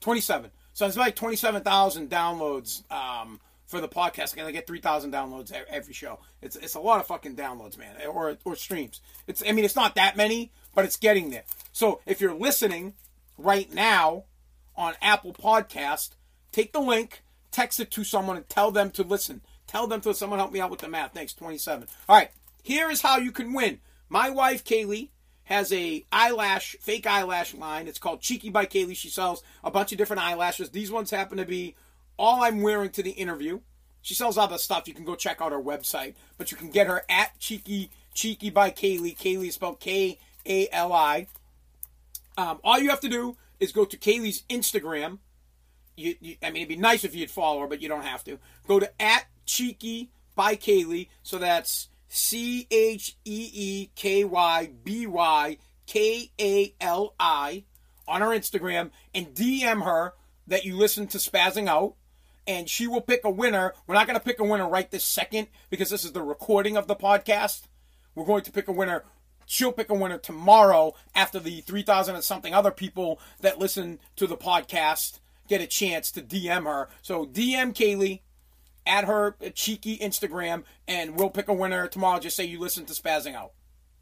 27. 0.00 0.50
So 0.72 0.86
it's 0.86 0.96
like 0.96 1.16
27,000 1.16 2.08
downloads 2.08 2.90
um, 2.90 3.40
for 3.68 3.80
the 3.80 3.88
podcast. 3.88 4.36
And 4.36 4.46
I 4.46 4.50
get 4.50 4.66
three 4.66 4.80
thousand 4.80 5.12
downloads 5.12 5.52
every 5.68 5.94
show. 5.94 6.18
It's 6.42 6.56
it's 6.56 6.74
a 6.74 6.80
lot 6.80 7.00
of 7.00 7.06
fucking 7.06 7.36
downloads, 7.36 7.78
man, 7.78 7.94
or 8.06 8.36
or 8.44 8.56
streams. 8.56 9.00
It's 9.28 9.42
I 9.46 9.52
mean 9.52 9.64
it's 9.64 9.76
not 9.76 9.94
that 9.94 10.16
many, 10.16 10.50
but 10.74 10.84
it's 10.84 10.96
getting 10.96 11.30
there. 11.30 11.44
So 11.72 12.00
if 12.06 12.20
you're 12.20 12.34
listening 12.34 12.94
right 13.36 13.72
now 13.72 14.24
on 14.76 14.94
Apple 15.02 15.32
Podcast, 15.32 16.10
take 16.50 16.72
the 16.72 16.80
link, 16.80 17.22
text 17.50 17.78
it 17.78 17.90
to 17.92 18.04
someone, 18.04 18.36
and 18.36 18.48
tell 18.48 18.70
them 18.70 18.90
to 18.92 19.02
listen. 19.02 19.42
Tell 19.66 19.86
them 19.86 20.00
to 20.00 20.14
someone 20.14 20.38
help 20.38 20.52
me 20.52 20.60
out 20.60 20.70
with 20.70 20.80
the 20.80 20.88
math. 20.88 21.12
Thanks, 21.12 21.34
twenty 21.34 21.58
seven. 21.58 21.88
All 22.08 22.16
right, 22.16 22.30
here 22.62 22.90
is 22.90 23.02
how 23.02 23.18
you 23.18 23.32
can 23.32 23.52
win. 23.52 23.80
My 24.08 24.30
wife 24.30 24.64
Kali 24.64 25.10
has 25.48 25.72
a 25.72 26.04
eyelash, 26.12 26.76
fake 26.78 27.06
eyelash 27.06 27.54
line. 27.54 27.88
It's 27.88 27.98
called 27.98 28.20
Cheeky 28.20 28.50
by 28.50 28.66
Kali. 28.66 28.92
She 28.92 29.08
sells 29.08 29.42
a 29.64 29.70
bunch 29.70 29.92
of 29.92 29.98
different 29.98 30.22
eyelashes. 30.22 30.68
These 30.68 30.90
ones 30.90 31.10
happen 31.10 31.38
to 31.38 31.46
be 31.46 31.74
all 32.18 32.42
I'm 32.42 32.60
wearing 32.60 32.90
to 32.90 33.02
the 33.02 33.12
interview. 33.12 33.60
She 34.02 34.12
sells 34.12 34.36
all 34.36 34.44
other 34.44 34.58
stuff. 34.58 34.86
You 34.86 34.92
can 34.92 35.06
go 35.06 35.14
check 35.14 35.40
out 35.40 35.52
her 35.52 35.60
website, 35.60 36.16
but 36.36 36.50
you 36.50 36.58
can 36.58 36.70
get 36.70 36.86
her 36.86 37.02
at 37.08 37.38
Cheeky 37.38 37.90
Cheeky 38.12 38.50
by 38.50 38.68
Kali. 38.68 39.12
Kali 39.12 39.48
is 39.48 39.54
spelled 39.54 39.80
K 39.80 40.18
A 40.44 40.68
L 40.70 40.92
I. 40.92 41.28
Um, 42.36 42.60
all 42.62 42.78
you 42.78 42.90
have 42.90 43.00
to 43.00 43.08
do 43.08 43.38
is 43.58 43.72
go 43.72 43.86
to 43.86 43.96
Kali's 43.96 44.42
Instagram. 44.50 45.18
You, 45.96 46.14
you, 46.20 46.36
I 46.42 46.50
mean, 46.50 46.62
it'd 46.62 46.68
be 46.68 46.76
nice 46.76 47.04
if 47.04 47.14
you'd 47.14 47.30
follow 47.30 47.62
her, 47.62 47.66
but 47.66 47.80
you 47.80 47.88
don't 47.88 48.04
have 48.04 48.22
to. 48.24 48.38
Go 48.66 48.80
to 48.80 48.90
at 49.00 49.24
Cheeky 49.46 50.10
by 50.36 50.56
Kali. 50.56 51.08
So 51.22 51.38
that's 51.38 51.88
C 52.08 52.66
H 52.70 53.16
E 53.24 53.50
E 53.52 53.90
K 53.94 54.24
Y 54.24 54.70
B 54.84 55.06
Y 55.06 55.58
K 55.86 56.30
A 56.40 56.74
L 56.80 57.14
I 57.18 57.64
on 58.06 58.20
her 58.20 58.28
Instagram 58.28 58.90
and 59.14 59.34
DM 59.34 59.84
her 59.84 60.14
that 60.46 60.64
you 60.64 60.76
listen 60.76 61.06
to 61.08 61.18
Spazzing 61.18 61.68
Out 61.68 61.94
and 62.48 62.68
she 62.68 62.86
will 62.86 63.02
pick 63.02 63.24
a 63.24 63.30
winner. 63.30 63.74
We're 63.86 63.94
not 63.94 64.06
going 64.06 64.18
to 64.18 64.24
pick 64.24 64.40
a 64.40 64.44
winner 64.44 64.66
right 64.66 64.90
this 64.90 65.04
second 65.04 65.48
because 65.68 65.90
this 65.90 66.04
is 66.04 66.12
the 66.12 66.22
recording 66.22 66.78
of 66.78 66.86
the 66.86 66.96
podcast. 66.96 67.64
We're 68.14 68.24
going 68.24 68.42
to 68.44 68.52
pick 68.52 68.68
a 68.68 68.72
winner. 68.72 69.04
She'll 69.44 69.72
pick 69.72 69.90
a 69.90 69.94
winner 69.94 70.18
tomorrow 70.18 70.94
after 71.14 71.38
the 71.38 71.60
3,000 71.60 72.14
and 72.14 72.24
something 72.24 72.54
other 72.54 72.70
people 72.70 73.20
that 73.40 73.58
listen 73.58 73.98
to 74.16 74.26
the 74.26 74.36
podcast 74.36 75.20
get 75.46 75.60
a 75.60 75.66
chance 75.66 76.10
to 76.12 76.22
DM 76.22 76.64
her. 76.64 76.88
So 77.02 77.26
DM 77.26 77.76
Kali 77.76 78.22
at 78.88 79.04
her 79.04 79.36
cheeky 79.54 79.98
Instagram 79.98 80.64
and 80.88 81.14
we'll 81.14 81.30
pick 81.30 81.46
a 81.48 81.54
winner 81.54 81.86
tomorrow. 81.86 82.18
Just 82.18 82.36
say 82.36 82.44
you 82.44 82.58
listen 82.58 82.86
to 82.86 82.94
Spazzing 82.94 83.34
Out. 83.34 83.52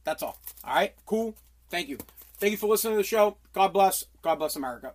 That's 0.05 0.23
all. 0.23 0.39
All 0.65 0.75
right? 0.75 0.95
Cool. 1.05 1.35
Thank 1.69 1.89
you. 1.89 1.99
Thank 2.39 2.53
you 2.53 2.57
for 2.57 2.69
listening 2.69 2.95
to 2.95 2.99
the 2.99 3.05
show. 3.05 3.37
God 3.53 3.73
bless. 3.73 4.05
God 4.23 4.37
bless 4.37 4.57
America. 4.57 4.95